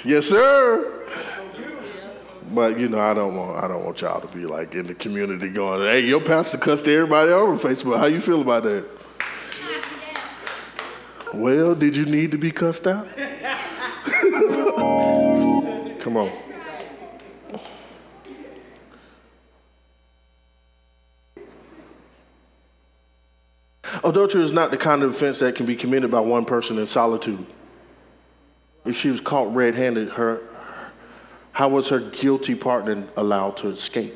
Yes, 0.05 0.27
sir. 0.27 0.99
But 2.51 2.79
you 2.79 2.89
know, 2.89 3.01
I 3.01 3.15
don't 3.15 3.37
want 3.37 3.63
I 3.63 3.69
don't 3.69 3.85
want 3.85 4.01
y'all 4.01 4.21
to 4.21 4.37
be 4.37 4.45
like 4.45 4.75
in 4.75 4.87
the 4.87 4.95
community 4.95 5.49
going, 5.49 5.81
hey, 5.83 6.01
your 6.01 6.21
pastor 6.21 6.59
cussed 6.59 6.87
everybody 6.89 7.33
out 7.33 7.49
on 7.49 7.59
Facebook. 7.59 7.99
How 7.99 8.07
you 8.07 8.21
feel 8.21 8.43
about 8.43 8.65
that? 8.65 8.85
Well, 11.33 11.75
did 11.75 11.97
you 11.97 12.05
need 12.05 12.33
to 12.33 12.39
be 12.39 12.51
cussed 12.51 12.87
out? 12.87 13.07
Come 16.01 16.17
on. 16.17 16.33
Adultery 24.05 24.43
is 24.43 24.53
not 24.53 24.71
the 24.73 24.77
kind 24.77 25.03
of 25.03 25.11
offense 25.13 25.39
that 25.39 25.55
can 25.55 25.65
be 25.65 25.77
committed 25.77 26.11
by 26.11 26.21
one 26.21 26.45
person 26.45 26.77
in 26.79 26.89
solitude. 26.89 27.47
If 28.85 28.97
she 28.97 29.11
was 29.11 29.21
caught 29.21 29.55
red 29.55 29.75
handed, 29.75 30.11
her, 30.11 30.43
how 31.53 31.69
was 31.69 31.89
her 31.89 32.01
guilty 32.01 32.55
partner 32.55 33.05
allowed 33.17 33.57
to 33.59 33.69
escape? 33.69 34.15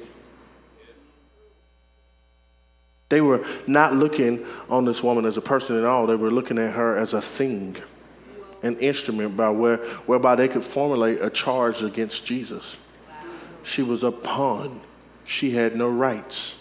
They 3.09 3.21
were 3.21 3.47
not 3.67 3.95
looking 3.95 4.45
on 4.69 4.85
this 4.85 5.03
woman 5.03 5.27
as 5.27 5.37
a 5.37 5.41
person 5.41 5.79
at 5.79 5.85
all. 5.85 6.07
They 6.07 6.17
were 6.17 6.31
looking 6.31 6.59
at 6.59 6.73
her 6.73 6.97
as 6.97 7.15
a 7.15 7.23
thing, 7.23 7.77
an 8.63 8.77
instrument 8.79 9.37
by 9.37 9.51
where, 9.51 9.77
whereby 10.07 10.35
they 10.35 10.49
could 10.49 10.65
formulate 10.65 11.21
a 11.21 11.31
charge 11.31 11.83
against 11.83 12.27
Jesus. 12.27 12.75
She 13.63 13.83
was 13.83 14.03
a 14.03 14.11
pawn. 14.11 14.81
She 15.25 15.51
had 15.51 15.77
no 15.77 15.89
rights. 15.89 16.57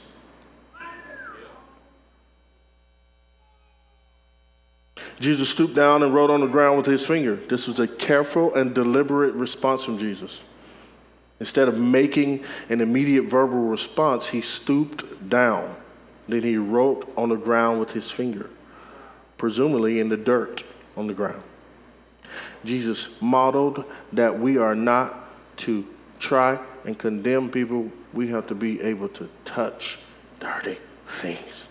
Jesus 5.20 5.50
stooped 5.50 5.76
down 5.76 6.04
and 6.04 6.14
wrote 6.14 6.30
on 6.30 6.42
the 6.42 6.48
ground 6.48 6.78
with 6.78 6.86
his 6.86 7.06
finger. 7.06 7.36
This 7.36 7.68
was 7.68 7.80
a 7.80 7.88
careful 7.88 8.54
and 8.56 8.74
deliberate 8.74 9.34
response 9.34 9.84
from 9.84 9.98
Jesus. 9.98 10.42
Instead 11.40 11.68
of 11.68 11.78
making 11.78 12.44
an 12.70 12.82
immediate 12.82 13.24
verbal 13.24 13.60
response, 13.60 14.28
he 14.28 14.42
stooped 14.42 15.30
down. 15.30 15.76
Then 16.28 16.42
he 16.42 16.58
wrote 16.58 17.12
on 17.18 17.30
the 17.30 17.36
ground 17.36 17.80
with 17.80 17.92
his 17.92 18.10
finger, 18.10 18.50
presumably 19.38 20.00
in 20.00 20.10
the 20.10 20.18
dirt 20.18 20.64
on 20.98 21.08
the 21.08 21.14
ground. 21.14 21.44
Jesus 22.64 23.10
modeled 23.22 23.86
that 24.14 24.38
we 24.40 24.58
are 24.58 24.76
not 24.76 25.30
to 25.58 25.86
try 26.20 26.60
and 26.86 26.98
condemn 26.98 27.50
people, 27.50 27.92
we 28.14 28.28
have 28.30 28.48
to 28.48 28.56
be 28.56 28.82
able 28.82 29.10
to 29.10 29.30
touch 29.44 30.00
dirty 30.40 30.78
things. 31.08 31.68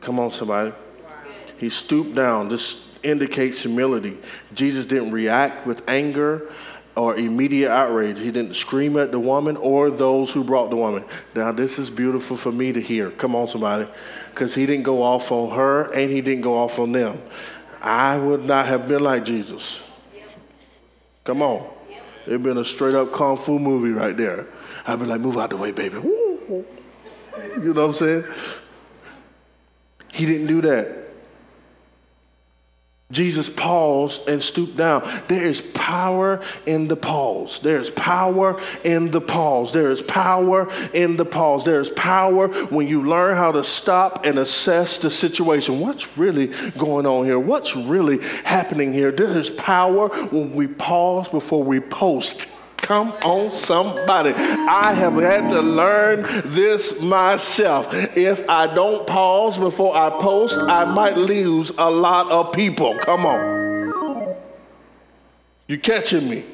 Come 0.00 0.18
on, 0.18 0.30
somebody. 0.30 0.72
He 1.62 1.70
stooped 1.70 2.16
down. 2.16 2.48
This 2.48 2.84
indicates 3.04 3.62
humility. 3.62 4.18
Jesus 4.52 4.84
didn't 4.84 5.12
react 5.12 5.64
with 5.64 5.88
anger 5.88 6.50
or 6.96 7.14
immediate 7.14 7.70
outrage. 7.70 8.18
He 8.18 8.32
didn't 8.32 8.54
scream 8.54 8.96
at 8.96 9.12
the 9.12 9.20
woman 9.20 9.56
or 9.56 9.88
those 9.88 10.32
who 10.32 10.42
brought 10.42 10.70
the 10.70 10.76
woman. 10.76 11.04
Now, 11.36 11.52
this 11.52 11.78
is 11.78 11.88
beautiful 11.88 12.36
for 12.36 12.50
me 12.50 12.72
to 12.72 12.80
hear. 12.80 13.12
Come 13.12 13.36
on, 13.36 13.46
somebody. 13.46 13.86
Because 14.30 14.56
he 14.56 14.66
didn't 14.66 14.82
go 14.82 15.04
off 15.04 15.30
on 15.30 15.56
her 15.56 15.84
and 15.92 16.10
he 16.10 16.20
didn't 16.20 16.42
go 16.42 16.58
off 16.58 16.80
on 16.80 16.90
them. 16.90 17.22
I 17.80 18.18
would 18.18 18.44
not 18.44 18.66
have 18.66 18.88
been 18.88 19.04
like 19.04 19.24
Jesus. 19.24 19.80
Come 21.22 21.42
on. 21.42 21.64
It'd 22.26 22.42
been 22.42 22.58
a 22.58 22.64
straight 22.64 22.96
up 22.96 23.12
kung 23.12 23.36
fu 23.36 23.60
movie 23.60 23.92
right 23.92 24.16
there. 24.16 24.48
I'd 24.84 24.98
be 24.98 25.06
like, 25.06 25.20
move 25.20 25.38
out 25.38 25.50
the 25.50 25.56
way, 25.56 25.70
baby. 25.70 25.94
You 25.94 26.66
know 27.56 27.86
what 27.86 27.90
I'm 27.90 27.94
saying? 27.94 28.24
He 30.12 30.26
didn't 30.26 30.48
do 30.48 30.60
that. 30.62 31.01
Jesus 33.12 33.50
paused 33.50 34.26
and 34.26 34.42
stooped 34.42 34.76
down. 34.76 35.08
There 35.28 35.44
is 35.44 35.60
power 35.60 36.42
in 36.64 36.88
the 36.88 36.96
pause. 36.96 37.60
There 37.60 37.78
is 37.78 37.90
power 37.90 38.58
in 38.84 39.10
the 39.10 39.20
pause. 39.20 39.70
There 39.72 39.90
is 39.90 40.00
power 40.00 40.72
in 40.94 41.18
the 41.18 41.26
pause. 41.26 41.64
There 41.64 41.80
is 41.80 41.90
power 41.90 42.48
when 42.48 42.88
you 42.88 43.06
learn 43.06 43.36
how 43.36 43.52
to 43.52 43.62
stop 43.62 44.24
and 44.24 44.38
assess 44.38 44.96
the 44.96 45.10
situation. 45.10 45.78
What's 45.78 46.16
really 46.16 46.46
going 46.78 47.06
on 47.06 47.26
here? 47.26 47.38
What's 47.38 47.76
really 47.76 48.18
happening 48.44 48.94
here? 48.94 49.12
There 49.12 49.38
is 49.38 49.50
power 49.50 50.08
when 50.28 50.54
we 50.54 50.66
pause 50.66 51.28
before 51.28 51.62
we 51.62 51.80
post. 51.80 52.48
Come 52.82 53.12
on, 53.24 53.52
somebody. 53.52 54.32
I 54.34 54.92
have 54.92 55.14
had 55.14 55.48
to 55.50 55.62
learn 55.62 56.42
this 56.44 57.00
myself. 57.00 57.94
If 57.94 58.46
I 58.48 58.66
don't 58.74 59.06
pause 59.06 59.56
before 59.56 59.96
I 59.96 60.10
post, 60.10 60.58
I 60.58 60.84
might 60.84 61.16
lose 61.16 61.70
a 61.78 61.88
lot 61.88 62.28
of 62.30 62.52
people. 62.52 62.98
Come 62.98 63.24
on. 63.24 64.36
You 65.68 65.78
catching 65.78 66.28
me? 66.28 66.44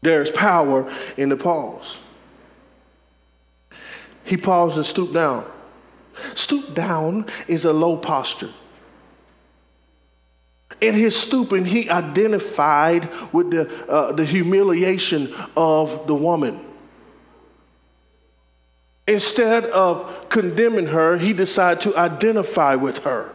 There's 0.00 0.30
power 0.30 0.90
in 1.18 1.28
the 1.28 1.36
pause. 1.36 1.98
He 4.24 4.38
paused 4.38 4.76
and 4.76 4.86
stooped 4.86 5.12
down. 5.12 5.44
Stoop 6.34 6.74
down 6.74 7.26
is 7.48 7.66
a 7.66 7.72
low 7.72 7.98
posture. 7.98 8.50
In 10.80 10.94
his 10.94 11.16
stooping, 11.16 11.64
he 11.64 11.88
identified 11.88 13.08
with 13.32 13.50
the, 13.50 13.88
uh, 13.88 14.12
the 14.12 14.24
humiliation 14.24 15.32
of 15.56 16.06
the 16.06 16.14
woman. 16.14 16.60
Instead 19.08 19.64
of 19.66 20.28
condemning 20.28 20.86
her, 20.86 21.16
he 21.16 21.32
decided 21.32 21.80
to 21.82 21.96
identify 21.96 22.74
with 22.74 22.98
her. 22.98 23.32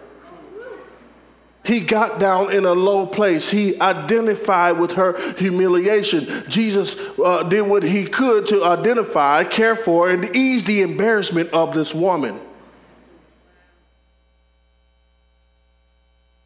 He 1.64 1.80
got 1.80 2.20
down 2.20 2.52
in 2.52 2.66
a 2.66 2.74
low 2.74 3.06
place. 3.06 3.50
He 3.50 3.80
identified 3.80 4.78
with 4.78 4.94
her 4.94 5.18
humiliation. 5.38 6.44
Jesus 6.50 6.96
uh, 7.24 7.44
did 7.44 7.62
what 7.62 7.84
he 7.84 8.06
could 8.06 8.48
to 8.48 8.66
identify, 8.66 9.44
care 9.44 9.76
for, 9.76 10.10
and 10.10 10.36
ease 10.36 10.64
the 10.64 10.82
embarrassment 10.82 11.52
of 11.52 11.74
this 11.74 11.94
woman. 11.94 12.39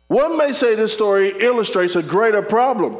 One 0.08 0.38
may 0.38 0.52
say 0.52 0.76
this 0.76 0.94
story 0.94 1.30
illustrates 1.40 1.96
a 1.96 2.04
greater 2.04 2.42
problem. 2.42 2.98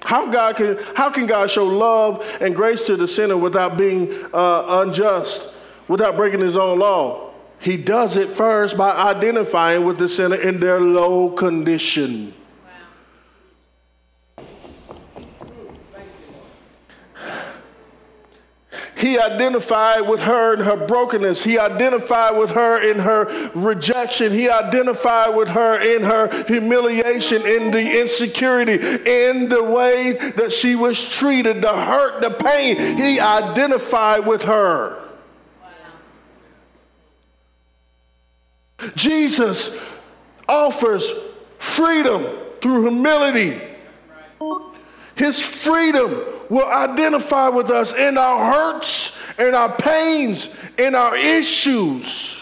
How, 0.00 0.30
God 0.30 0.56
can, 0.56 0.78
how 0.94 1.10
can 1.10 1.26
God 1.26 1.50
show 1.50 1.66
love 1.66 2.24
and 2.40 2.54
grace 2.54 2.84
to 2.84 2.96
the 2.96 3.08
sinner 3.08 3.36
without 3.36 3.76
being 3.76 4.12
uh, 4.32 4.82
unjust, 4.82 5.52
without 5.88 6.16
breaking 6.16 6.40
his 6.40 6.56
own 6.56 6.78
law? 6.78 7.32
He 7.60 7.76
does 7.76 8.16
it 8.16 8.28
first 8.28 8.76
by 8.76 8.90
identifying 8.90 9.84
with 9.84 9.98
the 9.98 10.08
sinner 10.08 10.36
in 10.36 10.60
their 10.60 10.80
low 10.80 11.30
condition. 11.30 12.32
He 18.98 19.16
identified 19.16 20.00
with 20.00 20.20
her 20.22 20.54
in 20.54 20.60
her 20.60 20.76
brokenness. 20.76 21.44
He 21.44 21.56
identified 21.56 22.36
with 22.36 22.50
her 22.50 22.80
in 22.80 22.98
her 22.98 23.50
rejection. 23.54 24.32
He 24.32 24.50
identified 24.50 25.36
with 25.36 25.48
her 25.50 25.78
in 25.80 26.02
her 26.02 26.44
humiliation, 26.44 27.46
in 27.46 27.70
the 27.70 28.00
insecurity, 28.00 28.72
in 28.72 29.48
the 29.48 29.62
way 29.62 30.14
that 30.36 30.50
she 30.50 30.74
was 30.74 31.02
treated, 31.08 31.62
the 31.62 31.72
hurt, 31.72 32.20
the 32.20 32.30
pain. 32.30 32.76
He 32.96 33.20
identified 33.20 34.26
with 34.26 34.42
her. 34.42 35.00
Jesus 38.96 39.78
offers 40.48 41.08
freedom 41.60 42.24
through 42.60 42.82
humility. 42.82 43.60
His 45.14 45.40
freedom 45.40 46.37
will 46.48 46.68
identify 46.68 47.48
with 47.48 47.70
us 47.70 47.94
in 47.94 48.16
our 48.16 48.52
hurts, 48.52 49.16
in 49.38 49.54
our 49.54 49.74
pains, 49.76 50.48
in 50.78 50.94
our 50.94 51.16
issues. 51.16 52.34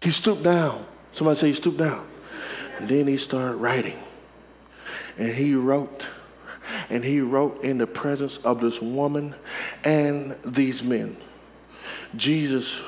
He 0.00 0.12
stooped 0.12 0.42
down. 0.42 0.86
Somebody 1.12 1.38
say 1.38 1.48
he 1.48 1.54
stooped 1.54 1.78
down. 1.78 2.06
And 2.78 2.88
then 2.88 3.06
he 3.06 3.16
started 3.16 3.56
writing. 3.56 3.98
and 5.18 5.34
he 5.34 5.54
wrote. 5.54 6.06
And 6.88 7.04
he 7.04 7.20
wrote 7.20 7.62
in 7.62 7.78
the 7.78 7.86
presence 7.86 8.38
of 8.38 8.60
this 8.60 8.80
woman 8.80 9.34
and 9.84 10.36
these 10.44 10.82
men. 10.82 11.16
Jesus 12.16 12.80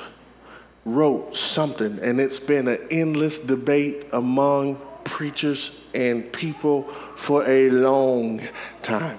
wrote 0.84 1.34
something, 1.36 1.98
and 2.00 2.20
it's 2.20 2.38
been 2.38 2.68
an 2.68 2.78
endless 2.90 3.38
debate 3.38 4.06
among 4.12 4.80
preachers 5.04 5.78
and 5.94 6.32
people 6.32 6.84
for 7.16 7.46
a 7.46 7.70
long 7.70 8.40
time. 8.82 9.18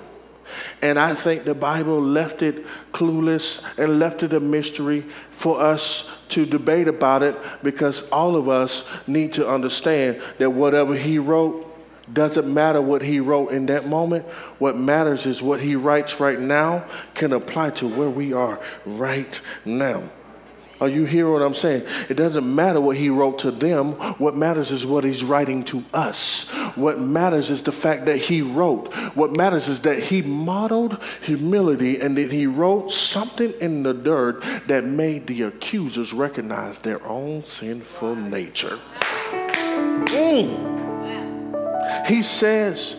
And 0.82 1.00
I 1.00 1.16
think 1.16 1.46
the 1.46 1.54
Bible 1.54 2.02
left 2.02 2.42
it 2.42 2.66
clueless 2.92 3.64
and 3.78 4.00
left 4.00 4.24
it 4.24 4.34
a 4.34 4.40
mystery 4.40 5.06
for 5.30 5.62
us 5.62 6.10
to 6.30 6.46
debate 6.46 6.88
about 6.88 7.24
it 7.24 7.38
because 7.64 8.10
all 8.10 8.36
of 8.36 8.50
us 8.50 8.88
need 9.08 9.34
to 9.34 9.48
understand 9.48 10.22
that 10.40 10.50
whatever 10.50 10.96
he 10.96 11.20
wrote 11.20 11.68
doesn't 12.14 12.52
matter 12.54 12.82
what 12.82 13.02
he 13.02 13.20
wrote 13.20 13.52
in 13.52 13.68
that 13.68 13.88
moment. 13.88 14.26
What 14.60 14.78
matters 14.78 15.26
is 15.26 15.42
what 15.42 15.62
he 15.62 15.76
writes 15.76 16.20
right 16.20 16.40
now 16.40 16.86
can 17.14 17.32
apply 17.32 17.72
to 17.72 17.88
where 17.88 18.10
we 18.10 18.34
are 18.34 18.60
right 18.86 19.40
now. 19.64 20.04
Are 20.82 20.90
you 20.90 21.06
hearing 21.06 21.32
what 21.32 21.44
I'm 21.44 21.54
saying? 21.54 21.86
It 22.10 22.16
doesn't 22.16 22.56
matter 22.56 22.82
what 22.82 22.98
he 22.98 23.10
wrote 23.10 23.38
to 23.40 23.52
them. 23.52 23.92
What 24.18 24.36
matters 24.36 24.72
is 24.72 24.84
what 24.84 25.04
he's 25.04 25.24
writing 25.24 25.64
to 25.66 25.86
us. 25.94 26.50
What 26.76 27.00
matters 27.00 27.52
is 27.52 27.62
the 27.62 27.72
fact 27.72 28.06
that 28.08 28.18
he 28.18 28.42
wrote. 28.42 28.92
What 29.16 29.32
matters 29.32 29.68
is 29.68 29.82
that 29.82 30.00
he 30.00 30.24
modeled 30.24 31.00
humility 31.22 32.02
and 32.02 32.18
that 32.18 32.32
he 32.32 32.48
wrote 32.48 32.92
something 32.92 33.54
in 33.62 33.84
the 33.84 33.94
dirt 33.94 34.44
that 34.68 34.84
made 34.84 35.28
the 35.28 35.44
accusers 35.44 36.14
recognize 36.14 36.80
their 36.80 37.06
own 37.06 37.46
sinful 37.46 38.16
nature. 38.16 38.80
Mm. 40.08 40.82
He 42.08 42.24
says, 42.24 42.96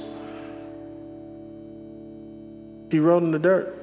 he 2.93 3.01
wrote 3.01 3.25
in 3.25 3.33
the 3.33 3.41
dirt. 3.41 3.83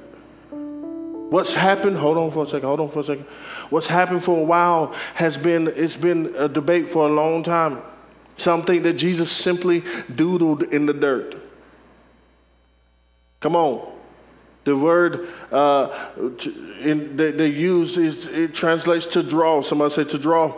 What's 1.30 1.52
happened? 1.54 1.96
Hold 1.96 2.18
on 2.18 2.32
for 2.32 2.42
a 2.42 2.46
second. 2.46 2.66
Hold 2.66 2.80
on 2.80 2.88
for 2.88 3.00
a 3.00 3.04
second. 3.04 3.24
What's 3.70 3.86
happened 3.86 4.22
for 4.22 4.38
a 4.38 4.44
while 4.44 4.94
has 5.14 5.38
been 5.38 5.68
it's 5.68 5.96
been 5.96 6.34
a 6.36 6.48
debate 6.48 6.88
for 6.88 7.06
a 7.06 7.10
long 7.10 7.42
time. 7.42 7.80
Some 8.36 8.64
think 8.64 8.82
that 8.82 8.94
Jesus 8.94 9.30
simply 9.30 9.82
doodled 10.12 10.72
in 10.72 10.86
the 10.86 10.94
dirt. 10.94 11.36
Come 13.40 13.56
on. 13.56 13.92
The 14.64 14.76
word 14.76 15.28
uh, 15.50 16.10
in, 16.80 17.16
they, 17.16 17.30
they, 17.30 17.48
use 17.48 17.96
is 17.96 18.26
it 18.26 18.54
translates 18.54 19.06
to 19.06 19.22
draw. 19.22 19.62
Somebody 19.62 19.94
say 19.94 20.04
to 20.04 20.18
draw. 20.18 20.54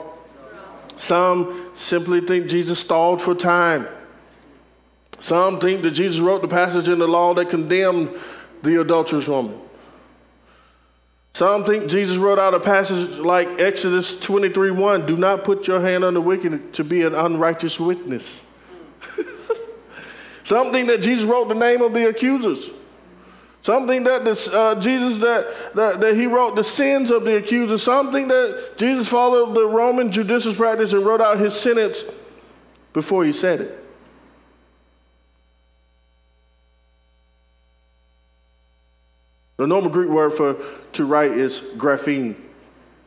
Some 0.96 1.70
simply 1.74 2.20
think 2.20 2.48
Jesus 2.48 2.80
stalled 2.80 3.22
for 3.22 3.34
time. 3.34 3.86
Some 5.20 5.60
think 5.60 5.82
that 5.82 5.92
Jesus 5.92 6.20
wrote 6.20 6.42
the 6.42 6.48
passage 6.48 6.88
in 6.88 6.98
the 6.98 7.06
law 7.06 7.32
that 7.34 7.48
condemned 7.48 8.10
the 8.62 8.80
adulterous 8.80 9.28
woman. 9.28 9.58
Some 11.34 11.64
think 11.64 11.88
Jesus 11.88 12.18
wrote 12.18 12.38
out 12.38 12.52
a 12.52 12.60
passage 12.60 13.18
like 13.18 13.60
Exodus 13.60 14.18
23 14.20 14.70
1 14.70 15.06
do 15.06 15.16
not 15.16 15.44
put 15.44 15.66
your 15.66 15.80
hand 15.80 16.04
on 16.04 16.14
the 16.14 16.20
wicked 16.20 16.74
to 16.74 16.84
be 16.84 17.02
an 17.02 17.14
unrighteous 17.14 17.80
witness. 17.80 18.44
Some 20.44 20.72
think 20.72 20.88
that 20.88 21.00
Jesus 21.00 21.24
wrote 21.24 21.48
the 21.48 21.54
name 21.54 21.80
of 21.80 21.92
the 21.92 22.08
accusers. 22.08 22.70
Some 23.62 23.86
think 23.86 24.04
that 24.06 24.24
this, 24.24 24.48
uh, 24.48 24.74
Jesus 24.80 25.18
that, 25.18 25.74
that, 25.74 26.00
that 26.00 26.16
he 26.16 26.26
wrote 26.26 26.56
the 26.56 26.64
sins 26.64 27.10
of 27.10 27.22
the 27.24 27.36
accusers. 27.36 27.82
Some 27.82 28.12
think 28.12 28.28
that 28.28 28.76
Jesus 28.76 29.08
followed 29.08 29.54
the 29.54 29.66
Roman 29.66 30.10
judicial 30.10 30.52
practice 30.52 30.92
and 30.92 31.06
wrote 31.06 31.20
out 31.20 31.38
his 31.38 31.54
sentence 31.54 32.04
before 32.92 33.24
he 33.24 33.32
said 33.32 33.60
it. 33.60 33.81
The 39.62 39.68
normal 39.68 39.90
Greek 39.92 40.08
word 40.08 40.32
for 40.32 40.56
to 40.94 41.04
write 41.04 41.38
is 41.38 41.60
graphein, 41.76 42.34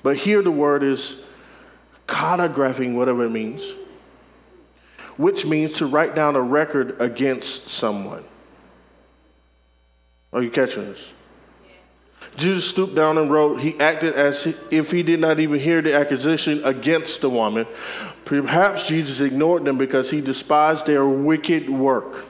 but 0.03 0.15
here 0.15 0.41
the 0.41 0.51
word 0.51 0.83
is 0.83 1.17
katagraphein, 2.07 2.95
whatever 2.95 3.25
it 3.25 3.31
means, 3.31 3.73
which 5.17 5.45
means 5.45 5.73
to 5.73 5.85
write 5.85 6.15
down 6.15 6.37
a 6.37 6.41
record 6.41 6.95
against 7.01 7.67
someone. 7.67 8.23
Are 10.31 10.41
you 10.41 10.49
catching 10.49 10.85
this? 10.85 11.11
Jesus 12.37 12.63
stooped 12.63 12.95
down 12.95 13.17
and 13.17 13.29
wrote, 13.29 13.59
he 13.59 13.77
acted 13.81 14.13
as 14.13 14.47
if 14.71 14.91
he 14.91 15.03
did 15.03 15.19
not 15.19 15.41
even 15.41 15.59
hear 15.59 15.81
the 15.81 15.93
accusation 15.93 16.63
against 16.63 17.19
the 17.19 17.29
woman. 17.29 17.67
Perhaps 18.23 18.87
Jesus 18.87 19.19
ignored 19.19 19.65
them 19.65 19.77
because 19.77 20.09
he 20.09 20.21
despised 20.21 20.85
their 20.85 21.05
wicked 21.05 21.69
work. 21.69 22.23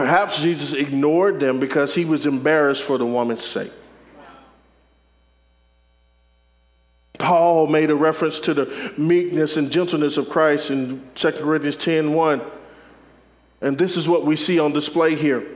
Perhaps 0.00 0.40
Jesus 0.40 0.72
ignored 0.72 1.40
them 1.40 1.60
because 1.60 1.94
he 1.94 2.06
was 2.06 2.24
embarrassed 2.24 2.82
for 2.82 2.96
the 2.96 3.04
woman's 3.04 3.44
sake. 3.44 3.70
Paul 7.18 7.66
made 7.66 7.90
a 7.90 7.94
reference 7.94 8.40
to 8.40 8.54
the 8.54 8.94
meekness 8.96 9.58
and 9.58 9.70
gentleness 9.70 10.16
of 10.16 10.30
Christ 10.30 10.70
in 10.70 11.06
2 11.16 11.32
Corinthians 11.32 11.76
10 11.76 12.14
1. 12.14 12.40
And 13.60 13.76
this 13.76 13.98
is 13.98 14.08
what 14.08 14.24
we 14.24 14.36
see 14.36 14.58
on 14.58 14.72
display 14.72 15.16
here. 15.16 15.46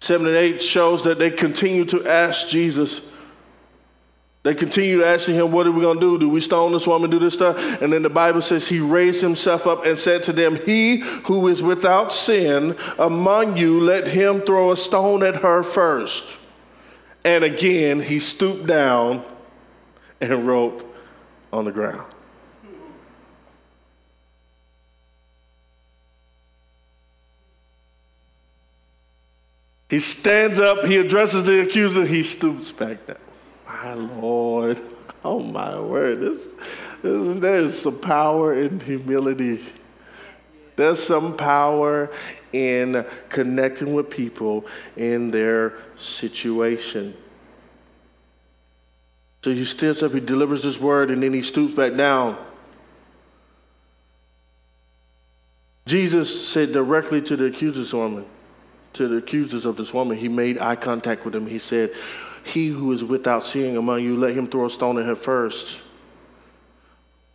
Seven 0.00 0.26
and 0.26 0.36
eight 0.36 0.60
shows 0.60 1.04
that 1.04 1.20
they 1.20 1.30
continue 1.30 1.84
to 1.84 2.04
ask 2.08 2.48
Jesus 2.48 3.02
they 4.44 4.54
continued 4.54 5.02
asking 5.02 5.36
him, 5.36 5.52
What 5.52 5.66
are 5.66 5.72
we 5.72 5.80
going 5.80 5.98
to 5.98 6.00
do? 6.00 6.18
Do 6.18 6.28
we 6.28 6.42
stone 6.42 6.72
this 6.72 6.86
woman, 6.86 7.10
do 7.10 7.18
this 7.18 7.32
stuff? 7.32 7.56
And 7.80 7.90
then 7.90 8.02
the 8.02 8.10
Bible 8.10 8.42
says 8.42 8.68
he 8.68 8.78
raised 8.78 9.22
himself 9.22 9.66
up 9.66 9.86
and 9.86 9.98
said 9.98 10.22
to 10.24 10.34
them, 10.34 10.56
He 10.66 10.98
who 10.98 11.48
is 11.48 11.62
without 11.62 12.12
sin 12.12 12.76
among 12.98 13.56
you, 13.56 13.80
let 13.80 14.06
him 14.06 14.42
throw 14.42 14.70
a 14.70 14.76
stone 14.76 15.22
at 15.22 15.36
her 15.36 15.62
first. 15.62 16.36
And 17.24 17.42
again, 17.42 18.00
he 18.00 18.18
stooped 18.18 18.66
down 18.66 19.24
and 20.20 20.46
wrote 20.46 20.94
on 21.50 21.64
the 21.64 21.72
ground. 21.72 22.04
He 29.88 30.00
stands 30.00 30.58
up, 30.58 30.84
he 30.84 30.98
addresses 30.98 31.44
the 31.44 31.62
accuser, 31.62 32.04
he 32.04 32.22
stoops 32.22 32.70
back 32.70 33.06
down 33.06 33.16
my 33.74 33.94
Lord. 33.94 34.80
Oh 35.24 35.40
my 35.40 35.78
word. 35.80 36.20
This, 36.20 36.46
this, 37.02 37.40
there's 37.40 37.78
some 37.78 37.98
power 37.98 38.54
in 38.54 38.78
humility. 38.80 39.60
There's 40.76 41.02
some 41.02 41.36
power 41.36 42.10
in 42.52 43.04
connecting 43.28 43.94
with 43.94 44.10
people 44.10 44.66
in 44.96 45.30
their 45.30 45.74
situation. 45.98 47.16
So 49.42 49.50
he 49.52 49.64
stands 49.64 50.02
up, 50.02 50.12
he 50.12 50.20
delivers 50.20 50.62
this 50.62 50.80
word, 50.80 51.10
and 51.10 51.22
then 51.22 51.32
he 51.32 51.42
stoops 51.42 51.74
back 51.74 51.94
down. 51.94 52.38
Jesus 55.86 56.48
said 56.48 56.72
directly 56.72 57.20
to 57.22 57.36
the 57.36 57.46
accusers 57.46 57.92
woman, 57.92 58.24
to 58.94 59.06
the 59.06 59.16
accusers 59.16 59.66
of 59.66 59.76
this 59.76 59.92
woman, 59.92 60.16
he 60.16 60.28
made 60.28 60.58
eye 60.58 60.76
contact 60.76 61.24
with 61.24 61.34
them. 61.34 61.46
He 61.46 61.58
said, 61.58 61.92
he 62.44 62.68
who 62.68 62.92
is 62.92 63.02
without 63.02 63.46
sin 63.46 63.76
among 63.76 64.02
you, 64.04 64.16
let 64.16 64.34
him 64.34 64.46
throw 64.46 64.66
a 64.66 64.70
stone 64.70 64.98
at 64.98 65.06
her 65.06 65.16
first. 65.16 65.80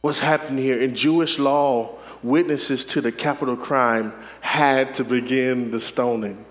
What's 0.01 0.19
happening 0.19 0.63
here? 0.63 0.79
In 0.79 0.95
Jewish 0.95 1.39
law, 1.39 1.97
witnesses 2.21 2.85
to 2.85 3.01
the 3.01 3.11
capital 3.11 3.57
crime 3.57 4.13
had 4.39 4.93
to 4.95 5.03
begin 5.03 5.71
the 5.71 5.81
stoning. 5.81 6.45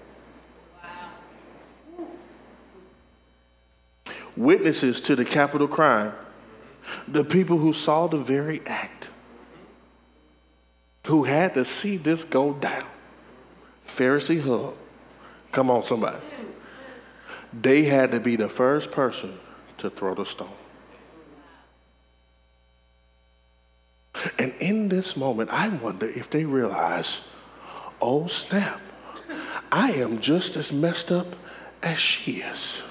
Witnesses 4.37 5.01
to 5.03 5.17
the 5.17 5.25
capital 5.25 5.69
crime, 5.69 6.13
the 7.07 7.25
people 7.25 7.59
who 7.59 7.73
saw 7.73 8.07
the 8.07 8.17
very 8.17 8.61
act, 8.67 9.09
who 11.07 11.25
had 11.25 11.55
to 11.55 11.65
see 11.65 11.97
this 11.97 12.25
go 12.25 12.53
down. 12.55 12.87
Pharisee 13.87 14.41
hub. 14.41 14.75
Come 15.51 15.71
on, 15.71 15.83
somebody 15.83 16.19
they 17.63 17.85
had 17.85 18.13
to 18.13 18.21
be 18.21 18.37
the 18.37 18.49
first 18.49 18.91
person 18.91 19.39
to 19.79 19.91
throw 19.91 20.15
the 20.15 20.25
stone. 20.25 20.49
And 24.39 24.53
in 24.61 24.89
this 24.89 25.17
moment, 25.17 25.51
I 25.51 25.69
wonder 25.69 26.09
if 26.09 26.31
they 26.31 26.45
realize, 26.45 27.27
oh 28.01 28.27
snap, 28.27 28.81
I 29.71 29.93
am 29.93 30.21
just 30.21 30.57
as 30.57 30.73
messed 30.73 31.13
up 31.13 31.37
as 31.83 31.99
she 31.99 32.41
is. 32.41 32.83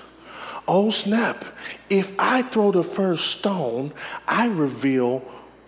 Oh 0.68 0.90
snap, 0.90 1.46
if 1.90 2.14
I 2.20 2.42
throw 2.42 2.72
the 2.72 2.84
first 2.84 3.28
stone, 3.28 3.94
I 4.28 4.48
reveal 4.48 5.24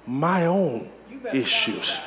my 0.05 0.45
own 0.45 0.89
issues. 1.33 1.97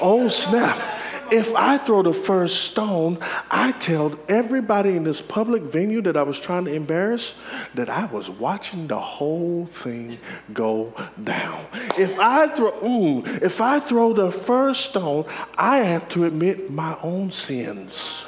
Oh 0.00 0.28
snap, 0.28 0.93
if 1.34 1.52
I 1.56 1.78
throw 1.78 2.02
the 2.02 2.12
first 2.12 2.62
stone, 2.62 3.18
I 3.50 3.72
tell 3.72 4.16
everybody 4.28 4.90
in 4.90 5.02
this 5.02 5.20
public 5.20 5.62
venue 5.62 6.00
that 6.02 6.16
I 6.16 6.22
was 6.22 6.38
trying 6.38 6.66
to 6.66 6.72
embarrass 6.72 7.34
that 7.74 7.90
I 7.90 8.04
was 8.06 8.30
watching 8.30 8.86
the 8.86 9.00
whole 9.00 9.66
thing 9.66 10.18
go 10.52 10.94
down. 11.24 11.66
If 11.98 12.16
I 12.20 12.46
throw, 12.46 12.70
mm, 12.70 13.42
if 13.42 13.60
I 13.60 13.80
throw 13.80 14.12
the 14.12 14.30
first 14.30 14.90
stone, 14.90 15.24
I 15.58 15.78
have 15.78 16.08
to 16.10 16.24
admit 16.24 16.70
my 16.70 16.96
own 17.02 17.32
sins. 17.32 18.24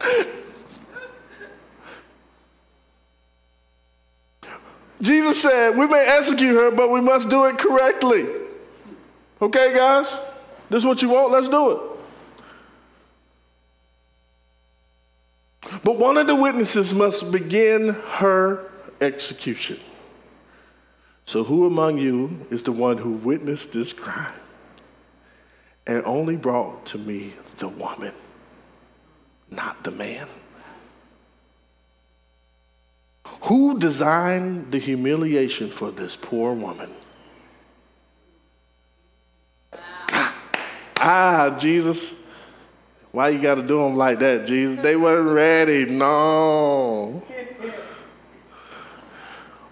Jesus 5.00 5.40
said, 5.40 5.76
We 5.76 5.86
may 5.86 6.06
execute 6.06 6.54
her, 6.54 6.70
but 6.70 6.90
we 6.90 7.00
must 7.00 7.28
do 7.28 7.46
it 7.46 7.58
correctly. 7.58 8.26
Okay, 9.40 9.74
guys? 9.74 10.06
This 10.68 10.78
is 10.78 10.84
what 10.84 11.00
you 11.02 11.08
want? 11.08 11.32
Let's 11.32 11.48
do 11.48 11.70
it. 11.70 11.80
But 15.82 15.98
one 15.98 16.18
of 16.18 16.26
the 16.26 16.34
witnesses 16.34 16.92
must 16.92 17.30
begin 17.30 17.88
her 17.88 18.70
execution. 19.00 19.80
So, 21.24 21.44
who 21.44 21.66
among 21.66 21.98
you 21.98 22.46
is 22.50 22.62
the 22.62 22.72
one 22.72 22.98
who 22.98 23.12
witnessed 23.12 23.72
this 23.72 23.92
crime 23.92 24.32
and 25.86 26.04
only 26.04 26.36
brought 26.36 26.86
to 26.86 26.98
me 26.98 27.34
the 27.56 27.68
woman, 27.68 28.12
not 29.50 29.82
the 29.84 29.92
man? 29.92 30.28
Who 33.42 33.78
designed 33.78 34.70
the 34.70 34.78
humiliation 34.78 35.70
for 35.70 35.90
this 35.90 36.16
poor 36.16 36.52
woman? 36.52 36.90
Ah, 41.02 41.56
Jesus. 41.58 42.14
Why 43.12 43.30
you 43.30 43.40
got 43.40 43.54
to 43.54 43.62
do 43.62 43.78
them 43.78 43.96
like 43.96 44.18
that, 44.18 44.46
Jesus? 44.46 44.78
They 44.82 44.96
weren't 44.96 45.30
ready. 45.30 45.86
No. 45.86 47.22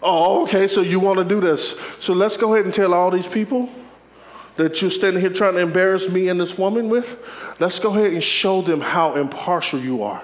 Oh, 0.03 0.45
okay, 0.45 0.67
so 0.67 0.81
you 0.81 0.99
want 0.99 1.19
to 1.19 1.25
do 1.25 1.41
this. 1.41 1.79
So 2.01 2.15
let's 2.15 2.37
go 2.37 2.55
ahead 2.55 2.65
and 2.65 2.73
tell 2.73 2.95
all 2.95 3.11
these 3.11 3.27
people 3.27 3.69
that 4.57 4.81
you're 4.81 4.91
standing 4.91 5.21
here 5.21 5.33
trying 5.33 5.55
to 5.55 5.61
embarrass 5.61 6.09
me 6.09 6.29
and 6.29 6.41
this 6.41 6.57
woman 6.57 6.89
with. 6.89 7.19
Let's 7.61 7.79
go 7.79 7.91
ahead 7.91 8.13
and 8.13 8.25
show 8.25 8.63
them 8.63 8.81
how 8.81 9.15
impartial 9.15 9.79
you 9.79 10.03
are 10.03 10.23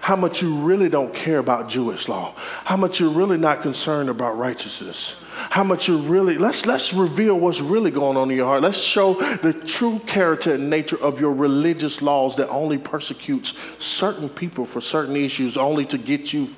how 0.00 0.16
much 0.16 0.40
you 0.40 0.54
really 0.56 0.88
don't 0.88 1.14
care 1.14 1.38
about 1.38 1.68
Jewish 1.68 2.08
law, 2.08 2.34
how 2.64 2.76
much 2.76 3.00
you're 3.00 3.10
really 3.10 3.36
not 3.36 3.62
concerned 3.62 4.08
about 4.08 4.38
righteousness, 4.38 5.16
how 5.50 5.62
much 5.62 5.88
you 5.88 5.98
really, 5.98 6.38
let's, 6.38 6.64
let's 6.66 6.94
reveal 6.94 7.38
what's 7.38 7.60
really 7.60 7.90
going 7.90 8.16
on 8.16 8.30
in 8.30 8.36
your 8.36 8.46
heart. 8.46 8.62
Let's 8.62 8.80
show 8.80 9.14
the 9.36 9.52
true 9.52 9.98
character 10.06 10.54
and 10.54 10.70
nature 10.70 11.00
of 11.02 11.20
your 11.20 11.32
religious 11.32 12.00
laws 12.00 12.36
that 12.36 12.48
only 12.48 12.78
persecutes 12.78 13.54
certain 13.78 14.28
people 14.28 14.64
for 14.64 14.80
certain 14.80 15.16
issues 15.16 15.56
only 15.56 15.84
to 15.86 15.98
get 15.98 16.32
you. 16.32 16.48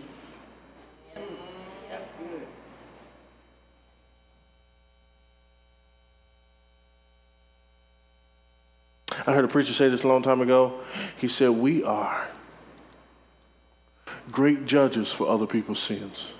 I 9.25 9.35
heard 9.35 9.45
a 9.45 9.49
preacher 9.49 9.73
say 9.73 9.89
this 9.89 10.03
a 10.03 10.09
long 10.09 10.23
time 10.23 10.41
ago. 10.41 10.81
He 11.19 11.29
said, 11.29 11.51
We 11.51 11.85
are 11.85 12.27
great 14.33 14.65
judges 14.65 15.13
for 15.13 15.29
other 15.29 15.47
people's 15.47 15.79
sins, 15.79 16.33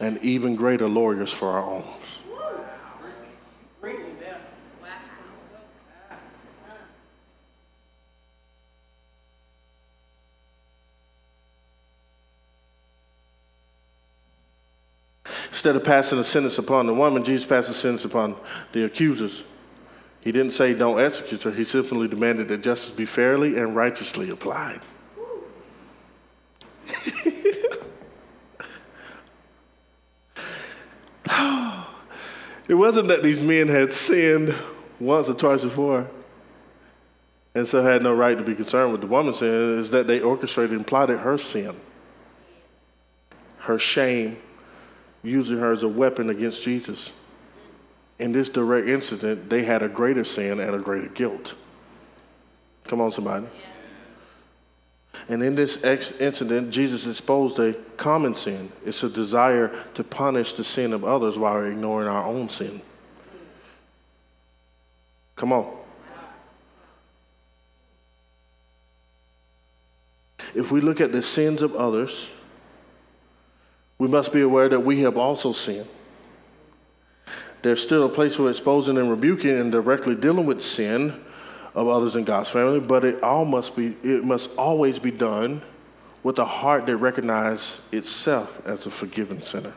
and 0.00 0.18
even 0.22 0.54
greater 0.54 0.88
lawyers 0.88 1.32
for 1.32 1.50
our 1.50 1.62
own. 1.62 1.84
Instead 15.50 15.76
of 15.76 15.84
passing 15.84 16.18
a 16.18 16.24
sentence 16.24 16.58
upon 16.58 16.86
the 16.86 16.92
woman, 16.92 17.24
Jesus 17.24 17.46
passed 17.46 17.70
a 17.70 17.74
sentence 17.74 18.04
upon 18.04 18.36
the 18.72 18.84
accusers. 18.84 19.44
He 20.20 20.30
didn't 20.30 20.52
say 20.52 20.74
don't 20.74 21.00
execute 21.00 21.42
her, 21.44 21.50
he 21.50 21.64
simply 21.64 22.06
demanded 22.06 22.48
that 22.48 22.58
justice 22.58 22.90
be 22.90 23.06
fairly 23.06 23.56
and 23.56 23.74
righteously 23.74 24.30
applied. 24.30 24.80
it 32.68 32.74
wasn't 32.74 33.08
that 33.08 33.22
these 33.22 33.40
men 33.40 33.68
had 33.68 33.92
sinned 33.92 34.54
once 34.98 35.28
or 35.28 35.34
twice 35.34 35.62
before 35.62 36.08
and 37.54 37.66
so 37.66 37.82
had 37.82 38.02
no 38.02 38.14
right 38.14 38.36
to 38.36 38.42
be 38.42 38.54
concerned 38.54 38.92
with 38.92 39.00
the 39.00 39.06
woman's 39.06 39.38
sin, 39.38 39.78
is 39.78 39.90
that 39.90 40.06
they 40.06 40.20
orchestrated 40.20 40.76
and 40.76 40.86
plotted 40.86 41.20
her 41.20 41.38
sin, 41.38 41.74
her 43.58 43.78
shame, 43.78 44.36
using 45.22 45.58
her 45.58 45.72
as 45.72 45.82
a 45.82 45.88
weapon 45.88 46.30
against 46.30 46.62
Jesus. 46.62 47.12
In 48.18 48.32
this 48.32 48.48
direct 48.48 48.88
incident, 48.88 49.48
they 49.48 49.62
had 49.62 49.82
a 49.82 49.88
greater 49.88 50.24
sin 50.24 50.60
and 50.60 50.74
a 50.74 50.78
greater 50.78 51.08
guilt. 51.08 51.54
Come 52.84 53.00
on, 53.00 53.12
somebody. 53.12 53.46
Yeah. 53.46 53.73
And 55.28 55.42
in 55.42 55.54
this 55.54 55.82
ex- 55.82 56.12
incident, 56.12 56.70
Jesus 56.70 57.06
exposed 57.06 57.58
a 57.58 57.74
common 57.96 58.36
sin. 58.36 58.70
It's 58.84 59.02
a 59.02 59.08
desire 59.08 59.72
to 59.94 60.04
punish 60.04 60.52
the 60.52 60.64
sin 60.64 60.92
of 60.92 61.04
others 61.04 61.38
while 61.38 61.62
ignoring 61.64 62.08
our 62.08 62.24
own 62.24 62.48
sin. 62.48 62.82
Come 65.36 65.52
on. 65.52 65.76
If 70.54 70.70
we 70.70 70.80
look 70.80 71.00
at 71.00 71.10
the 71.10 71.22
sins 71.22 71.62
of 71.62 71.74
others, 71.74 72.28
we 73.98 74.08
must 74.08 74.32
be 74.32 74.42
aware 74.42 74.68
that 74.68 74.80
we 74.80 75.00
have 75.00 75.16
also 75.16 75.52
sinned. 75.52 75.88
There's 77.62 77.82
still 77.82 78.04
a 78.04 78.08
place 78.08 78.36
for 78.36 78.50
exposing 78.50 78.98
and 78.98 79.10
rebuking 79.10 79.58
and 79.58 79.72
directly 79.72 80.14
dealing 80.14 80.44
with 80.44 80.60
sin 80.60 81.18
of 81.74 81.88
others 81.88 82.16
in 82.16 82.24
God's 82.24 82.48
family, 82.48 82.80
but 82.80 83.04
it 83.04 83.22
all 83.22 83.44
must 83.44 83.74
be 83.74 83.96
it 84.02 84.24
must 84.24 84.50
always 84.56 84.98
be 84.98 85.10
done 85.10 85.62
with 86.22 86.38
a 86.38 86.44
heart 86.44 86.86
that 86.86 86.96
recognizes 86.96 87.80
itself 87.92 88.62
as 88.66 88.86
a 88.86 88.90
forgiven 88.90 89.42
sinner. 89.42 89.72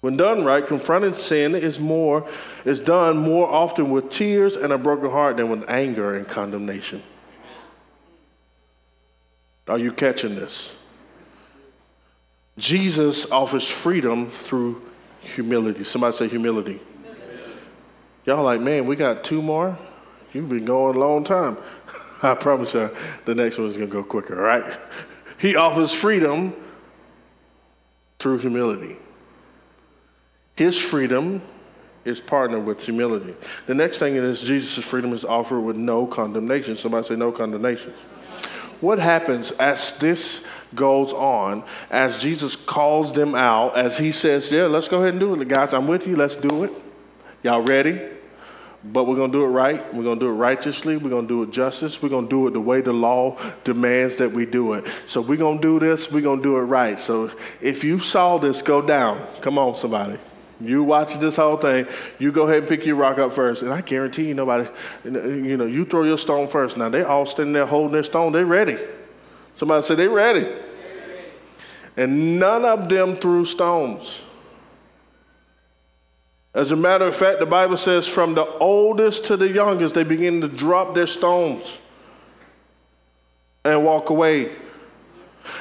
When 0.00 0.16
done 0.16 0.44
right, 0.44 0.64
confronting 0.64 1.14
sin 1.14 1.54
is 1.54 1.80
more 1.80 2.28
is 2.64 2.78
done 2.78 3.16
more 3.16 3.48
often 3.48 3.90
with 3.90 4.10
tears 4.10 4.54
and 4.54 4.72
a 4.72 4.78
broken 4.78 5.10
heart 5.10 5.36
than 5.36 5.50
with 5.50 5.68
anger 5.68 6.14
and 6.14 6.28
condemnation. 6.28 7.02
Are 9.68 9.78
you 9.78 9.90
catching 9.90 10.36
this? 10.36 10.74
Jesus 12.56 13.30
offers 13.30 13.68
freedom 13.68 14.30
through 14.30 14.80
humility. 15.20 15.84
Somebody 15.84 16.16
say 16.16 16.28
humility. 16.28 16.80
Y'all 18.26 18.42
like, 18.42 18.60
man, 18.60 18.86
we 18.86 18.96
got 18.96 19.22
two 19.24 19.40
more? 19.40 19.78
You've 20.32 20.48
been 20.48 20.64
going 20.64 20.96
a 20.96 20.98
long 20.98 21.24
time. 21.24 21.56
I 22.22 22.34
promise 22.34 22.74
you, 22.74 22.90
the 23.24 23.34
next 23.34 23.56
one's 23.56 23.76
going 23.76 23.88
to 23.88 23.92
go 23.92 24.02
quicker, 24.02 24.36
all 24.36 24.42
right? 24.42 24.78
He 25.38 25.54
offers 25.54 25.92
freedom 25.92 26.54
through 28.18 28.38
humility. 28.38 28.96
His 30.56 30.76
freedom 30.78 31.42
is 32.04 32.20
partnered 32.20 32.64
with 32.64 32.80
humility. 32.80 33.34
The 33.66 33.74
next 33.74 33.98
thing 33.98 34.16
is 34.16 34.40
Jesus' 34.42 34.84
freedom 34.84 35.12
is 35.12 35.24
offered 35.24 35.60
with 35.60 35.76
no 35.76 36.06
condemnation. 36.06 36.76
Somebody 36.76 37.06
say 37.06 37.16
no 37.16 37.30
condemnation. 37.30 37.92
What 38.80 38.98
happens 38.98 39.52
as 39.52 39.98
this 39.98 40.44
goes 40.74 41.12
on, 41.12 41.64
as 41.90 42.18
Jesus 42.18 42.56
calls 42.56 43.12
them 43.12 43.34
out, 43.34 43.76
as 43.76 43.96
he 43.96 44.12
says, 44.12 44.50
Yeah, 44.50 44.64
let's 44.64 44.88
go 44.88 44.98
ahead 44.98 45.10
and 45.10 45.20
do 45.20 45.40
it. 45.40 45.48
Guys, 45.48 45.72
I'm 45.72 45.86
with 45.86 46.06
you. 46.06 46.16
Let's 46.16 46.36
do 46.36 46.64
it. 46.64 46.72
Y'all 47.42 47.62
ready? 47.62 48.15
But 48.92 49.04
we're 49.04 49.16
going 49.16 49.32
to 49.32 49.38
do 49.38 49.44
it 49.44 49.48
right. 49.48 49.94
We're 49.94 50.04
going 50.04 50.18
to 50.18 50.26
do 50.26 50.30
it 50.30 50.34
righteously. 50.34 50.96
We're 50.96 51.10
going 51.10 51.26
to 51.26 51.34
do 51.34 51.42
it 51.42 51.50
justice. 51.50 52.00
We're 52.00 52.08
going 52.08 52.26
to 52.26 52.30
do 52.30 52.46
it 52.46 52.52
the 52.52 52.60
way 52.60 52.80
the 52.80 52.92
law 52.92 53.36
demands 53.64 54.16
that 54.16 54.30
we 54.30 54.46
do 54.46 54.74
it. 54.74 54.84
So 55.06 55.20
we're 55.20 55.36
going 55.36 55.60
to 55.60 55.62
do 55.62 55.78
this. 55.78 56.10
We're 56.10 56.20
going 56.20 56.38
to 56.38 56.42
do 56.42 56.56
it 56.56 56.62
right. 56.62 56.98
So 56.98 57.30
if 57.60 57.82
you 57.82 57.98
saw 57.98 58.38
this 58.38 58.62
go 58.62 58.80
down, 58.80 59.26
come 59.40 59.58
on, 59.58 59.76
somebody. 59.76 60.18
You 60.60 60.82
watch 60.84 61.18
this 61.18 61.36
whole 61.36 61.56
thing. 61.56 61.86
You 62.18 62.32
go 62.32 62.44
ahead 62.44 62.60
and 62.60 62.68
pick 62.68 62.86
your 62.86 62.96
rock 62.96 63.18
up 63.18 63.32
first, 63.32 63.60
and 63.60 63.70
I 63.70 63.82
guarantee 63.82 64.28
you, 64.28 64.34
nobody. 64.34 64.68
You 65.04 65.56
know, 65.56 65.66
you 65.66 65.84
throw 65.84 66.04
your 66.04 66.16
stone 66.16 66.46
first. 66.46 66.78
Now 66.78 66.88
they 66.88 67.02
all 67.02 67.26
standing 67.26 67.52
there 67.52 67.66
holding 67.66 67.92
their 67.92 68.04
stone. 68.04 68.32
They 68.32 68.44
ready. 68.44 68.78
Somebody 69.56 69.82
say 69.82 69.96
they 69.96 70.08
ready. 70.08 70.48
And 71.96 72.38
none 72.38 72.64
of 72.64 72.88
them 72.88 73.16
threw 73.16 73.44
stones. 73.44 74.20
As 76.56 76.70
a 76.70 76.76
matter 76.76 77.06
of 77.06 77.14
fact, 77.14 77.38
the 77.38 77.44
Bible 77.44 77.76
says 77.76 78.08
from 78.08 78.32
the 78.32 78.46
oldest 78.46 79.26
to 79.26 79.36
the 79.36 79.46
youngest, 79.46 79.94
they 79.94 80.04
begin 80.04 80.40
to 80.40 80.48
drop 80.48 80.94
their 80.94 81.06
stones 81.06 81.76
and 83.62 83.84
walk 83.84 84.08
away. 84.08 84.50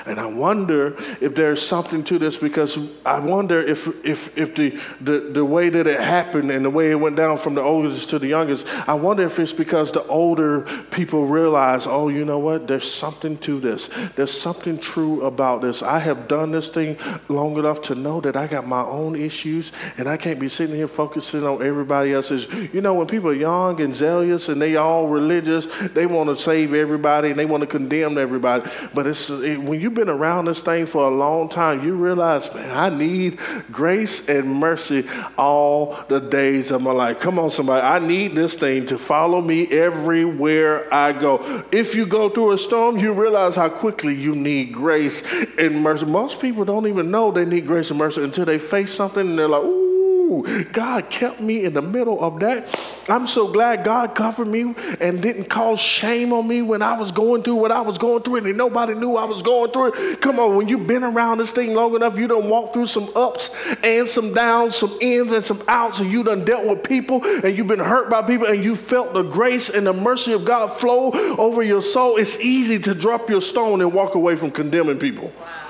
And 0.05 0.19
I 0.19 0.25
wonder 0.25 0.95
if 1.21 1.36
there's 1.36 1.65
something 1.65 2.03
to 2.05 2.19
this 2.19 2.38
because 2.38 2.77
I 3.05 3.19
wonder 3.19 3.59
if, 3.59 3.88
if, 4.05 4.38
if 4.38 4.55
the, 4.55 4.79
the, 5.01 5.19
the 5.31 5.45
way 5.45 5.69
that 5.69 5.88
it 5.88 5.99
happened 5.99 6.51
and 6.51 6.65
the 6.65 6.69
way 6.69 6.91
it 6.91 6.95
went 6.95 7.15
down 7.15 7.38
from 7.38 7.55
the 7.55 7.61
oldest 7.61 8.09
to 8.09 8.19
the 8.19 8.27
youngest, 8.27 8.65
I 8.88 8.93
wonder 8.93 9.23
if 9.23 9.39
it's 9.39 9.53
because 9.53 9.91
the 9.91 10.03
older 10.05 10.61
people 10.91 11.25
realize, 11.25 11.88
oh, 11.88 12.09
you 12.09 12.25
know 12.25 12.39
what? 12.39 12.67
There's 12.67 12.89
something 12.89 13.38
to 13.39 13.59
this. 13.59 13.89
There's 14.15 14.39
something 14.39 14.77
true 14.77 15.23
about 15.23 15.61
this. 15.61 15.81
I 15.81 15.99
have 15.99 16.27
done 16.27 16.51
this 16.51 16.69
thing 16.69 16.97
long 17.27 17.57
enough 17.57 17.81
to 17.83 17.95
know 17.95 18.21
that 18.21 18.36
I 18.36 18.47
got 18.47 18.67
my 18.67 18.81
own 18.81 19.15
issues 19.15 19.71
and 19.97 20.07
I 20.07 20.17
can't 20.17 20.39
be 20.39 20.49
sitting 20.49 20.75
here 20.75 20.88
focusing 20.88 21.43
on 21.43 21.61
everybody 21.61 22.13
else's. 22.13 22.47
You 22.73 22.81
know, 22.81 22.93
when 22.93 23.07
people 23.07 23.29
are 23.29 23.33
young 23.33 23.81
and 23.81 23.95
zealous 23.95 24.49
and 24.49 24.61
they 24.61 24.75
all 24.75 25.07
religious, 25.07 25.67
they 25.93 26.05
want 26.05 26.29
to 26.29 26.38
save 26.38 26.73
everybody 26.73 27.29
and 27.29 27.39
they 27.39 27.45
want 27.45 27.61
to 27.61 27.67
condemn 27.67 28.17
everybody. 28.17 28.69
But 28.93 29.07
it's 29.07 29.29
it, 29.29 29.59
you've 29.82 29.93
been 29.93 30.09
around 30.09 30.45
this 30.45 30.61
thing 30.61 30.86
for 30.86 31.07
a 31.07 31.09
long 31.09 31.49
time, 31.49 31.84
you 31.84 31.95
realize, 31.95 32.53
man, 32.53 32.71
I 32.71 32.89
need 32.95 33.39
grace 33.71 34.28
and 34.28 34.47
mercy 34.55 35.07
all 35.38 35.97
the 36.09 36.19
days 36.19 36.71
of 36.71 36.82
my 36.82 36.91
life. 36.91 37.19
Come 37.19 37.39
on, 37.39 37.51
somebody. 37.51 37.82
I 37.82 37.99
need 37.99 38.36
this 38.36 38.55
thing 38.55 38.86
to 38.88 38.97
follow 38.97 39.41
me 39.41 39.67
everywhere 39.67 40.93
I 40.93 41.13
go. 41.13 41.63
If 41.71 41.95
you 41.95 42.05
go 42.05 42.30
through 42.30 42.51
a 42.51 42.57
storm, 42.57 42.97
you 42.97 43.13
realize 43.13 43.55
how 43.55 43.69
quickly 43.69 44.15
you 44.15 44.36
need 44.36 44.73
grace 44.73 45.23
and 45.57 45.82
mercy. 45.82 46.05
Most 46.05 46.39
people 46.39 46.65
don't 46.65 46.88
even 46.88 47.11
know 47.11 47.32
they 47.32 47.45
need 47.45 47.65
grace 47.65 47.89
and 47.89 47.99
mercy 47.99 48.23
until 48.23 48.45
they 48.45 48.59
face 48.59 48.93
something 48.93 49.28
and 49.28 49.39
they're 49.39 49.47
like, 49.47 49.63
ooh 49.63 49.95
God 50.41 51.09
kept 51.09 51.39
me 51.39 51.65
in 51.65 51.73
the 51.73 51.81
middle 51.81 52.23
of 52.23 52.39
that. 52.39 52.67
I'm 53.07 53.27
so 53.27 53.51
glad 53.51 53.83
God 53.83 54.15
covered 54.15 54.47
me 54.47 54.73
and 54.99 55.21
didn't 55.21 55.45
cause 55.45 55.79
shame 55.79 56.33
on 56.33 56.47
me 56.47 56.61
when 56.61 56.81
I 56.81 56.97
was 56.97 57.11
going 57.11 57.43
through 57.43 57.55
what 57.55 57.71
I 57.71 57.81
was 57.81 57.97
going 57.97 58.23
through 58.23 58.38
and 58.38 58.57
nobody 58.57 58.95
knew 58.95 59.15
I 59.15 59.25
was 59.25 59.43
going 59.43 59.71
through 59.71 59.93
it. 59.93 60.21
Come 60.21 60.39
on, 60.39 60.55
when 60.55 60.67
you've 60.67 60.88
been 60.88 61.03
around 61.03 61.38
this 61.38 61.51
thing 61.51 61.73
long 61.73 61.95
enough, 61.95 62.17
you 62.17 62.27
done 62.27 62.49
walked 62.49 62.73
through 62.73 62.88
some 62.88 63.09
ups 63.15 63.55
and 63.83 64.07
some 64.07 64.33
downs, 64.33 64.75
some 64.75 64.97
ins 65.01 65.31
and 65.31 65.45
some 65.45 65.61
outs, 65.67 65.99
and 65.99 66.11
you 66.11 66.23
done 66.23 66.45
dealt 66.45 66.65
with 66.65 66.83
people 66.83 67.23
and 67.43 67.57
you've 67.57 67.67
been 67.67 67.79
hurt 67.79 68.09
by 68.09 68.21
people 68.23 68.47
and 68.47 68.63
you 68.63 68.75
felt 68.75 69.13
the 69.13 69.23
grace 69.23 69.69
and 69.69 69.86
the 69.86 69.93
mercy 69.93 70.33
of 70.33 70.45
God 70.45 70.67
flow 70.67 71.11
over 71.38 71.61
your 71.61 71.81
soul. 71.81 72.17
It's 72.17 72.39
easy 72.39 72.79
to 72.79 72.95
drop 72.95 73.29
your 73.29 73.41
stone 73.41 73.81
and 73.81 73.93
walk 73.93 74.15
away 74.15 74.36
from 74.36 74.51
condemning 74.51 74.97
people. 74.97 75.31
Wow. 75.39 75.64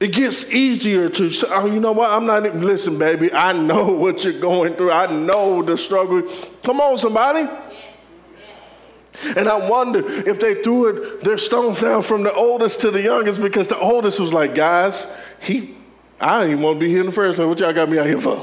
It 0.00 0.12
gets 0.14 0.50
easier 0.50 1.10
to, 1.10 1.30
say, 1.30 1.46
oh, 1.50 1.66
you 1.66 1.78
know 1.78 1.92
what? 1.92 2.10
I'm 2.10 2.24
not 2.24 2.46
even, 2.46 2.62
listen, 2.62 2.98
baby, 2.98 3.32
I 3.32 3.52
know 3.52 3.84
what 3.92 4.24
you're 4.24 4.40
going 4.40 4.74
through. 4.74 4.90
I 4.90 5.06
know 5.12 5.62
the 5.62 5.76
struggle. 5.76 6.22
Come 6.62 6.80
on, 6.80 6.96
somebody. 6.96 7.48
And 9.36 9.48
I 9.48 9.68
wonder 9.68 10.02
if 10.26 10.40
they 10.40 10.62
threw 10.62 10.86
it, 10.86 11.22
their 11.22 11.36
stones 11.36 11.78
down 11.80 12.00
from 12.00 12.22
the 12.22 12.32
oldest 12.32 12.80
to 12.80 12.90
the 12.90 13.02
youngest 13.02 13.42
because 13.42 13.68
the 13.68 13.78
oldest 13.78 14.18
was 14.18 14.32
like, 14.32 14.54
guys, 14.54 15.06
he, 15.40 15.76
I 16.18 16.40
didn't 16.40 16.52
even 16.52 16.62
want 16.62 16.80
to 16.80 16.86
be 16.86 16.88
here 16.88 17.00
in 17.00 17.06
the 17.06 17.12
first 17.12 17.36
place. 17.36 17.46
What 17.46 17.60
y'all 17.60 17.74
got 17.74 17.90
me 17.90 17.98
out 17.98 18.06
here 18.06 18.20
for? 18.20 18.42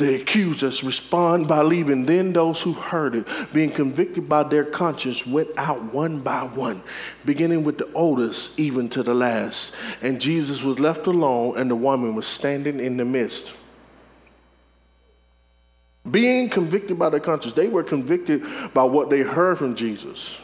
The 0.00 0.14
accusers 0.14 0.82
respond 0.82 1.46
by 1.46 1.60
leaving. 1.60 2.06
Then 2.06 2.32
those 2.32 2.62
who 2.62 2.72
heard 2.72 3.14
it, 3.14 3.28
being 3.52 3.70
convicted 3.70 4.30
by 4.30 4.44
their 4.44 4.64
conscience, 4.64 5.26
went 5.26 5.50
out 5.58 5.92
one 5.92 6.20
by 6.20 6.44
one, 6.44 6.82
beginning 7.26 7.64
with 7.64 7.76
the 7.76 7.92
oldest, 7.92 8.58
even 8.58 8.88
to 8.88 9.02
the 9.02 9.12
last. 9.12 9.74
And 10.00 10.18
Jesus 10.18 10.62
was 10.62 10.78
left 10.78 11.06
alone, 11.06 11.58
and 11.58 11.70
the 11.70 11.76
woman 11.76 12.14
was 12.14 12.26
standing 12.26 12.80
in 12.80 12.96
the 12.96 13.04
midst. 13.04 13.52
Being 16.10 16.48
convicted 16.48 16.98
by 16.98 17.10
their 17.10 17.20
conscience, 17.20 17.52
they 17.52 17.68
were 17.68 17.82
convicted 17.82 18.42
by 18.72 18.84
what 18.84 19.10
they 19.10 19.20
heard 19.20 19.58
from 19.58 19.74
Jesus. 19.74 20.38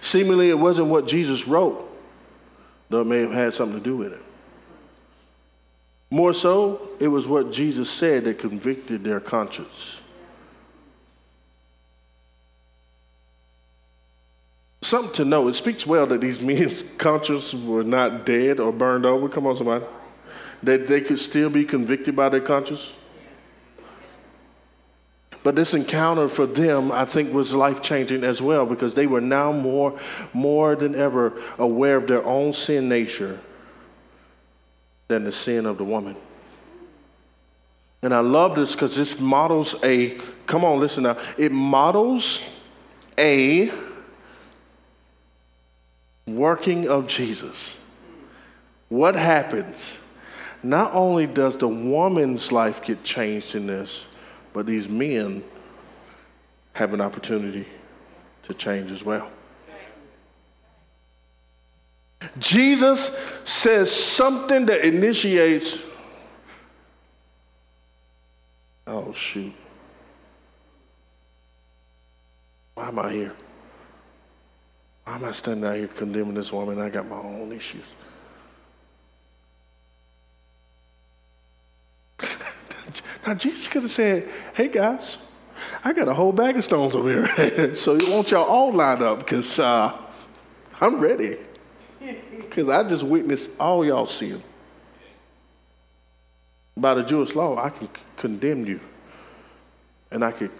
Seemingly, 0.00 0.48
it 0.48 0.58
wasn't 0.58 0.88
what 0.88 1.06
Jesus 1.06 1.46
wrote, 1.46 1.86
though 2.88 3.02
it 3.02 3.06
may 3.06 3.20
have 3.20 3.32
had 3.32 3.54
something 3.54 3.78
to 3.78 3.84
do 3.84 3.98
with 3.98 4.14
it. 4.14 4.22
More 6.10 6.32
so, 6.32 6.88
it 6.98 7.06
was 7.06 7.28
what 7.28 7.52
Jesus 7.52 7.88
said 7.88 8.24
that 8.24 8.40
convicted 8.40 9.04
their 9.04 9.20
conscience. 9.20 9.98
Something 14.82 15.12
to 15.14 15.24
know. 15.24 15.46
It 15.46 15.54
speaks 15.54 15.86
well 15.86 16.06
that 16.08 16.20
these 16.20 16.40
men's 16.40 16.82
consciences 16.98 17.64
were 17.64 17.84
not 17.84 18.26
dead 18.26 18.58
or 18.58 18.72
burned 18.72 19.06
over. 19.06 19.28
Come 19.28 19.46
on, 19.46 19.56
somebody. 19.56 19.84
That 20.64 20.88
they 20.88 21.00
could 21.00 21.20
still 21.20 21.48
be 21.48 21.64
convicted 21.64 22.16
by 22.16 22.28
their 22.28 22.40
conscience. 22.40 22.94
But 25.42 25.54
this 25.54 25.72
encounter 25.74 26.28
for 26.28 26.44
them, 26.44 26.90
I 26.92 27.04
think, 27.04 27.32
was 27.32 27.54
life 27.54 27.82
changing 27.82 28.24
as 28.24 28.42
well 28.42 28.66
because 28.66 28.94
they 28.94 29.06
were 29.06 29.22
now 29.22 29.52
more, 29.52 29.98
more 30.34 30.74
than 30.76 30.94
ever 30.94 31.40
aware 31.58 31.96
of 31.96 32.08
their 32.08 32.24
own 32.24 32.52
sin 32.52 32.88
nature 32.88 33.40
than 35.10 35.24
the 35.24 35.32
sin 35.32 35.66
of 35.66 35.76
the 35.76 35.84
woman. 35.84 36.16
And 38.00 38.14
I 38.14 38.20
love 38.20 38.54
this 38.54 38.72
because 38.72 38.96
this 38.96 39.18
models 39.18 39.74
a, 39.82 40.18
come 40.46 40.64
on, 40.64 40.78
listen 40.78 41.02
now, 41.02 41.18
it 41.36 41.52
models 41.52 42.42
a 43.18 43.70
working 46.26 46.88
of 46.88 47.08
Jesus. 47.08 47.76
What 48.88 49.16
happens? 49.16 49.94
Not 50.62 50.94
only 50.94 51.26
does 51.26 51.58
the 51.58 51.68
woman's 51.68 52.52
life 52.52 52.82
get 52.82 53.02
changed 53.02 53.54
in 53.54 53.66
this, 53.66 54.04
but 54.52 54.64
these 54.64 54.88
men 54.88 55.42
have 56.72 56.94
an 56.94 57.00
opportunity 57.00 57.66
to 58.44 58.54
change 58.54 58.92
as 58.92 59.04
well. 59.04 59.28
Jesus 62.38 63.18
says 63.44 63.90
something 63.90 64.66
that 64.66 64.84
initiates, 64.84 65.78
oh, 68.86 69.12
shoot. 69.12 69.54
Why 72.74 72.88
am 72.88 72.98
I 72.98 73.12
here? 73.12 73.32
Why 75.04 75.14
am 75.16 75.24
I 75.24 75.32
standing 75.32 75.68
out 75.68 75.76
here 75.76 75.88
condemning 75.88 76.34
this 76.34 76.52
woman? 76.52 76.78
I 76.80 76.90
got 76.90 77.08
my 77.08 77.16
own 77.16 77.52
issues. 77.52 77.84
now, 83.26 83.34
Jesus 83.34 83.66
could 83.68 83.82
have 83.82 83.90
said, 83.90 84.28
hey, 84.54 84.68
guys, 84.68 85.18
I 85.84 85.92
got 85.92 86.08
a 86.08 86.14
whole 86.14 86.32
bag 86.32 86.56
of 86.56 86.64
stones 86.64 86.94
over 86.94 87.26
here. 87.26 87.74
so 87.74 87.94
you 87.94 88.12
want 88.12 88.30
y'all 88.30 88.44
all 88.44 88.72
lined 88.72 89.02
up 89.02 89.18
because 89.20 89.58
uh, 89.58 89.96
I'm 90.80 91.00
ready. 91.00 91.36
Because 92.50 92.68
I 92.68 92.86
just 92.86 93.04
witnessed 93.04 93.48
all 93.60 93.86
y'all 93.86 94.06
sin. 94.06 94.42
By 96.76 96.94
the 96.94 97.04
Jewish 97.04 97.36
law, 97.36 97.56
I 97.62 97.70
can 97.70 97.88
condemn 98.16 98.66
you 98.66 98.80
and 100.10 100.24
I 100.24 100.32
could 100.32 100.50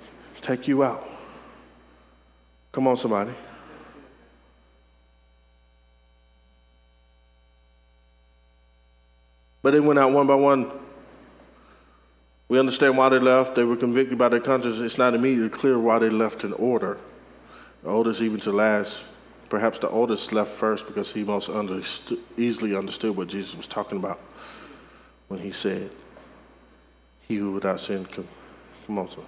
take 0.40 0.68
you 0.68 0.84
out. 0.84 1.04
Come 2.70 2.86
on, 2.86 2.96
somebody. 2.96 3.32
But 9.60 9.72
they 9.72 9.80
went 9.80 9.98
out 9.98 10.12
one 10.12 10.28
by 10.28 10.36
one. 10.36 10.70
We 12.48 12.60
understand 12.60 12.96
why 12.96 13.08
they 13.08 13.18
left. 13.18 13.56
They 13.56 13.64
were 13.64 13.76
convicted 13.76 14.16
by 14.16 14.28
their 14.28 14.40
conscience. 14.40 14.78
It's 14.78 14.96
not 14.96 15.14
immediately 15.14 15.50
clear 15.50 15.78
why 15.78 15.98
they 15.98 16.08
left 16.08 16.44
in 16.44 16.52
order. 16.52 16.98
The 17.82 17.88
oldest 17.88 18.22
even 18.22 18.38
to 18.40 18.52
last. 18.52 19.00
Perhaps 19.50 19.80
the 19.80 19.88
oldest 19.88 20.32
left 20.32 20.52
first 20.52 20.86
because 20.86 21.12
he 21.12 21.24
most 21.24 21.50
easily 22.38 22.74
understood 22.74 23.16
what 23.16 23.26
Jesus 23.26 23.56
was 23.56 23.66
talking 23.66 23.98
about 23.98 24.20
when 25.26 25.40
he 25.40 25.50
said, 25.50 25.90
He 27.26 27.36
who 27.36 27.50
without 27.50 27.80
sin 27.80 28.06
can 28.06 28.26
come 28.86 29.08
son. 29.08 29.24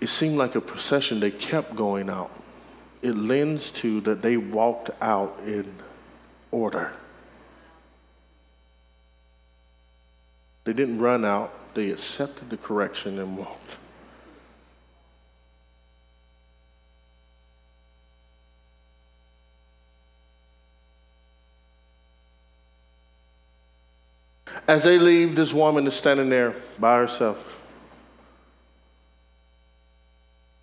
It 0.00 0.08
seemed 0.08 0.38
like 0.38 0.54
a 0.54 0.60
procession. 0.60 1.20
They 1.20 1.32
kept 1.32 1.76
going 1.76 2.08
out. 2.08 2.30
It 3.02 3.14
lends 3.14 3.70
to 3.72 4.00
that 4.02 4.22
they 4.22 4.38
walked 4.38 4.90
out 5.02 5.38
in 5.44 5.70
order. 6.50 6.92
They 10.64 10.72
didn't 10.72 10.98
run 10.98 11.26
out, 11.26 11.74
they 11.74 11.90
accepted 11.90 12.48
the 12.48 12.56
correction 12.56 13.18
and 13.18 13.36
walked. 13.36 13.76
As 24.68 24.84
they 24.84 24.98
leave, 24.98 25.34
this 25.34 25.54
woman 25.54 25.86
is 25.86 25.94
standing 25.94 26.28
there 26.28 26.54
by 26.78 26.98
herself. 26.98 27.42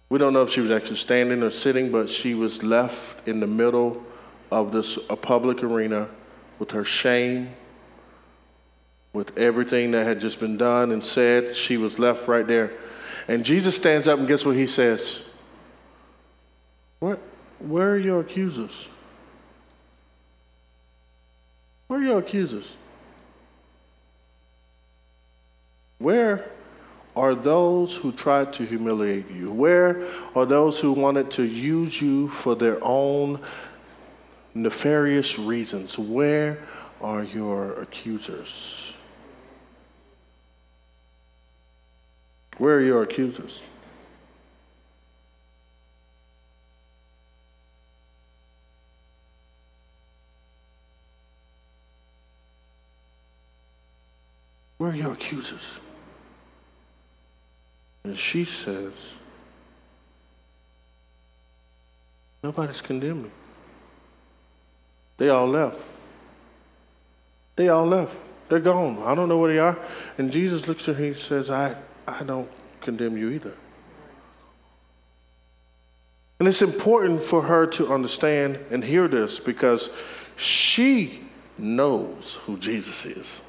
We 0.10 0.20
don't 0.20 0.32
know 0.32 0.44
if 0.44 0.52
she 0.52 0.62
was 0.62 0.70
actually 0.70 0.98
standing 0.98 1.42
or 1.42 1.50
sitting, 1.50 1.92
but 1.92 2.08
she 2.08 2.36
was 2.36 2.62
left 2.62 3.28
in 3.28 3.40
the 3.40 3.48
middle 3.48 4.04
of 4.52 4.72
this 4.72 5.00
a 5.10 5.16
public 5.16 5.64
arena 5.64 6.08
with 6.60 6.70
her 6.72 6.86
shame, 6.86 7.50
with 9.12 9.36
everything 9.40 9.90
that 9.92 10.06
had 10.06 10.22
just 10.22 10.40
been 10.40 10.56
done 10.56 10.92
and 10.92 11.04
said. 11.04 11.56
She 11.56 11.78
was 11.78 11.98
left 11.98 12.28
right 12.28 12.46
there. 12.46 12.74
And 13.28 13.44
Jesus 13.44 13.76
stands 13.76 14.08
up 14.08 14.20
and 14.20 14.28
guess 14.28 14.46
what 14.46 14.56
he 14.56 14.68
says? 14.68 15.24
Where, 17.00 17.18
where 17.58 17.94
are 17.94 17.98
your 17.98 18.20
accusers? 18.20 18.88
Where 21.88 22.00
are 22.00 22.04
your 22.04 22.20
accusers? 22.20 22.76
Where 26.06 26.46
are 27.16 27.34
those 27.34 27.96
who 27.96 28.12
tried 28.12 28.54
to 28.54 28.64
humiliate 28.64 29.28
you? 29.32 29.52
Where 29.52 30.06
are 30.36 30.46
those 30.46 30.80
who 30.80 30.92
wanted 30.92 31.32
to 31.32 31.44
use 31.44 32.00
you 32.00 32.30
for 32.30 32.56
their 32.56 32.78
own 32.84 33.40
nefarious 34.54 35.40
reasons? 35.40 35.98
Where 35.98 36.60
are 37.02 37.24
your 37.24 37.82
accusers? 37.82 38.94
Where 42.60 42.76
are 42.76 42.84
your 42.84 43.02
accusers? 43.02 43.64
Where 54.78 54.92
are 54.92 54.96
your 54.96 55.14
accusers? 55.14 55.64
And 58.06 58.16
she 58.16 58.46
says, 58.46 58.94
Nobody's 62.44 62.80
condemned 62.80 63.24
me. 63.24 63.32
They 65.18 65.30
all 65.30 65.48
left. 65.48 65.80
They 67.56 67.70
all 67.70 67.88
left. 67.88 68.16
They're 68.48 68.60
gone. 68.60 69.02
I 69.02 69.16
don't 69.16 69.28
know 69.28 69.40
where 69.40 69.52
they 69.52 69.58
are. 69.58 69.76
And 70.20 70.32
Jesus 70.32 70.68
looks 70.68 70.88
at 70.88 70.98
her 70.98 71.06
and 71.06 71.18
says, 71.18 71.50
I, 71.50 71.76
I 72.08 72.24
don't 72.24 72.48
condemn 72.82 73.18
you 73.18 73.32
either. 73.32 73.54
And 76.40 76.48
it's 76.48 76.62
important 76.62 77.24
for 77.24 77.42
her 77.42 77.66
to 77.66 77.92
understand 77.92 78.60
and 78.70 78.84
hear 78.84 79.08
this 79.08 79.40
because 79.40 79.90
she 80.36 81.22
knows 81.58 82.38
who 82.46 82.58
Jesus 82.58 83.04
is. 83.06 83.42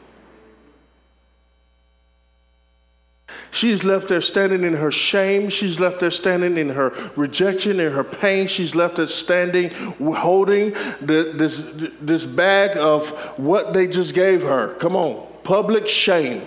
She's 3.51 3.85
left 3.85 4.09
there 4.09 4.21
standing 4.21 4.65
in 4.65 4.75
her 4.75 4.91
shame. 4.91 5.49
She's 5.49 5.81
left 5.81 6.01
there 6.01 6.11
standing 6.11 6.59
in 6.59 6.71
her 6.71 6.91
rejection, 7.17 7.81
in 7.81 7.93
her 7.93 8.05
pain. 8.05 8.47
She's 8.47 8.75
left 8.75 8.97
there 8.97 9.07
standing, 9.07 9.71
holding 9.71 10.73
the, 11.01 11.33
this, 11.35 11.65
this 12.01 12.27
bag 12.27 12.77
of 12.77 13.09
what 13.39 13.73
they 13.73 13.87
just 13.87 14.15
gave 14.15 14.43
her. 14.43 14.75
Come 14.75 14.97
on, 14.97 15.27
public 15.43 15.89
shame. 15.89 16.43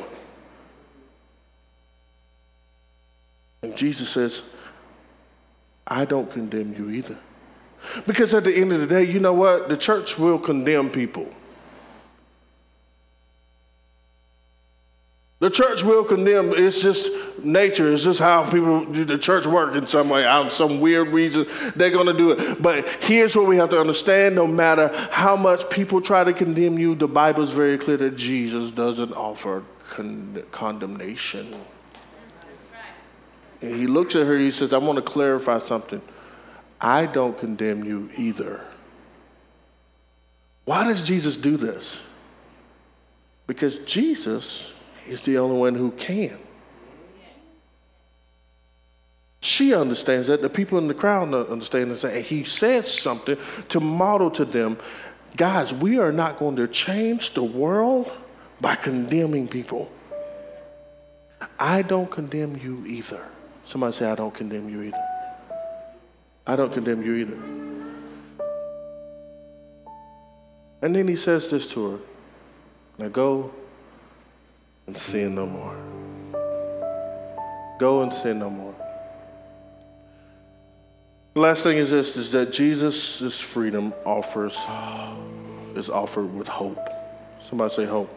And 3.61 3.75
Jesus 3.75 4.09
says, 4.09 4.41
I 5.87 6.05
don't 6.05 6.31
condemn 6.31 6.75
you 6.75 6.91
either. 6.91 7.17
Because 8.05 8.33
at 8.33 8.43
the 8.43 8.55
end 8.55 8.71
of 8.73 8.81
the 8.81 8.87
day, 8.87 9.03
you 9.03 9.19
know 9.19 9.33
what? 9.33 9.69
The 9.69 9.77
church 9.77 10.17
will 10.17 10.37
condemn 10.37 10.89
people. 10.89 11.27
The 15.39 15.49
church 15.49 15.83
will 15.83 16.03
condemn. 16.03 16.51
It's 16.53 16.81
just 16.81 17.09
nature. 17.41 17.93
It's 17.93 18.03
just 18.03 18.19
how 18.19 18.43
people, 18.43 18.83
do 18.83 19.05
the 19.05 19.17
church 19.17 19.45
work 19.45 19.73
in 19.75 19.87
some 19.87 20.09
way. 20.09 20.25
Out 20.25 20.51
some 20.51 20.81
weird 20.81 21.07
reason, 21.09 21.47
they're 21.77 21.91
going 21.91 22.07
to 22.07 22.13
do 22.13 22.31
it. 22.31 22.61
But 22.61 22.85
here's 23.01 23.35
what 23.37 23.47
we 23.47 23.55
have 23.55 23.69
to 23.69 23.79
understand 23.79 24.35
no 24.35 24.45
matter 24.45 24.89
how 25.11 25.37
much 25.37 25.69
people 25.69 26.01
try 26.01 26.25
to 26.25 26.33
condemn 26.33 26.77
you, 26.77 26.93
the 26.93 27.07
Bible 27.07 27.43
is 27.43 27.51
very 27.51 27.77
clear 27.77 27.95
that 27.97 28.17
Jesus 28.17 28.73
doesn't 28.73 29.13
offer 29.13 29.63
con- 29.89 30.43
condemnation. 30.51 31.55
And 33.61 33.75
he 33.75 33.87
looks 33.87 34.15
at 34.15 34.25
her, 34.25 34.37
he 34.37 34.51
says, 34.51 34.73
I 34.73 34.77
want 34.77 34.97
to 34.97 35.01
clarify 35.01 35.59
something. 35.59 36.01
I 36.81 37.05
don't 37.05 37.37
condemn 37.37 37.85
you 37.85 38.09
either. 38.17 38.61
Why 40.65 40.83
does 40.83 41.01
Jesus 41.01 41.37
do 41.37 41.55
this? 41.55 41.99
Because 43.47 43.79
Jesus 43.79 44.71
is 45.09 45.21
the 45.21 45.37
only 45.37 45.57
one 45.57 45.75
who 45.75 45.91
can. 45.91 46.37
She 49.41 49.73
understands 49.73 50.27
that. 50.27 50.41
The 50.41 50.49
people 50.49 50.77
in 50.77 50.87
the 50.87 50.93
crowd 50.93 51.33
understand 51.33 51.91
that. 51.91 52.03
And 52.13 52.25
he 52.25 52.43
says 52.43 52.93
something 52.93 53.37
to 53.69 53.79
model 53.79 54.29
to 54.31 54.45
them 54.45 54.77
guys, 55.35 55.73
we 55.73 55.99
are 55.99 56.11
not 56.11 56.37
going 56.37 56.55
to 56.57 56.67
change 56.67 57.33
the 57.33 57.43
world 57.43 58.11
by 58.59 58.75
condemning 58.75 59.47
people. 59.47 59.89
I 61.57 61.81
don't 61.81 62.09
condemn 62.11 62.57
you 62.57 62.85
either. 62.85 63.25
Somebody 63.65 63.95
say, 63.95 64.05
I 64.05 64.15
don't 64.15 64.33
condemn 64.33 64.69
you 64.69 64.81
either. 64.81 65.05
I 66.45 66.55
don't 66.55 66.73
condemn 66.73 67.03
you 67.03 67.13
either. 67.15 67.37
And 70.81 70.95
then 70.95 71.07
he 71.07 71.15
says 71.15 71.49
this 71.49 71.67
to 71.67 71.91
her 71.91 71.99
Now 72.97 73.09
go 73.09 73.53
and 74.89 74.97
sin 74.97 75.35
no 75.35 75.45
more. 75.45 75.75
Go 77.77 78.01
and 78.01 78.11
sin 78.11 78.39
no 78.39 78.49
more. 78.49 78.73
The 81.35 81.41
last 81.41 81.61
thing 81.61 81.77
is 81.77 81.91
this 81.91 82.17
is 82.17 82.31
that 82.31 82.51
Jesus' 82.51 83.39
freedom 83.39 83.93
offers 84.03 84.57
is 85.75 85.91
offered 85.91 86.33
with 86.33 86.47
hope. 86.47 86.79
Somebody 87.47 87.71
say 87.71 87.85
hope. 87.85 88.09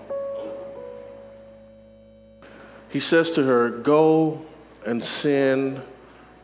He 2.89 3.01
says 3.01 3.33
to 3.33 3.43
her, 3.45 3.69
Go 3.69 4.41
and 4.87 5.05
sin 5.05 5.79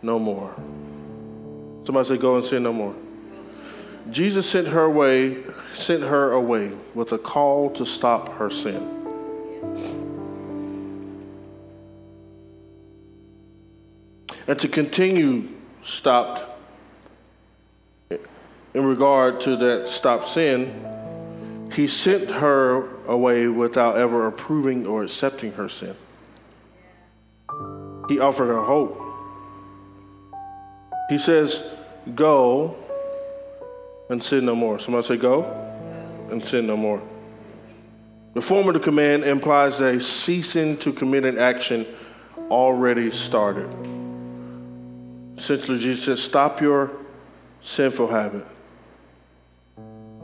no 0.02 0.18
more. 0.18 0.54
Somebody 1.84 2.06
say, 2.06 2.18
Go 2.18 2.36
and 2.36 2.44
sin 2.44 2.64
no 2.64 2.74
more. 2.74 2.94
Jesus 4.10 4.46
sent 4.46 4.68
her 4.68 4.82
away, 4.82 5.38
sent 5.72 6.02
her 6.02 6.32
away 6.32 6.72
with 6.94 7.12
a 7.12 7.18
call 7.18 7.70
to 7.70 7.86
stop 7.86 8.28
her 8.34 8.50
sin. 8.50 8.98
And 14.48 14.58
to 14.58 14.68
continue 14.68 15.48
stopped 15.82 16.56
in 18.74 18.84
regard 18.84 19.40
to 19.42 19.56
that 19.56 19.88
stop 19.88 20.24
sin, 20.24 21.68
he 21.72 21.86
sent 21.86 22.30
her 22.30 22.88
away 23.06 23.48
without 23.48 23.96
ever 23.96 24.26
approving 24.26 24.86
or 24.86 25.04
accepting 25.04 25.52
her 25.52 25.68
sin. 25.68 25.94
He 28.08 28.20
offered 28.20 28.46
her 28.46 28.62
hope. 28.62 29.02
He 31.10 31.18
says, 31.18 31.62
Go 32.14 32.76
and 34.08 34.22
sin 34.22 34.44
no 34.46 34.54
more. 34.54 34.78
Somebody 34.78 35.06
say, 35.06 35.16
Go 35.16 35.44
and 36.30 36.44
sin 36.44 36.66
no 36.66 36.76
more. 36.76 37.02
The 38.34 38.42
form 38.42 38.68
of 38.68 38.74
the 38.74 38.80
command 38.80 39.24
implies 39.24 39.80
a 39.80 40.00
ceasing 40.00 40.76
to 40.78 40.92
commit 40.92 41.24
an 41.24 41.38
action 41.38 41.86
already 42.50 43.10
started. 43.10 43.97
Essentially, 45.38 45.78
Jesus 45.78 46.04
says, 46.04 46.20
stop 46.20 46.60
your 46.60 46.90
sinful 47.60 48.08
habit. 48.08 48.44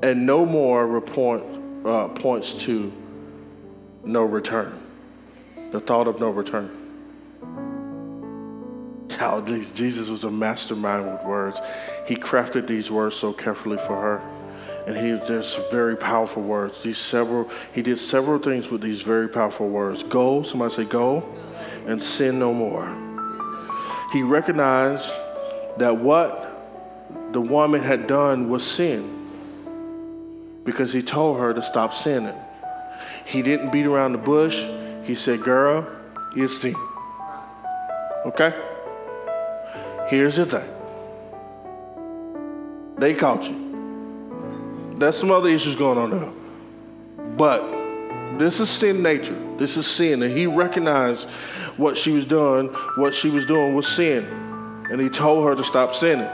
And 0.03 0.27
no 0.27 0.45
more 0.45 0.85
report, 0.89 1.41
uh, 1.85 2.09
points 2.09 2.55
to 2.65 2.93
no 4.03 4.25
return, 4.25 4.77
the 5.71 5.79
thought 5.79 6.09
of 6.09 6.19
no 6.19 6.31
return. 6.31 6.69
How 9.13 9.41
Jesus 9.41 10.09
was 10.09 10.25
a 10.25 10.31
mastermind 10.33 11.11
with 11.11 11.23
words. 11.23 11.61
He 12.07 12.17
crafted 12.17 12.67
these 12.67 12.91
words 12.91 13.15
so 13.15 13.33
carefully 13.33 13.79
for 13.79 13.99
her. 14.01 14.21
And 14.89 14.97
he 14.97 15.17
just 15.27 15.71
very 15.71 15.97
powerful 15.97 16.43
words. 16.43 16.83
These 16.83 16.99
several, 16.99 17.49
he 17.73 17.83
did 17.83 18.01
several 18.01 18.41
things 18.41 18.69
with 18.69 18.81
these 18.81 19.03
very 19.03 19.29
powerful 19.29 19.69
words. 19.69 20.03
Go, 20.03 20.43
somebody 20.43 20.75
say, 20.75 20.85
go, 20.85 21.25
and 21.87 22.03
sin 22.03 22.41
no 22.41 22.53
more 22.53 23.04
he 24.15 24.23
recognized 24.23 25.13
that 25.77 25.97
what 25.97 26.49
the 27.33 27.41
woman 27.41 27.83
had 27.83 28.07
done 28.07 28.49
was 28.49 28.65
sin 28.65 29.11
because 30.63 30.93
he 30.93 31.03
told 31.03 31.41
her 31.41 31.53
to 31.53 31.61
stop 31.61 31.93
sinning. 31.93 32.37
He 33.27 33.43
didn't 33.43 33.73
beat 33.73 33.87
around 33.87 34.13
the 34.13 34.19
bush. 34.19 34.65
He 35.03 35.17
said, 35.17 35.43
Girl, 35.43 35.85
you 36.37 36.47
sin. 36.47 36.77
Okay? 38.25 38.55
Here's 40.09 40.37
the 40.37 40.47
thing 40.47 40.71
they 42.97 43.15
caught 43.15 43.43
you. 43.43 44.95
There's 44.97 45.17
some 45.17 45.33
other 45.33 45.49
issues 45.49 45.75
going 45.75 45.99
on 45.99 46.11
there. 46.11 47.27
But 47.37 48.39
this 48.39 48.61
is 48.61 48.71
sin 48.71 49.03
nature. 49.03 49.44
This 49.59 49.77
is 49.77 49.87
sin. 49.87 50.23
And 50.23 50.37
he 50.37 50.47
recognized 50.47 51.29
what 51.77 51.97
she 51.97 52.13
was 52.13 52.25
doing, 52.25 52.69
what 52.97 53.15
she 53.15 53.31
was 53.31 53.47
doing 53.47 53.75
was 53.75 53.87
sin. 53.87 54.25
And 54.91 55.01
he 55.01 55.09
told 55.09 55.49
her 55.49 55.55
to 55.55 55.65
stop 55.65 55.95
sinning. 55.95 56.31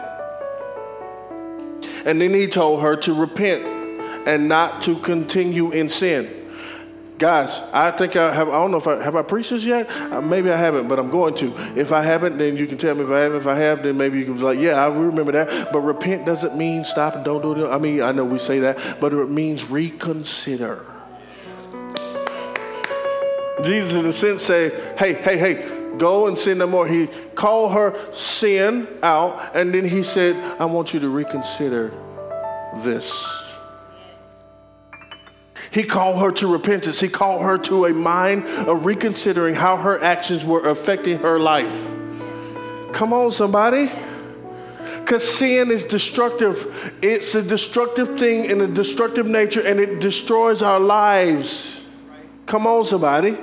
And 2.04 2.20
then 2.20 2.34
he 2.34 2.46
told 2.46 2.82
her 2.82 2.96
to 2.96 3.14
repent 3.14 3.64
and 4.26 4.48
not 4.48 4.82
to 4.82 4.96
continue 4.96 5.70
in 5.70 5.88
sin. 5.88 6.36
Guys, 7.18 7.60
I 7.70 7.90
think 7.90 8.16
I 8.16 8.32
have, 8.32 8.48
I 8.48 8.52
don't 8.52 8.70
know 8.70 8.78
if 8.78 8.86
I, 8.86 9.02
have 9.02 9.14
I 9.14 9.20
preached 9.20 9.50
this 9.50 9.62
yet? 9.62 9.90
Uh, 9.90 10.22
maybe 10.22 10.50
I 10.50 10.56
haven't, 10.56 10.88
but 10.88 10.98
I'm 10.98 11.10
going 11.10 11.34
to. 11.34 11.54
If 11.78 11.92
I 11.92 12.02
haven't, 12.02 12.38
then 12.38 12.56
you 12.56 12.66
can 12.66 12.78
tell 12.78 12.94
me 12.94 13.04
if 13.04 13.10
I 13.10 13.20
haven't. 13.20 13.40
If 13.42 13.46
I 13.46 13.56
have, 13.56 13.82
then 13.82 13.98
maybe 13.98 14.18
you 14.18 14.24
can 14.24 14.36
be 14.36 14.42
like, 14.42 14.58
yeah, 14.58 14.82
I 14.82 14.88
remember 14.88 15.32
that. 15.32 15.70
But 15.70 15.80
repent 15.80 16.24
doesn't 16.24 16.56
mean 16.56 16.82
stop 16.82 17.16
and 17.16 17.24
don't 17.24 17.42
do 17.42 17.66
it. 17.66 17.68
I 17.68 17.76
mean, 17.76 18.00
I 18.00 18.12
know 18.12 18.24
we 18.24 18.38
say 18.38 18.60
that, 18.60 18.98
but 19.00 19.12
it 19.12 19.28
means 19.28 19.70
reconsider. 19.70 20.86
Jesus, 23.64 23.94
in 23.94 24.06
a 24.06 24.12
sense, 24.12 24.42
say, 24.42 24.70
hey, 24.96 25.14
hey, 25.14 25.36
hey, 25.36 25.96
go 25.98 26.26
and 26.26 26.38
sin 26.38 26.58
no 26.58 26.66
more. 26.66 26.86
He 26.86 27.08
called 27.34 27.72
her 27.72 28.14
sin 28.14 28.88
out, 29.02 29.54
and 29.54 29.74
then 29.74 29.84
he 29.84 30.02
said, 30.02 30.36
I 30.60 30.64
want 30.64 30.94
you 30.94 31.00
to 31.00 31.08
reconsider 31.08 31.92
this. 32.82 33.26
He 35.70 35.84
called 35.84 36.20
her 36.20 36.32
to 36.32 36.48
repentance. 36.48 36.98
He 36.98 37.08
called 37.08 37.42
her 37.42 37.56
to 37.58 37.86
a 37.86 37.92
mind 37.92 38.44
of 38.46 38.86
reconsidering 38.86 39.54
how 39.54 39.76
her 39.76 40.02
actions 40.02 40.44
were 40.44 40.68
affecting 40.68 41.18
her 41.18 41.38
life. 41.38 41.86
Come 42.92 43.12
on, 43.12 43.30
somebody. 43.30 43.90
Because 44.98 45.28
sin 45.28 45.70
is 45.70 45.84
destructive. 45.84 46.98
It's 47.02 47.34
a 47.34 47.42
destructive 47.42 48.18
thing 48.18 48.46
in 48.46 48.60
a 48.60 48.66
destructive 48.66 49.26
nature, 49.26 49.60
and 49.60 49.78
it 49.78 50.00
destroys 50.00 50.62
our 50.62 50.80
lives. 50.80 51.80
Come 52.46 52.66
on, 52.66 52.84
somebody. 52.84 53.38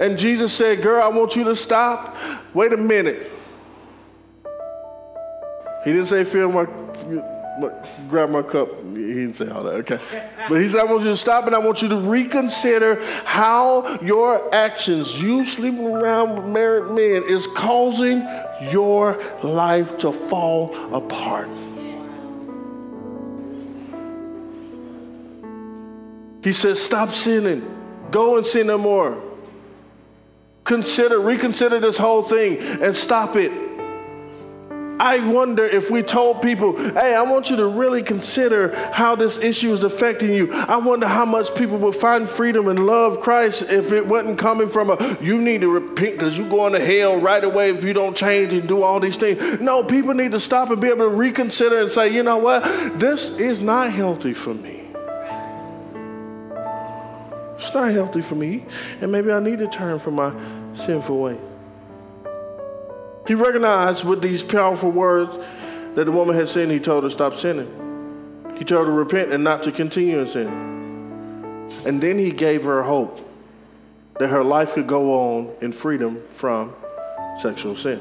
And 0.00 0.18
Jesus 0.18 0.52
said, 0.52 0.82
Girl, 0.82 1.02
I 1.02 1.08
want 1.08 1.36
you 1.36 1.44
to 1.44 1.56
stop. 1.56 2.16
Wait 2.54 2.72
a 2.72 2.76
minute. 2.76 3.32
He 5.84 5.92
didn't 5.92 6.06
say, 6.06 6.24
Feel 6.24 6.50
my, 6.50 6.66
grab 8.08 8.30
my 8.30 8.42
cup. 8.42 8.74
He 8.82 9.14
didn't 9.14 9.34
say 9.34 9.48
all 9.48 9.62
that, 9.62 9.74
okay. 9.74 9.98
But 10.48 10.60
he 10.60 10.68
said, 10.68 10.80
I 10.80 10.84
want 10.84 11.04
you 11.04 11.10
to 11.10 11.16
stop 11.16 11.46
and 11.46 11.54
I 11.54 11.58
want 11.58 11.80
you 11.80 11.88
to 11.88 11.96
reconsider 11.96 13.02
how 13.24 13.98
your 14.00 14.54
actions, 14.54 15.20
you 15.20 15.44
sleeping 15.44 15.86
around 15.86 16.36
with 16.36 16.46
married 16.46 16.90
men, 16.92 17.22
is 17.28 17.46
causing 17.46 18.26
your 18.70 19.22
life 19.42 19.96
to 19.98 20.12
fall 20.12 20.74
apart. 20.94 21.48
He 26.42 26.52
says, 26.52 26.82
Stop 26.82 27.10
sinning. 27.10 27.72
Go 28.10 28.36
and 28.36 28.46
sin 28.46 28.68
no 28.68 28.78
more. 28.78 29.25
Consider, 30.66 31.20
reconsider 31.20 31.80
this 31.80 31.96
whole 31.96 32.22
thing 32.22 32.58
and 32.58 32.94
stop 32.96 33.36
it. 33.36 33.52
I 34.98 35.18
wonder 35.18 35.64
if 35.64 35.90
we 35.90 36.02
told 36.02 36.40
people, 36.40 36.76
hey, 36.76 37.14
I 37.14 37.22
want 37.22 37.50
you 37.50 37.56
to 37.56 37.66
really 37.66 38.02
consider 38.02 38.74
how 38.92 39.14
this 39.14 39.38
issue 39.38 39.72
is 39.72 39.82
affecting 39.82 40.32
you. 40.32 40.52
I 40.52 40.78
wonder 40.78 41.06
how 41.06 41.26
much 41.26 41.54
people 41.54 41.76
would 41.78 41.94
find 41.94 42.28
freedom 42.28 42.68
and 42.68 42.86
love 42.86 43.20
Christ 43.20 43.62
if 43.70 43.92
it 43.92 44.06
wasn't 44.06 44.38
coming 44.38 44.68
from 44.68 44.90
a, 44.90 45.18
you 45.20 45.40
need 45.40 45.60
to 45.60 45.70
repent 45.70 46.18
because 46.18 46.38
you're 46.38 46.48
going 46.48 46.72
to 46.72 46.80
hell 46.80 47.18
right 47.18 47.44
away 47.44 47.70
if 47.70 47.84
you 47.84 47.92
don't 47.92 48.16
change 48.16 48.54
and 48.54 48.66
do 48.66 48.82
all 48.82 48.98
these 48.98 49.16
things. 49.16 49.60
No, 49.60 49.84
people 49.84 50.14
need 50.14 50.32
to 50.32 50.40
stop 50.40 50.70
and 50.70 50.80
be 50.80 50.88
able 50.88 51.10
to 51.10 51.14
reconsider 51.14 51.80
and 51.82 51.90
say, 51.90 52.12
you 52.12 52.22
know 52.22 52.38
what? 52.38 52.64
This 52.98 53.38
is 53.38 53.60
not 53.60 53.92
healthy 53.92 54.32
for 54.32 54.54
me. 54.54 54.75
It's 57.58 57.72
not 57.72 57.92
healthy 57.92 58.20
for 58.20 58.34
me. 58.34 58.64
And 59.00 59.10
maybe 59.10 59.32
I 59.32 59.40
need 59.40 59.58
to 59.60 59.68
turn 59.68 59.98
from 59.98 60.16
my 60.16 60.34
sinful 60.74 61.18
way. 61.18 61.38
He 63.26 63.34
recognized 63.34 64.04
with 64.04 64.22
these 64.22 64.42
powerful 64.42 64.90
words 64.90 65.36
that 65.94 66.04
the 66.04 66.12
woman 66.12 66.36
had 66.36 66.48
sinned, 66.48 66.70
he 66.70 66.78
told 66.78 67.02
her 67.02 67.08
to 67.08 67.12
stop 67.12 67.34
sinning. 67.34 67.72
He 68.58 68.64
told 68.64 68.86
her 68.86 68.92
to 68.92 68.96
repent 68.96 69.32
and 69.32 69.42
not 69.42 69.62
to 69.64 69.72
continue 69.72 70.18
in 70.18 70.26
sin. 70.26 70.48
And 71.84 72.00
then 72.00 72.18
he 72.18 72.30
gave 72.30 72.64
her 72.64 72.82
hope 72.82 73.20
that 74.18 74.28
her 74.28 74.44
life 74.44 74.74
could 74.74 74.86
go 74.86 75.12
on 75.14 75.54
in 75.60 75.72
freedom 75.72 76.22
from 76.28 76.74
sexual 77.38 77.76
sin. 77.76 78.00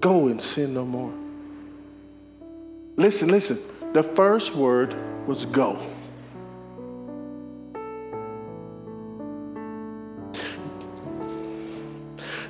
Go 0.00 0.28
and 0.28 0.40
sin 0.40 0.74
no 0.74 0.84
more. 0.84 1.12
Listen, 2.96 3.28
listen. 3.28 3.58
The 3.98 4.04
first 4.04 4.54
word 4.54 4.94
was 5.26 5.44
go. 5.44 5.76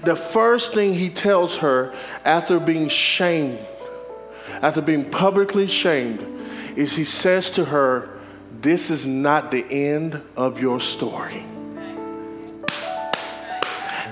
The 0.05 0.15
first 0.15 0.75
thing 0.75 0.93
he 0.93 1.09
tells 1.09 1.57
her 1.57 1.95
after 2.23 2.61
being 2.61 2.91
shamed, 2.91 3.61
after 4.61 4.83
being 4.83 5.09
publicly 5.09 5.67
shamed, 5.67 6.21
is 6.77 6.95
he 6.95 7.05
says 7.05 7.51
to 7.53 7.65
her, 7.65 8.11
This 8.61 8.91
is 8.91 9.07
not 9.07 9.51
the 9.51 9.65
end 9.71 10.21
of 10.37 10.61
your 10.61 10.81
story. 10.81 11.47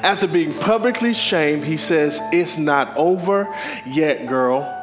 After 0.03 0.27
being 0.27 0.55
publicly 0.55 1.13
shamed, 1.13 1.65
he 1.65 1.77
says, 1.77 2.19
It's 2.33 2.57
not 2.57 2.97
over 2.97 3.55
yet, 3.85 4.27
girl 4.27 4.76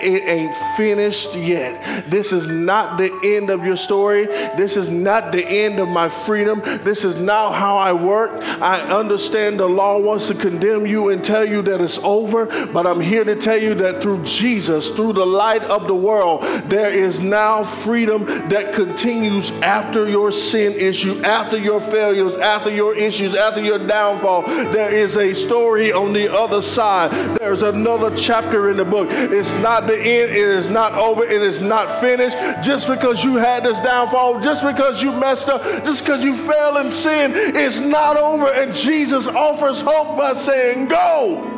it 0.00 0.28
ain't 0.28 0.54
finished 0.76 1.34
yet. 1.34 2.10
This 2.10 2.32
is 2.32 2.46
not 2.46 2.98
the 2.98 3.12
end 3.24 3.50
of 3.50 3.64
your 3.64 3.76
story. 3.76 4.26
This 4.26 4.76
is 4.76 4.88
not 4.88 5.32
the 5.32 5.44
end 5.44 5.80
of 5.80 5.88
my 5.88 6.08
freedom. 6.08 6.60
This 6.84 7.04
is 7.04 7.16
not 7.16 7.52
how 7.52 7.76
I 7.76 7.92
work. 7.92 8.42
I 8.60 8.80
understand 8.80 9.60
the 9.60 9.66
law 9.66 9.98
wants 9.98 10.28
to 10.28 10.34
condemn 10.34 10.86
you 10.86 11.08
and 11.08 11.24
tell 11.24 11.44
you 11.44 11.62
that 11.62 11.80
it's 11.80 11.98
over, 11.98 12.46
but 12.66 12.86
I'm 12.86 13.00
here 13.00 13.24
to 13.24 13.36
tell 13.36 13.58
you 13.58 13.74
that 13.76 14.02
through 14.02 14.24
Jesus, 14.24 14.90
through 14.90 15.14
the 15.14 15.26
light 15.26 15.62
of 15.62 15.86
the 15.86 15.94
world, 15.94 16.42
there 16.68 16.90
is 16.90 17.20
now 17.20 17.64
freedom 17.64 18.24
that 18.48 18.74
continues 18.74 19.50
after 19.62 20.08
your 20.08 20.30
sin 20.32 20.72
issue, 20.74 21.20
after 21.22 21.56
your 21.56 21.80
failures, 21.80 22.36
after 22.36 22.70
your 22.70 22.94
issues, 22.94 23.34
after 23.34 23.62
your 23.62 23.86
downfall. 23.86 24.42
There 24.42 24.92
is 24.92 25.16
a 25.16 25.32
story 25.34 25.92
on 25.92 26.12
the 26.12 26.32
other 26.32 26.60
side. 26.60 27.38
There's 27.38 27.62
another 27.62 28.14
chapter 28.16 28.70
in 28.70 28.76
the 28.76 28.84
book. 28.84 29.08
It's 29.10 29.53
not 29.60 29.86
the 29.86 29.96
end. 29.96 30.30
It 30.30 30.36
is 30.36 30.68
not 30.68 30.94
over. 30.94 31.24
It 31.24 31.42
is 31.42 31.60
not 31.60 31.90
finished. 32.00 32.36
Just 32.62 32.86
because 32.86 33.24
you 33.24 33.36
had 33.36 33.64
this 33.64 33.78
downfall, 33.80 34.40
just 34.40 34.62
because 34.64 35.02
you 35.02 35.12
messed 35.12 35.48
up, 35.48 35.62
just 35.84 36.04
because 36.04 36.24
you 36.24 36.34
fell 36.34 36.78
in 36.78 36.92
sin, 36.92 37.32
it's 37.34 37.80
not 37.80 38.16
over. 38.16 38.52
And 38.52 38.74
Jesus 38.74 39.26
offers 39.26 39.80
hope 39.80 40.16
by 40.16 40.34
saying, 40.34 40.88
Go. 40.88 41.50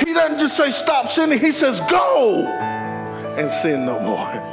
He 0.00 0.14
doesn't 0.14 0.38
just 0.38 0.56
say 0.56 0.70
stop 0.70 1.08
sinning, 1.08 1.38
he 1.38 1.52
says 1.52 1.80
go 1.82 2.46
and 3.36 3.50
sin 3.50 3.84
no 3.84 4.00
more. 4.00 4.49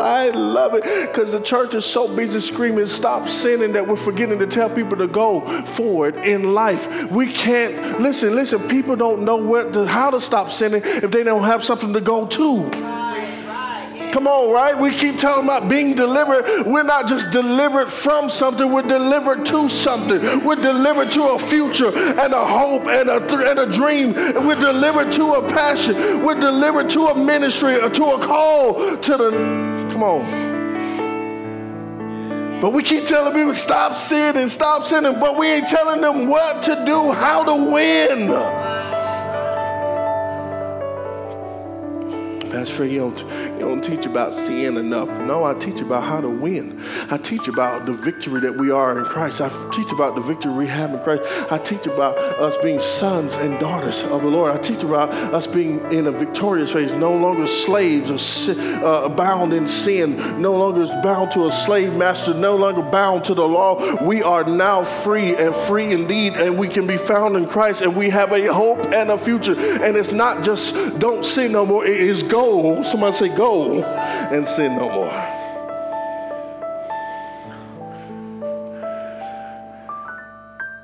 I 0.00 0.30
love 0.30 0.74
it 0.74 0.82
because 0.82 1.30
the 1.30 1.40
church 1.40 1.74
is 1.74 1.84
so 1.84 2.14
busy 2.14 2.40
screaming, 2.40 2.86
stop 2.86 3.28
sinning, 3.28 3.72
that 3.72 3.86
we're 3.86 3.96
forgetting 3.96 4.38
to 4.38 4.46
tell 4.46 4.70
people 4.70 4.96
to 4.98 5.06
go 5.06 5.64
forward 5.64 6.16
in 6.16 6.54
life. 6.54 7.10
We 7.10 7.30
can't, 7.32 8.00
listen, 8.00 8.34
listen, 8.34 8.68
people 8.68 8.96
don't 8.96 9.22
know 9.22 9.36
where 9.36 9.70
to, 9.70 9.86
how 9.86 10.10
to 10.10 10.20
stop 10.20 10.52
sinning 10.52 10.82
if 10.84 11.10
they 11.10 11.22
don't 11.22 11.44
have 11.44 11.64
something 11.64 11.92
to 11.92 12.00
go 12.00 12.26
to. 12.26 12.70
Come 14.12 14.26
on, 14.26 14.52
right? 14.52 14.76
We 14.76 14.90
keep 14.90 15.18
talking 15.18 15.44
about 15.44 15.68
being 15.68 15.94
delivered. 15.94 16.66
We're 16.66 16.82
not 16.82 17.06
just 17.06 17.30
delivered 17.30 17.88
from 17.88 18.28
something, 18.28 18.70
we're 18.70 18.82
delivered 18.82 19.46
to 19.46 19.68
something. 19.68 20.44
We're 20.44 20.56
delivered 20.56 21.12
to 21.12 21.28
a 21.28 21.38
future 21.38 21.96
and 21.96 22.34
a 22.34 22.44
hope 22.44 22.86
and 22.86 23.08
a, 23.08 23.20
th- 23.20 23.46
and 23.46 23.58
a 23.60 23.66
dream. 23.66 24.14
We're 24.14 24.58
delivered 24.58 25.12
to 25.12 25.34
a 25.34 25.48
passion. 25.48 26.24
We're 26.24 26.40
delivered 26.40 26.90
to 26.90 27.06
a 27.06 27.14
ministry 27.14 27.80
or 27.80 27.90
to 27.90 28.04
a 28.04 28.18
call 28.26 28.96
to 28.96 29.16
the. 29.16 29.69
Come 29.92 30.02
on. 30.02 30.50
But 32.60 32.72
we 32.74 32.82
keep 32.82 33.06
telling 33.06 33.32
people 33.32 33.54
stop 33.54 33.96
sinning, 33.96 34.48
stop 34.48 34.86
sinning, 34.86 35.18
but 35.18 35.38
we 35.38 35.46
ain't 35.46 35.66
telling 35.66 36.02
them 36.02 36.28
what 36.28 36.62
to 36.64 36.82
do, 36.84 37.10
how 37.12 37.42
to 37.44 37.54
win. 37.70 38.69
Pastor 42.50 42.84
you 42.84 42.98
don't, 42.98 43.18
you 43.54 43.58
don't 43.60 43.82
teach 43.82 44.06
about 44.06 44.34
sin 44.34 44.76
enough. 44.76 45.08
No, 45.08 45.44
I 45.44 45.54
teach 45.54 45.80
about 45.80 46.02
how 46.02 46.20
to 46.20 46.28
win. 46.28 46.82
I 47.08 47.16
teach 47.16 47.46
about 47.46 47.86
the 47.86 47.92
victory 47.92 48.40
that 48.40 48.56
we 48.56 48.70
are 48.70 48.98
in 48.98 49.04
Christ. 49.04 49.40
I 49.40 49.48
teach 49.70 49.92
about 49.92 50.16
the 50.16 50.20
victory 50.20 50.52
we 50.52 50.66
have 50.66 50.92
in 50.92 51.00
Christ. 51.00 51.22
I 51.52 51.58
teach 51.58 51.86
about 51.86 52.16
us 52.18 52.56
being 52.58 52.80
sons 52.80 53.36
and 53.36 53.58
daughters 53.60 54.02
of 54.02 54.22
the 54.22 54.28
Lord. 54.28 54.54
I 54.54 54.58
teach 54.60 54.82
about 54.82 55.10
us 55.10 55.46
being 55.46 55.80
in 55.92 56.06
a 56.08 56.10
victorious 56.10 56.72
phase, 56.72 56.92
no 56.92 57.12
longer 57.12 57.46
slaves 57.46 58.10
or 58.10 58.60
uh, 58.84 59.08
bound 59.08 59.52
in 59.52 59.66
sin, 59.66 60.40
no 60.40 60.56
longer 60.56 60.86
bound 61.02 61.30
to 61.32 61.46
a 61.46 61.52
slave 61.52 61.96
master, 61.96 62.34
no 62.34 62.56
longer 62.56 62.82
bound 62.82 63.24
to 63.26 63.34
the 63.34 63.46
law. 63.46 64.02
We 64.02 64.22
are 64.22 64.44
now 64.44 64.82
free 64.82 65.36
and 65.36 65.54
free 65.54 65.92
indeed, 65.92 66.34
and 66.34 66.58
we 66.58 66.68
can 66.68 66.86
be 66.86 66.96
found 66.96 67.36
in 67.36 67.46
Christ, 67.46 67.82
and 67.82 67.94
we 67.94 68.10
have 68.10 68.32
a 68.32 68.52
hope 68.52 68.92
and 68.92 69.10
a 69.10 69.18
future. 69.18 69.58
And 69.58 69.96
it's 69.96 70.12
not 70.12 70.42
just 70.42 70.74
don't 70.98 71.24
sin 71.24 71.52
no 71.52 71.64
more, 71.64 71.84
it 71.86 72.00
is 72.00 72.22
go 72.22 72.39
go, 72.40 72.82
somebody 72.82 73.14
say, 73.14 73.28
go 73.36 73.82
and 73.82 74.46
sin 74.48 74.76
no 74.76 74.88
more. 74.88 75.10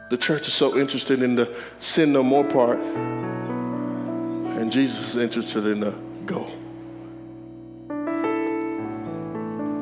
The 0.08 0.16
church 0.16 0.46
is 0.46 0.54
so 0.54 0.78
interested 0.78 1.22
in 1.22 1.34
the 1.34 1.52
sin 1.80 2.12
no 2.12 2.22
more 2.22 2.44
part, 2.44 2.78
and 2.78 4.70
Jesus 4.70 5.14
is 5.14 5.16
interested 5.16 5.66
in 5.66 5.80
the 5.80 5.92
go. 6.26 6.42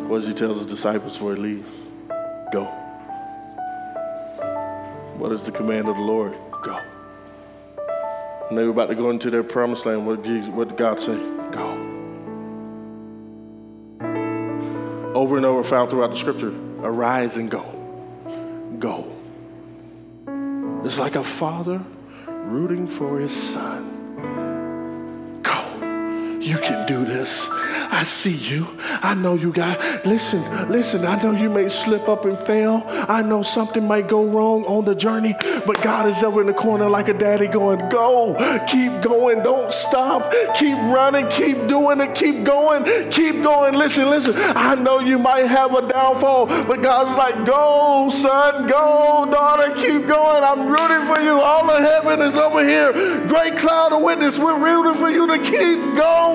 What 0.09 0.21
does 0.21 0.29
he 0.29 0.35
tell 0.35 0.55
his 0.55 0.67
disciples 0.67 1.15
before 1.15 1.35
he 1.35 1.41
leaves? 1.41 1.69
Go. 2.53 2.65
What 5.19 5.33
is 5.33 5.43
the 5.43 5.53
command 5.53 5.89
of 5.89 5.97
the 5.97 6.03
Lord? 6.03 6.35
Go. 6.63 6.79
And 8.49 8.57
they 8.57 8.65
were 8.65 8.71
about 8.71 8.89
to 8.91 8.95
go 8.95 9.11
into 9.11 9.31
their 9.31 9.43
promised 9.43 9.87
land. 9.87 10.07
What 10.07 10.23
did, 10.23 10.27
Jesus, 10.27 10.51
what 10.51 10.69
did 10.69 10.77
God 10.77 11.03
say? 11.03 11.19
Go. 11.55 11.71
Over 15.15 15.37
and 15.37 15.47
over 15.47 15.63
found 15.63 15.91
throughout 15.91 16.11
the 16.11 16.17
scripture 16.17 16.53
arise 16.83 17.37
and 17.37 17.51
go. 17.51 17.65
Go. 18.79 19.11
It's 20.85 20.99
like 20.99 21.15
a 21.15 21.25
father 21.25 21.81
rooting 22.27 22.87
for 22.87 23.19
his 23.19 23.33
son. 23.33 23.94
You 26.45 26.59
can 26.59 26.87
do 26.87 27.07
this. 27.07 27.49
I 27.51 28.03
see 28.05 28.37
you. 28.37 28.67
I 28.81 29.15
know 29.15 29.35
you 29.35 29.51
got. 29.51 30.05
Listen, 30.05 30.43
listen. 30.71 31.07
I 31.07 31.19
know 31.23 31.31
you 31.31 31.49
may 31.49 31.71
slip 31.71 32.07
up 32.07 32.27
and 32.27 32.37
fail. 32.37 32.83
I 32.87 33.23
know 33.23 33.43
something 33.43 33.89
might 33.89 34.09
go 34.09 34.27
wrong 34.27 34.65
on 34.67 34.85
the 34.85 34.95
journey, 34.95 35.35
but 35.65 35.81
God 35.81 36.07
is 36.07 36.23
over 36.23 36.43
in 36.43 36.47
the 36.47 36.53
corner 36.53 36.87
like 36.87 37.09
a 37.09 37.15
daddy 37.15 37.47
going, 37.47 37.89
Go, 37.89 38.35
keep 38.69 39.01
going, 39.01 39.43
don't 39.43 39.73
stop, 39.73 40.31
keep 40.55 40.77
running, 40.77 41.27
keep 41.29 41.67
doing 41.67 41.99
it, 42.03 42.15
keep 42.15 42.45
going, 42.45 42.85
keep 43.11 43.43
going. 43.43 43.75
Listen, 43.75 44.11
listen. 44.11 44.35
I 44.37 44.75
know 44.75 45.01
you 45.01 45.19
might 45.19 45.47
have 45.47 45.75
a 45.75 45.89
downfall, 45.89 46.47
but 46.47 46.83
God's 46.83 47.17
like, 47.17 47.47
Go, 47.47 48.11
son, 48.11 48.67
go, 48.67 49.27
daughter, 49.31 49.75
keep 49.77 50.07
going. 50.07 50.45
I'm 50.45 50.69
rooting 50.69 51.07
for 51.07 51.23
you. 51.23 51.41
All 51.41 51.71
of 51.71 51.81
heaven 51.81 52.21
is 52.21 52.37
over 52.37 52.69
here. 52.69 52.93
Great 53.29 53.57
cloud 53.57 53.95
of 53.95 54.03
witness. 54.03 54.39
We're 54.39 54.59
rooting 54.59 55.01
for 55.01 55.09
you 55.09 55.27
to 55.27 55.39
keep 55.39 55.79
going. 55.97 56.34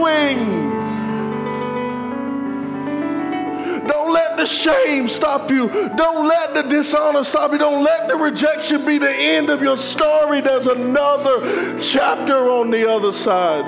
Don't 3.88 4.14
let 4.14 4.38
the 4.38 4.46
shame 4.46 5.08
stop 5.08 5.50
you. 5.50 5.70
Don't 5.96 6.28
let 6.28 6.54
the 6.54 6.64
dishonor 6.64 7.24
stop 7.24 7.52
you. 7.52 7.58
Don't 7.58 7.84
let 7.84 8.08
the 8.08 8.16
rejection 8.16 8.86
be 8.86 8.98
the 8.98 9.12
end 9.12 9.50
of 9.50 9.62
your 9.62 9.78
story. 9.78 10.42
There's 10.42 10.68
another 10.68 11.80
chapter 11.82 12.50
on 12.50 12.70
the 12.70 12.90
other 12.90 13.12
side. 13.12 13.66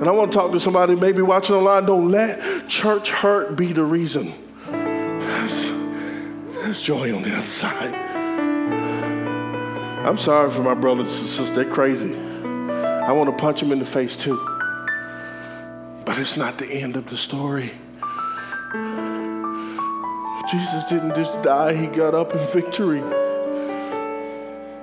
And 0.00 0.08
I 0.08 0.12
want 0.12 0.32
to 0.32 0.38
talk 0.38 0.52
to 0.52 0.60
somebody 0.60 0.94
maybe 0.94 1.22
watching 1.22 1.54
online. 1.56 1.84
Don't 1.84 2.10
let 2.10 2.68
church 2.68 3.10
hurt 3.10 3.54
be 3.54 3.72
the 3.72 3.84
reason. 3.84 4.32
There's, 4.70 5.70
there's 6.54 6.80
joy 6.80 7.14
on 7.14 7.22
the 7.22 7.32
other 7.32 7.42
side. 7.42 8.09
I'm 10.02 10.16
sorry 10.16 10.50
for 10.50 10.62
my 10.62 10.74
brothers 10.74 11.18
and 11.20 11.28
sisters. 11.28 11.52
They're 11.52 11.70
crazy. 11.70 12.14
I 12.14 13.12
want 13.12 13.28
to 13.30 13.36
punch 13.36 13.60
them 13.60 13.70
in 13.70 13.78
the 13.78 13.84
face 13.84 14.16
too. 14.16 14.38
But 16.06 16.18
it's 16.18 16.38
not 16.38 16.56
the 16.56 16.66
end 16.66 16.96
of 16.96 17.06
the 17.10 17.18
story. 17.18 17.70
Jesus 20.50 20.84
didn't 20.84 21.14
just 21.14 21.40
die, 21.42 21.74
he 21.74 21.86
got 21.86 22.14
up 22.14 22.32
in 22.32 22.44
victory. 22.46 23.19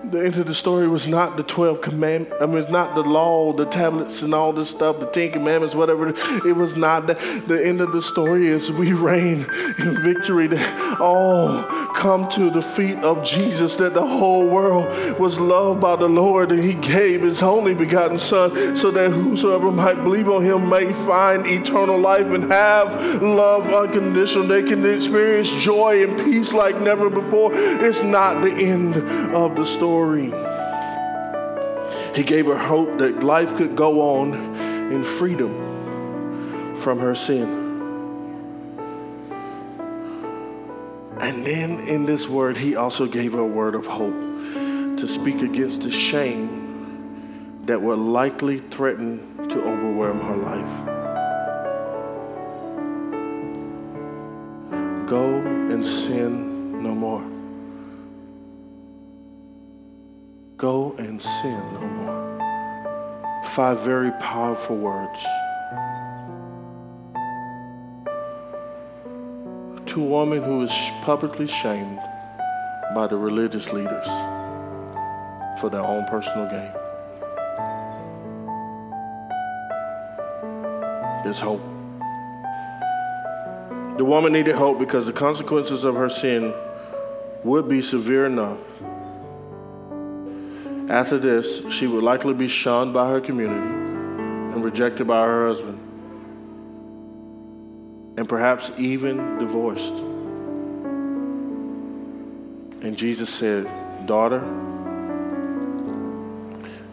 The 0.09 0.23
end 0.23 0.38
of 0.38 0.47
the 0.47 0.55
story 0.55 0.88
was 0.88 1.05
not 1.05 1.35
the 1.35 1.43
12 1.43 1.81
commandments. 1.81 2.38
I 2.39 2.45
mean, 2.45 2.59
it's 2.59 2.71
not 2.71 2.95
the 2.95 3.01
law, 3.01 3.51
the 3.51 3.65
tablets, 3.65 4.21
and 4.21 4.34
all 4.34 4.53
this 4.53 4.69
stuff, 4.69 5.01
the 5.01 5.07
Ten 5.07 5.34
Commandments, 5.34 5.75
whatever. 5.75 6.13
It 6.47 6.55
was 6.55 6.77
not 6.77 7.07
that. 7.07 7.17
The 7.47 7.65
end 7.65 7.81
of 7.81 7.91
the 7.91 8.01
story 8.01 8.47
is 8.47 8.71
we 8.71 8.93
reign 8.93 9.45
in 9.79 10.01
victory 10.03 10.47
that 10.47 11.01
all 11.01 11.61
come 11.93 12.29
to 12.29 12.49
the 12.49 12.61
feet 12.61 12.97
of 12.99 13.25
Jesus, 13.25 13.75
that 13.75 13.95
the 13.95 14.05
whole 14.05 14.47
world 14.47 15.19
was 15.19 15.41
loved 15.41 15.81
by 15.81 15.97
the 15.97 16.07
Lord, 16.07 16.53
and 16.53 16.63
He 16.63 16.75
gave 16.75 17.21
His 17.21 17.43
only 17.43 17.73
begotten 17.73 18.17
Son 18.17 18.77
so 18.77 18.91
that 18.91 19.11
whosoever 19.11 19.71
might 19.71 19.95
believe 19.95 20.29
on 20.29 20.41
Him 20.41 20.69
may 20.69 20.93
find 20.93 21.45
eternal 21.45 21.97
life 21.97 22.27
and 22.27 22.49
have 22.49 23.21
love 23.21 23.67
unconditional. 23.67 24.47
They 24.47 24.63
can 24.63 24.85
experience 24.85 25.51
joy 25.51 26.01
and 26.07 26.17
peace 26.23 26.53
like 26.53 26.79
never 26.79 27.09
before. 27.09 27.51
It's 27.53 28.01
not 28.01 28.41
the 28.41 28.53
end 28.53 28.95
of 29.35 29.57
the 29.57 29.65
story 29.65 29.97
story. 29.98 30.32
He 32.15 32.24
gave 32.24 32.45
her 32.45 32.57
hope 32.57 32.99
that 32.99 33.24
life 33.24 33.56
could 33.56 33.76
go 33.76 34.19
on 34.19 34.34
in 34.91 35.03
freedom 35.03 36.76
from 36.76 36.99
her 36.99 37.15
sin. 37.15 37.65
And 41.19 41.45
then 41.45 41.88
in 41.88 42.06
this 42.06 42.30
word, 42.30 42.57
he 42.57 42.76
also 42.76 43.07
gave 43.07 43.34
her 43.34 43.40
a 43.40 43.45
word 43.45 43.74
of 43.74 43.88
hope 43.88 44.14
to 44.99 45.07
speak 45.07 45.41
against 45.41 45.82
the 45.82 45.91
shame 45.91 47.64
that 47.65 47.82
would 47.82 47.98
likely 47.98 48.60
threaten 48.60 49.48
to 49.49 49.64
overwhelm 49.64 50.19
her 50.19 50.38
life. 50.38 50.86
Go 55.10 55.26
and 55.72 55.84
sin 55.86 56.84
no 56.84 56.94
more. 56.94 57.36
Go 60.57 60.95
and 60.97 61.21
sin 61.21 61.59
no 61.75 61.81
more. 61.81 63.43
Five 63.53 63.81
very 63.81 64.09
powerful 64.19 64.75
words. 64.75 65.19
To 69.85 70.01
a 70.01 70.03
woman 70.03 70.41
who 70.41 70.63
is 70.63 70.71
publicly 71.03 71.45
shamed 71.45 71.99
by 72.95 73.05
the 73.05 73.17
religious 73.19 73.71
leaders 73.71 74.07
for 75.59 75.69
their 75.69 75.81
own 75.81 76.05
personal 76.05 76.49
gain. 76.49 76.71
There's 81.23 81.39
hope. 81.39 81.61
The 83.99 84.05
woman 84.05 84.34
needed 84.34 84.55
hope 84.55 84.79
because 84.79 85.05
the 85.05 85.13
consequences 85.13 85.84
of 85.84 85.93
her 85.93 86.09
sin 86.09 86.51
would 87.43 87.67
be 87.67 87.84
severe 87.84 88.25
enough 88.25 88.57
after 90.89 91.18
this, 91.18 91.61
she 91.69 91.85
would 91.85 92.03
likely 92.03 92.34
be 92.34 92.47
shunned 92.47 92.93
by 92.93 93.09
her 93.09 93.19
community 93.19 93.59
and 93.59 94.64
rejected 94.64 95.05
by 95.05 95.26
her 95.26 95.47
husband, 95.47 95.77
and 98.18 98.27
perhaps 98.27 98.72
even 98.77 99.38
divorced. 99.38 99.93
And 102.84 102.95
Jesus 102.97 103.30
said, 103.30 103.69
Daughter, 104.07 104.39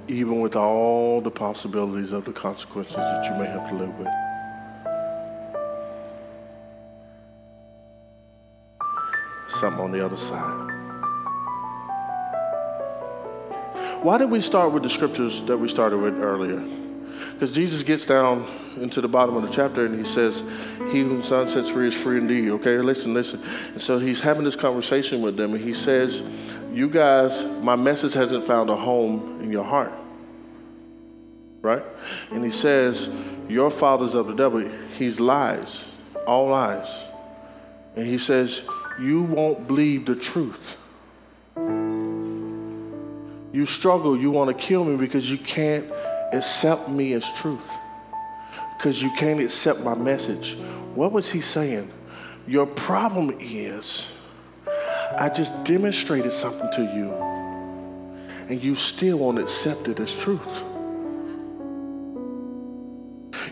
even 0.09 0.41
with 0.41 0.57
all 0.57 1.21
the 1.21 1.31
possibilities 1.31 2.13
of 2.13 2.25
the 2.25 2.33
consequences 2.33 2.97
that 2.97 3.25
you 3.25 3.33
may 3.39 3.47
have 3.47 3.69
to 3.69 3.77
live 3.77 3.97
with, 3.99 4.09
something 9.61 9.85
on 9.85 9.93
the 9.93 10.05
other 10.05 10.17
side. 10.17 10.74
Why 14.05 14.19
did 14.19 14.31
we 14.31 14.43
start 14.43 14.73
with 14.73 14.83
the 14.83 14.91
scriptures 14.91 15.43
that 15.45 15.57
we 15.57 15.67
started 15.67 15.97
with 15.97 16.21
earlier? 16.21 16.61
Because 17.33 17.53
Jesus 17.53 17.83
gets 17.83 18.05
down 18.05 18.47
into 18.77 19.01
the 19.01 19.09
bottom 19.09 19.35
of 19.35 19.45
the 19.45 19.49
chapter 19.49 19.87
and 19.87 19.97
he 19.97 20.05
says, 20.05 20.41
He 20.93 21.01
whom 21.01 21.17
the 21.17 21.23
Son 21.23 21.49
sets 21.49 21.71
free 21.71 21.89
is 21.89 21.95
free 21.95 22.19
indeed. 22.19 22.51
Okay, 22.51 22.77
listen, 22.77 23.15
listen. 23.15 23.43
And 23.73 23.81
so 23.81 23.99
he's 23.99 24.21
having 24.21 24.45
this 24.45 24.57
conversation 24.57 25.23
with 25.23 25.39
them 25.39 25.55
and 25.55 25.65
he 25.65 25.73
says, 25.73 26.21
You 26.71 26.91
guys, 26.91 27.47
my 27.63 27.77
message 27.77 28.13
hasn't 28.13 28.45
found 28.45 28.69
a 28.69 28.77
home 28.77 29.41
in 29.41 29.51
your 29.51 29.65
heart. 29.65 29.95
Right? 31.63 31.83
And 32.31 32.45
he 32.45 32.51
says, 32.51 33.09
Your 33.49 33.71
father's 33.71 34.15
of 34.15 34.27
the 34.27 34.35
devil. 34.35 34.71
He's 34.99 35.19
lies, 35.19 35.83
all 36.27 36.49
lies. 36.49 36.89
And 37.97 38.07
he 38.07 38.19
says, 38.19 38.65
You 39.01 39.23
won't 39.23 39.67
believe 39.67 40.05
the 40.05 40.15
truth. 40.15 40.77
You 43.55 43.67
struggle, 43.67 44.19
you 44.19 44.33
want 44.33 44.49
to 44.49 44.67
kill 44.67 44.85
me 44.85 44.97
because 44.97 45.31
you 45.31 45.39
can't 45.39 45.87
accept 46.33 46.89
me 46.89 47.13
as 47.13 47.25
truth. 47.35 47.61
Because 48.77 49.01
you 49.01 49.13
can't 49.13 49.39
accept 49.39 49.79
my 49.79 49.95
message. 49.95 50.57
What 50.97 51.13
was 51.13 51.31
he 51.31 51.41
saying? 51.41 51.89
Your 52.49 52.67
problem 52.67 53.37
is, 53.39 54.09
I 55.17 55.29
just 55.29 55.63
demonstrated 55.63 56.33
something 56.33 56.69
to 56.73 56.83
you, 56.83 57.13
and 58.49 58.61
you 58.61 58.75
still 58.75 59.19
won't 59.19 59.39
accept 59.39 59.87
it 59.87 60.01
as 60.01 60.13
truth. 60.17 60.41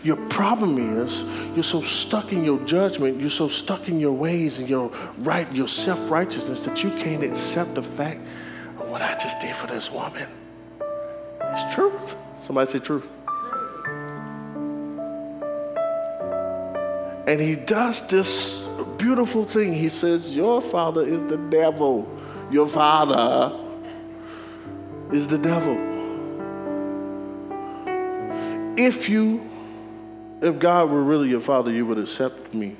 Your 0.03 0.17
problem 0.27 0.99
is 0.99 1.23
you're 1.55 1.63
so 1.63 1.81
stuck 1.81 2.33
in 2.33 2.43
your 2.43 2.59
judgment, 2.65 3.21
you're 3.21 3.29
so 3.29 3.47
stuck 3.47 3.87
in 3.87 4.01
your 4.01 4.11
ways 4.11 4.59
and 4.59 4.67
your 4.67 4.91
right, 5.19 5.49
your 5.53 5.69
self-righteousness 5.69 6.59
that 6.65 6.83
you 6.83 6.89
can't 6.89 7.23
accept 7.23 7.75
the 7.75 7.83
fact 7.83 8.19
what 8.93 9.01
I 9.01 9.15
just 9.15 9.39
did 9.39 9.55
for 9.55 9.65
this 9.65 9.91
woman 9.91 10.27
is 10.79 11.73
truth. 11.73 12.13
Somebody 12.39 12.73
say 12.73 12.77
truth. 12.77 13.03
And 17.25 17.41
he 17.41 17.55
does 17.55 18.07
this 18.07 18.59
beautiful 18.99 19.45
thing. 19.45 19.73
He 19.73 19.89
says, 19.89 20.35
Your 20.35 20.61
father 20.61 21.03
is 21.03 21.23
the 21.23 21.37
devil. 21.37 22.07
Your 22.51 22.67
father 22.67 23.59
is 25.11 25.27
the 25.27 25.39
devil. 25.39 25.73
If 28.77 29.09
you, 29.09 29.49
if 30.39 30.59
God 30.59 30.91
were 30.91 31.01
really 31.01 31.29
your 31.29 31.41
father, 31.41 31.71
you 31.71 31.87
would 31.87 31.97
accept 31.97 32.53
me 32.53 32.75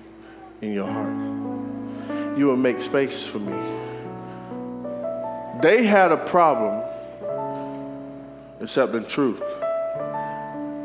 in 0.61 0.73
your 0.73 0.85
heart. 0.85 2.37
You 2.37 2.49
would 2.49 2.59
make 2.59 2.83
space 2.83 3.25
for 3.25 3.39
me. 3.39 3.72
They 5.63 5.85
had 5.85 6.11
a 6.11 6.17
problem 6.17 6.83
accepting 8.59 9.05
truth. 9.05 9.41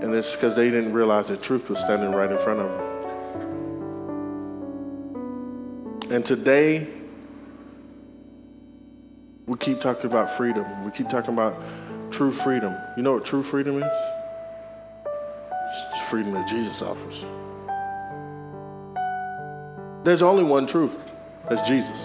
And 0.00 0.14
it's 0.14 0.30
because 0.30 0.55
they 0.55 0.70
didn't 0.70 0.92
realize 0.92 1.26
that 1.26 1.42
truth 1.42 1.68
was 1.68 1.80
standing 1.80 2.12
right 2.12 2.30
in 2.30 2.38
front 2.38 2.60
of 2.60 2.70
them. 6.00 6.12
And 6.12 6.24
today, 6.24 6.86
we 9.46 9.59
keep 9.59 9.80
talking 9.80 10.06
about 10.06 10.30
freedom. 10.30 10.84
We 10.84 10.92
keep 10.92 11.09
talking 11.09 11.34
about 11.34 11.60
true 12.12 12.30
freedom. 12.30 12.76
You 12.96 13.02
know 13.02 13.14
what 13.14 13.24
true 13.24 13.42
freedom 13.42 13.82
is? 13.82 13.92
It's 15.72 15.84
the 15.92 16.00
freedom 16.09 16.34
that 16.34 16.46
Jesus 16.46 16.82
offers. 16.82 17.24
There's 20.05 20.22
only 20.22 20.44
one 20.44 20.68
truth. 20.68 20.94
That's 21.48 21.66
Jesus. 21.68 21.98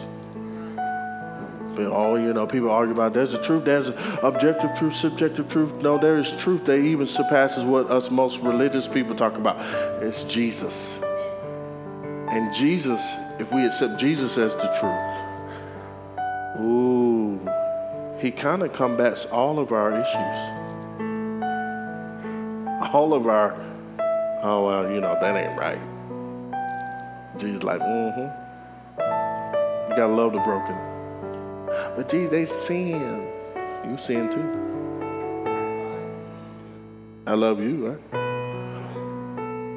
Oh, 1.78 2.16
you 2.16 2.34
know, 2.34 2.46
people 2.46 2.70
argue 2.70 2.94
about 2.94 3.14
there's 3.14 3.34
a 3.34 3.42
truth, 3.42 3.66
there's 3.66 3.90
objective 4.22 4.76
truth, 4.76 4.96
subjective 4.96 5.50
truth. 5.50 5.74
No, 5.82 5.98
there 5.98 6.20
is 6.20 6.32
truth 6.38 6.66
that 6.66 6.78
even 6.78 7.08
surpasses 7.08 7.64
what 7.64 7.90
us 7.90 8.12
most 8.12 8.40
religious 8.40 8.88
people 8.88 9.16
talk 9.16 9.36
about. 9.36 9.58
It's 10.04 10.24
Jesus. 10.24 11.00
And 12.30 12.54
Jesus, 12.54 13.02
if 13.40 13.52
we 13.52 13.66
accept 13.66 14.00
Jesus 14.00 14.38
as 14.38 14.54
the 14.56 14.68
truth, 14.80 15.02
ooh, 16.62 17.40
he 18.20 18.32
kind 18.32 18.62
of 18.64 18.74
combats 18.74 19.26
all 19.26 19.60
of 19.60 19.72
our 19.72 19.92
issues. 19.94 20.38
All 22.94 23.14
of 23.14 23.28
our, 23.28 23.54
oh, 24.44 24.66
well, 24.68 24.92
you 24.92 25.02
know, 25.02 25.18
that 25.20 25.36
ain't 25.36 25.60
right. 25.60 25.80
Jesus, 27.40 27.64
like, 27.64 27.82
mm 27.82 28.14
hmm. 28.14 28.30
You 29.90 29.98
gotta 29.98 30.14
love 30.14 30.34
the 30.34 30.40
broken. 30.40 30.93
But 31.66 32.10
geez, 32.10 32.30
they 32.30 32.46
sin. 32.46 33.28
You 33.86 33.98
sin 33.98 34.30
too. 34.30 34.64
I 37.26 37.36
love 37.36 37.60
you, 37.62 37.88
right? 37.88 38.00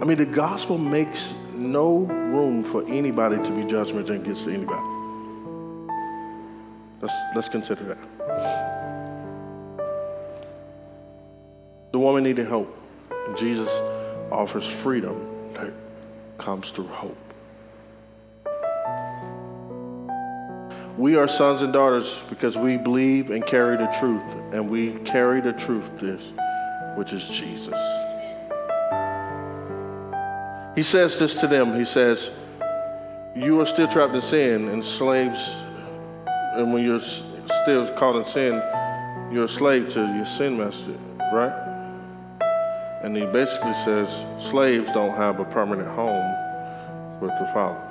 I 0.02 0.04
mean, 0.04 0.18
the 0.18 0.26
gospel 0.26 0.78
makes 0.78 1.32
no 1.54 1.98
room 1.98 2.64
for 2.64 2.86
anybody 2.86 3.36
to 3.36 3.52
be 3.52 3.64
judgment 3.64 4.10
against 4.10 4.46
anybody. 4.46 4.82
Let's, 7.00 7.14
let's 7.34 7.48
consider 7.48 7.84
that. 7.84 7.98
The 11.92 11.98
woman 11.98 12.24
needed. 12.24 12.46
And 12.48 13.36
Jesus 13.36 13.68
offers 14.30 14.66
freedom 14.66 15.52
that 15.54 15.72
comes 16.38 16.70
through 16.70 16.88
hope. 16.88 17.25
We 20.96 21.16
are 21.16 21.28
sons 21.28 21.60
and 21.60 21.74
daughters 21.74 22.18
because 22.30 22.56
we 22.56 22.78
believe 22.78 23.30
and 23.30 23.44
carry 23.46 23.76
the 23.76 23.86
truth, 23.98 24.22
and 24.52 24.70
we 24.70 24.94
carry 25.00 25.42
the 25.42 25.52
truth, 25.52 25.90
this, 26.00 26.32
which 26.94 27.12
is 27.12 27.28
Jesus. 27.28 27.74
He 30.74 30.82
says 30.82 31.18
this 31.18 31.38
to 31.40 31.46
them. 31.46 31.78
He 31.78 31.84
says, 31.84 32.30
You 33.34 33.60
are 33.60 33.66
still 33.66 33.88
trapped 33.88 34.14
in 34.14 34.22
sin 34.22 34.68
and 34.68 34.82
slaves, 34.82 35.54
and 36.54 36.72
when 36.72 36.82
you're 36.82 37.00
still 37.00 37.92
caught 37.96 38.16
in 38.16 38.24
sin, 38.24 38.54
you're 39.30 39.44
a 39.44 39.48
slave 39.48 39.90
to 39.90 40.00
your 40.00 40.24
sin 40.24 40.56
master, 40.56 40.96
right? 41.30 41.52
And 43.02 43.14
he 43.14 43.26
basically 43.26 43.74
says, 43.84 44.08
Slaves 44.42 44.90
don't 44.92 45.14
have 45.14 45.40
a 45.40 45.44
permanent 45.44 45.88
home 45.88 47.20
with 47.20 47.32
the 47.38 47.50
Father. 47.52 47.82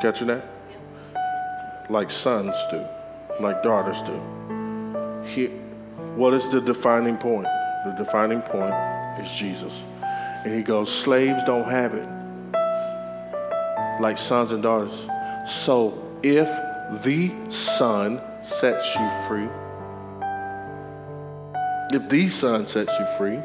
Catching 0.00 0.28
that? 0.28 0.53
Like 1.90 2.10
sons 2.10 2.56
do, 2.70 2.84
like 3.40 3.62
daughters 3.62 4.00
do. 4.02 5.24
He, 5.26 5.46
what 6.16 6.34
is 6.34 6.48
the 6.48 6.60
defining 6.60 7.16
point? 7.16 7.46
The 7.84 7.94
defining 7.96 8.40
point 8.40 8.74
is 9.20 9.30
Jesus. 9.32 9.82
And 10.44 10.54
he 10.54 10.62
goes, 10.62 10.94
Slaves 10.94 11.42
don't 11.44 11.68
have 11.68 11.94
it 11.94 12.08
like 14.00 14.18
sons 14.18 14.52
and 14.52 14.62
daughters. 14.62 15.06
So 15.46 15.98
if 16.22 16.48
the 17.04 17.32
Son 17.50 18.20
sets 18.42 18.94
you 18.94 19.10
free, 19.28 19.48
if 21.92 22.08
the 22.08 22.28
Son 22.28 22.66
sets 22.66 22.92
you 22.98 23.06
free, 23.18 23.38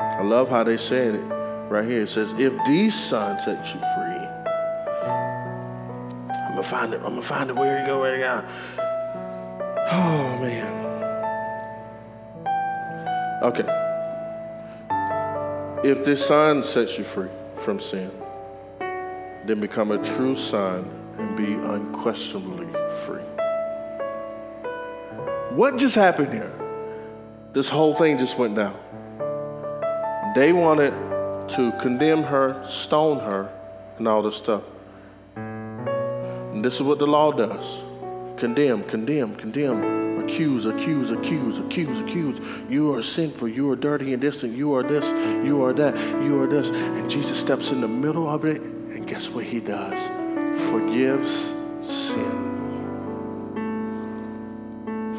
I 0.00 0.22
love 0.22 0.48
how 0.48 0.64
they 0.64 0.76
said 0.76 1.14
it 1.14 1.24
right 1.70 1.84
here. 1.84 2.02
It 2.02 2.08
says, 2.08 2.32
if 2.32 2.52
the 2.66 2.90
Son 2.90 3.38
sets 3.40 3.74
you 3.74 3.80
free, 3.96 4.29
gonna 6.60 6.68
find 6.70 6.94
it. 6.94 6.96
I'm 6.98 7.10
gonna 7.10 7.22
find 7.22 7.50
it. 7.50 7.56
Where 7.56 7.80
you 7.80 7.86
go? 7.86 8.00
Where 8.00 8.14
you 8.16 8.22
go? 8.22 8.44
Oh 9.92 10.38
man. 10.40 10.80
Okay. 13.42 13.64
If 15.82 16.04
this 16.04 16.26
son 16.26 16.62
sets 16.62 16.98
you 16.98 17.04
free 17.04 17.30
from 17.56 17.80
sin, 17.80 18.10
then 18.78 19.60
become 19.60 19.90
a 19.92 20.04
true 20.04 20.36
son 20.36 20.90
and 21.16 21.34
be 21.36 21.54
unquestionably 21.54 22.66
free. 23.06 23.22
What 25.56 25.78
just 25.78 25.94
happened 25.94 26.32
here? 26.32 26.52
This 27.52 27.68
whole 27.68 27.94
thing 27.94 28.18
just 28.18 28.38
went 28.38 28.54
down. 28.54 28.76
They 30.34 30.52
wanted 30.52 30.92
to 31.48 31.72
condemn 31.80 32.22
her, 32.24 32.62
stone 32.68 33.18
her, 33.20 33.50
and 33.98 34.06
all 34.06 34.22
this 34.22 34.36
stuff. 34.36 34.62
And 36.60 36.64
this 36.66 36.74
is 36.74 36.82
what 36.82 36.98
the 36.98 37.06
law 37.06 37.32
does 37.32 37.80
condemn, 38.36 38.84
condemn, 38.84 39.34
condemn, 39.34 40.20
accuse, 40.22 40.66
accuse, 40.66 41.10
accuse, 41.10 41.58
accuse, 41.58 41.98
accuse. 42.00 42.38
You 42.68 42.92
are 42.92 43.02
sinful, 43.02 43.48
you 43.48 43.70
are 43.70 43.76
dirty 43.76 44.12
and 44.12 44.20
distant, 44.20 44.54
you 44.54 44.74
are 44.74 44.82
this, 44.82 45.08
you 45.42 45.64
are 45.64 45.72
that, 45.72 45.96
you 46.22 46.38
are 46.42 46.46
this. 46.46 46.68
And 46.68 47.08
Jesus 47.08 47.40
steps 47.40 47.70
in 47.70 47.80
the 47.80 47.88
middle 47.88 48.28
of 48.28 48.44
it, 48.44 48.60
and 48.60 49.06
guess 49.06 49.30
what 49.30 49.44
he 49.44 49.58
does? 49.58 49.98
Forgives 50.68 51.50
sin. 51.80 52.50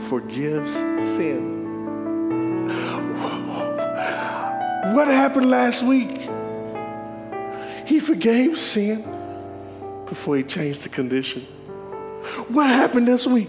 Forgives 0.10 0.74
sin. 0.74 2.68
What 4.94 5.08
happened 5.08 5.50
last 5.50 5.82
week? 5.82 6.30
He 7.88 8.00
forgave 8.00 8.60
sin 8.60 9.21
before 10.12 10.36
he 10.36 10.44
changed 10.44 10.84
the 10.84 10.90
condition. 10.90 11.42
What 12.50 12.68
happened 12.68 13.08
this 13.08 13.26
week? 13.26 13.48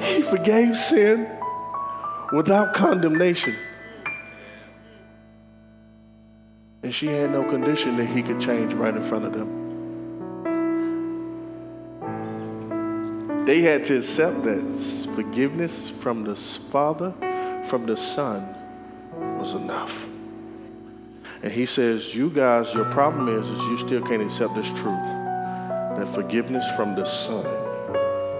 He 0.00 0.22
forgave 0.22 0.76
sin 0.76 1.30
without 2.32 2.74
condemnation. 2.74 3.54
And 6.82 6.92
she 6.92 7.06
had 7.06 7.30
no 7.30 7.44
condition 7.44 7.96
that 7.98 8.06
he 8.06 8.24
could 8.24 8.40
change 8.40 8.74
right 8.74 8.92
in 8.92 9.04
front 9.04 9.24
of 9.24 9.32
them. 9.34 9.60
They 13.46 13.60
had 13.60 13.84
to 13.84 13.98
accept 13.98 14.42
that 14.42 14.64
forgiveness 15.14 15.88
from 15.88 16.24
the 16.24 16.34
Father, 16.34 17.12
from 17.66 17.86
the 17.86 17.96
Son, 17.96 18.52
was 19.38 19.54
enough. 19.54 20.08
And 21.42 21.52
he 21.52 21.66
says, 21.66 22.14
You 22.14 22.30
guys, 22.30 22.72
your 22.72 22.84
problem 22.86 23.28
is, 23.28 23.48
is 23.48 23.60
you 23.62 23.78
still 23.78 24.02
can't 24.02 24.22
accept 24.22 24.54
this 24.54 24.68
truth 24.68 25.02
that 25.96 26.08
forgiveness 26.08 26.64
from 26.76 26.94
the 26.94 27.04
Son 27.04 27.44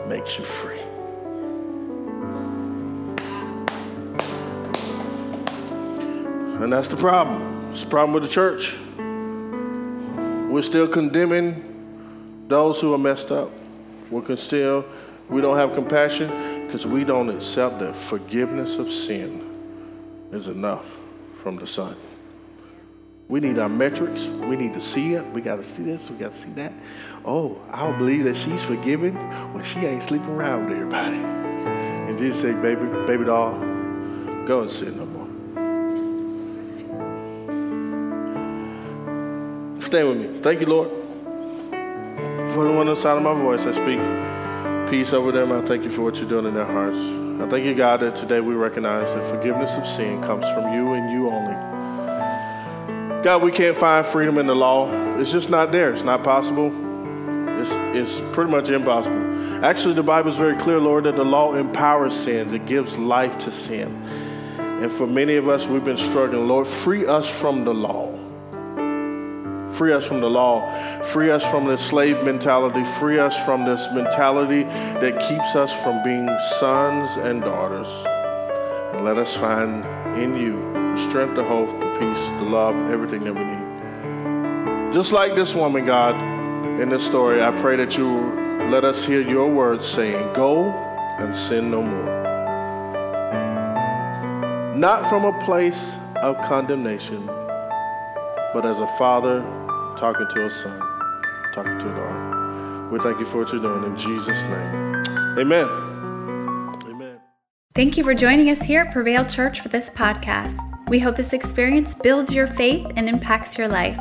makes 0.09 0.39
you 0.39 0.45
free. 0.45 0.81
And 6.63 6.73
that's 6.73 6.89
the 6.89 6.97
problem. 6.97 7.71
It's 7.73 7.83
the 7.83 7.91
problem 7.91 8.13
with 8.13 8.23
the 8.23 8.29
church. 8.29 8.77
We're 10.49 10.63
still 10.63 10.87
condemning 10.87 12.45
those 12.47 12.81
who 12.81 12.95
are 12.95 12.99
messed 12.99 13.33
up. 13.33 13.51
We 14.11 14.21
can 14.23 14.37
still, 14.37 14.85
we 15.29 15.41
don't 15.41 15.57
have 15.57 15.75
compassion 15.75 16.67
because 16.67 16.87
we 16.87 17.03
don't 17.03 17.31
accept 17.31 17.81
that 17.81 17.97
forgiveness 17.97 18.77
of 18.77 18.93
sin 18.93 19.49
is 20.31 20.47
enough 20.49 20.87
from 21.43 21.57
the 21.57 21.67
Son. 21.67 21.97
We 23.29 23.41
need 23.41 23.59
our 23.59 23.69
metrics. 23.69 24.27
We 24.27 24.57
need 24.57 24.75
to 24.75 24.81
see 24.81 25.15
it. 25.15 25.25
We 25.33 25.41
got 25.41 25.57
to 25.57 25.65
see 25.65 25.83
this. 25.83 26.11
We 26.11 26.17
got 26.17 26.33
to 26.33 26.39
see 26.39 26.51
that. 26.51 26.73
Oh, 27.25 27.61
I 27.71 27.81
don't 27.87 27.99
believe 27.99 28.25
that 28.25 28.37
she's 28.37 28.63
forgiven 28.63 29.15
when 29.55 29.65
she 29.65 29.81
ain't 29.81 30.03
sleeping 30.03 30.31
around 30.31 30.67
with 30.67 30.77
everybody. 30.77 31.17
And 31.17 32.19
Jesus 32.19 32.41
said, 32.41 32.61
baby, 32.61 32.85
baby 33.07 33.25
doll, 33.25 33.53
go 34.47 34.61
and 34.63 34.71
sin 34.71 34.97
no 34.99 35.07
more. 35.07 35.23
Stay 39.81 40.05
with 40.05 40.17
me. 40.19 40.41
Thank 40.41 40.61
you, 40.61 40.67
Lord. 40.67 40.91
For 42.53 42.65
the 42.65 42.71
one 42.71 42.87
on 42.89 42.95
the 42.95 42.97
side 42.97 43.17
of 43.17 43.23
my 43.23 43.35
voice, 43.35 43.63
I 43.63 43.73
speak 43.73 44.01
peace 44.91 45.13
over 45.15 45.33
them. 45.33 45.53
I 45.53 45.63
thank 45.63 45.85
you 45.85 45.91
for 45.91 46.03
what 46.03 46.17
you're 46.17 46.29
doing 46.29 46.45
in 46.45 46.55
their 46.55 46.67
hearts. 46.67 46.99
I 46.99 47.49
thank 47.49 47.65
you, 47.65 47.75
God, 47.75 48.01
that 48.01 48.15
today 48.15 48.41
we 48.41 48.55
recognize 48.55 49.15
that 49.15 49.25
forgiveness 49.31 49.75
of 49.75 49.87
sin 49.87 50.21
comes 50.23 50.45
from 50.53 50.75
you 50.75 50.93
and 50.93 51.11
you 51.11 51.31
only. 51.31 51.52
God, 53.23 53.41
we 53.43 53.53
can't 53.53 53.77
find 53.77 54.05
freedom 54.05 54.37
in 54.39 54.49
the 54.49 54.55
law. 54.55 54.91
It's 55.19 55.31
just 55.31 55.49
not 55.49 55.71
there. 55.71 55.93
It's 55.93 56.03
not 56.03 56.25
possible. 56.25 56.73
It's, 57.61 57.71
it's 57.97 58.21
pretty 58.35 58.51
much 58.51 58.69
impossible. 58.69 59.65
Actually, 59.65 59.95
the 59.95 60.03
Bible 60.03 60.31
is 60.31 60.37
very 60.37 60.57
clear, 60.57 60.81
Lord, 60.81 61.05
that 61.05 61.15
the 61.15 61.25
law 61.25 61.55
empowers 61.55 62.15
sin, 62.15 62.53
it 62.53 62.67
gives 62.67 62.99
life 62.99 63.39
to 63.45 63.53
sin. 63.53 63.95
And 64.83 64.91
for 64.91 65.07
many 65.07 65.37
of 65.37 65.49
us, 65.49 65.67
we've 65.69 65.85
been 65.85 65.97
struggling. 65.97 66.49
Lord, 66.49 66.67
free 66.67 67.07
us 67.07 67.29
from 67.29 67.65
the 67.65 67.73
law. 67.73 68.11
Free 69.75 69.93
us 69.93 70.05
from 70.05 70.21
the 70.21 70.29
law. 70.29 71.03
Free 71.05 71.31
us 71.31 71.45
from 71.49 71.67
this 71.67 71.81
slave 71.81 72.25
mentality. 72.25 72.83
Free 72.99 73.21
us 73.21 73.37
from 73.45 73.65
this 73.65 73.87
mentality 73.93 74.65
that 74.65 75.21
keeps 75.21 75.55
us 75.55 75.73
from 75.83 76.03
being 76.03 76.29
sons 76.59 77.17
and 77.19 77.41
daughters. 77.41 77.87
And 78.93 79.05
let 79.05 79.17
us 79.17 79.37
find 79.37 79.85
in 80.17 80.37
you 80.37 80.73
the 80.73 81.09
strength, 81.09 81.35
the 81.35 81.45
hope, 81.45 81.69
the 81.81 81.91
peace, 81.99 82.27
the 82.39 82.45
love, 82.45 82.75
everything 82.91 83.25
that 83.25 83.35
we 83.35 83.45
need. 83.45 84.93
Just 84.93 85.13
like 85.13 85.35
this 85.35 85.55
woman, 85.55 85.87
God, 85.87 86.15
in 86.81 86.91
this 86.91 87.05
story, 87.05 87.43
I 87.43 87.51
pray 87.61 87.77
that 87.77 87.97
you 87.97 88.09
let 88.71 88.85
us 88.85 89.05
hear 89.05 89.21
your 89.21 89.49
words 89.49 89.87
saying, 89.87 90.33
Go 90.35 90.71
and 91.19 91.37
sin 91.37 91.71
no 91.71 91.83
more. 91.83 92.23
Not 94.77 95.09
from 95.09 95.25
a 95.25 95.39
place 95.45 95.95
of 96.17 96.37
condemnation, 96.43 97.27
but 97.27 98.65
as 98.65 98.79
a 98.79 98.89
father 98.99 99.41
talking 99.97 100.27
to 100.29 100.47
a 100.47 100.51
son, 100.51 100.79
talking 101.55 101.79
to 101.79 101.93
a 101.93 101.95
daughter. 101.95 102.89
We 102.91 102.99
thank 103.01 103.19
you 103.19 103.25
for 103.25 103.39
what 103.39 103.53
you're 103.53 103.63
doing 103.63 103.85
in 103.85 103.97
Jesus' 103.97 104.43
name. 104.43 105.05
Amen. 105.39 105.92
Thank 107.75 107.97
you 107.97 108.05
for 108.05 108.13
joining 108.13 108.51
us 108.51 108.61
here 108.61 108.83
at 108.83 108.93
Prevail 108.93 109.25
Church 109.25 109.61
for 109.61 109.71
this 109.71 109.89
podcast. 109.89 110.59
We 110.91 110.99
hope 110.99 111.17
this 111.17 111.33
experience 111.33 111.95
builds 111.95 112.35
your 112.35 112.47
faith 112.47 112.87
and 112.97 113.09
impacts 113.09 113.57
your 113.57 113.67
life. 113.67 113.99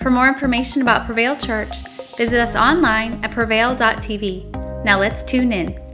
For 0.00 0.08
more 0.08 0.28
information 0.28 0.82
about 0.82 1.06
Prevail 1.06 1.34
Church, 1.34 1.82
visit 2.16 2.38
us 2.38 2.54
online 2.54 3.18
at 3.24 3.32
prevail.tv. 3.32 4.84
Now 4.84 5.00
let's 5.00 5.24
tune 5.24 5.52
in. 5.52 5.87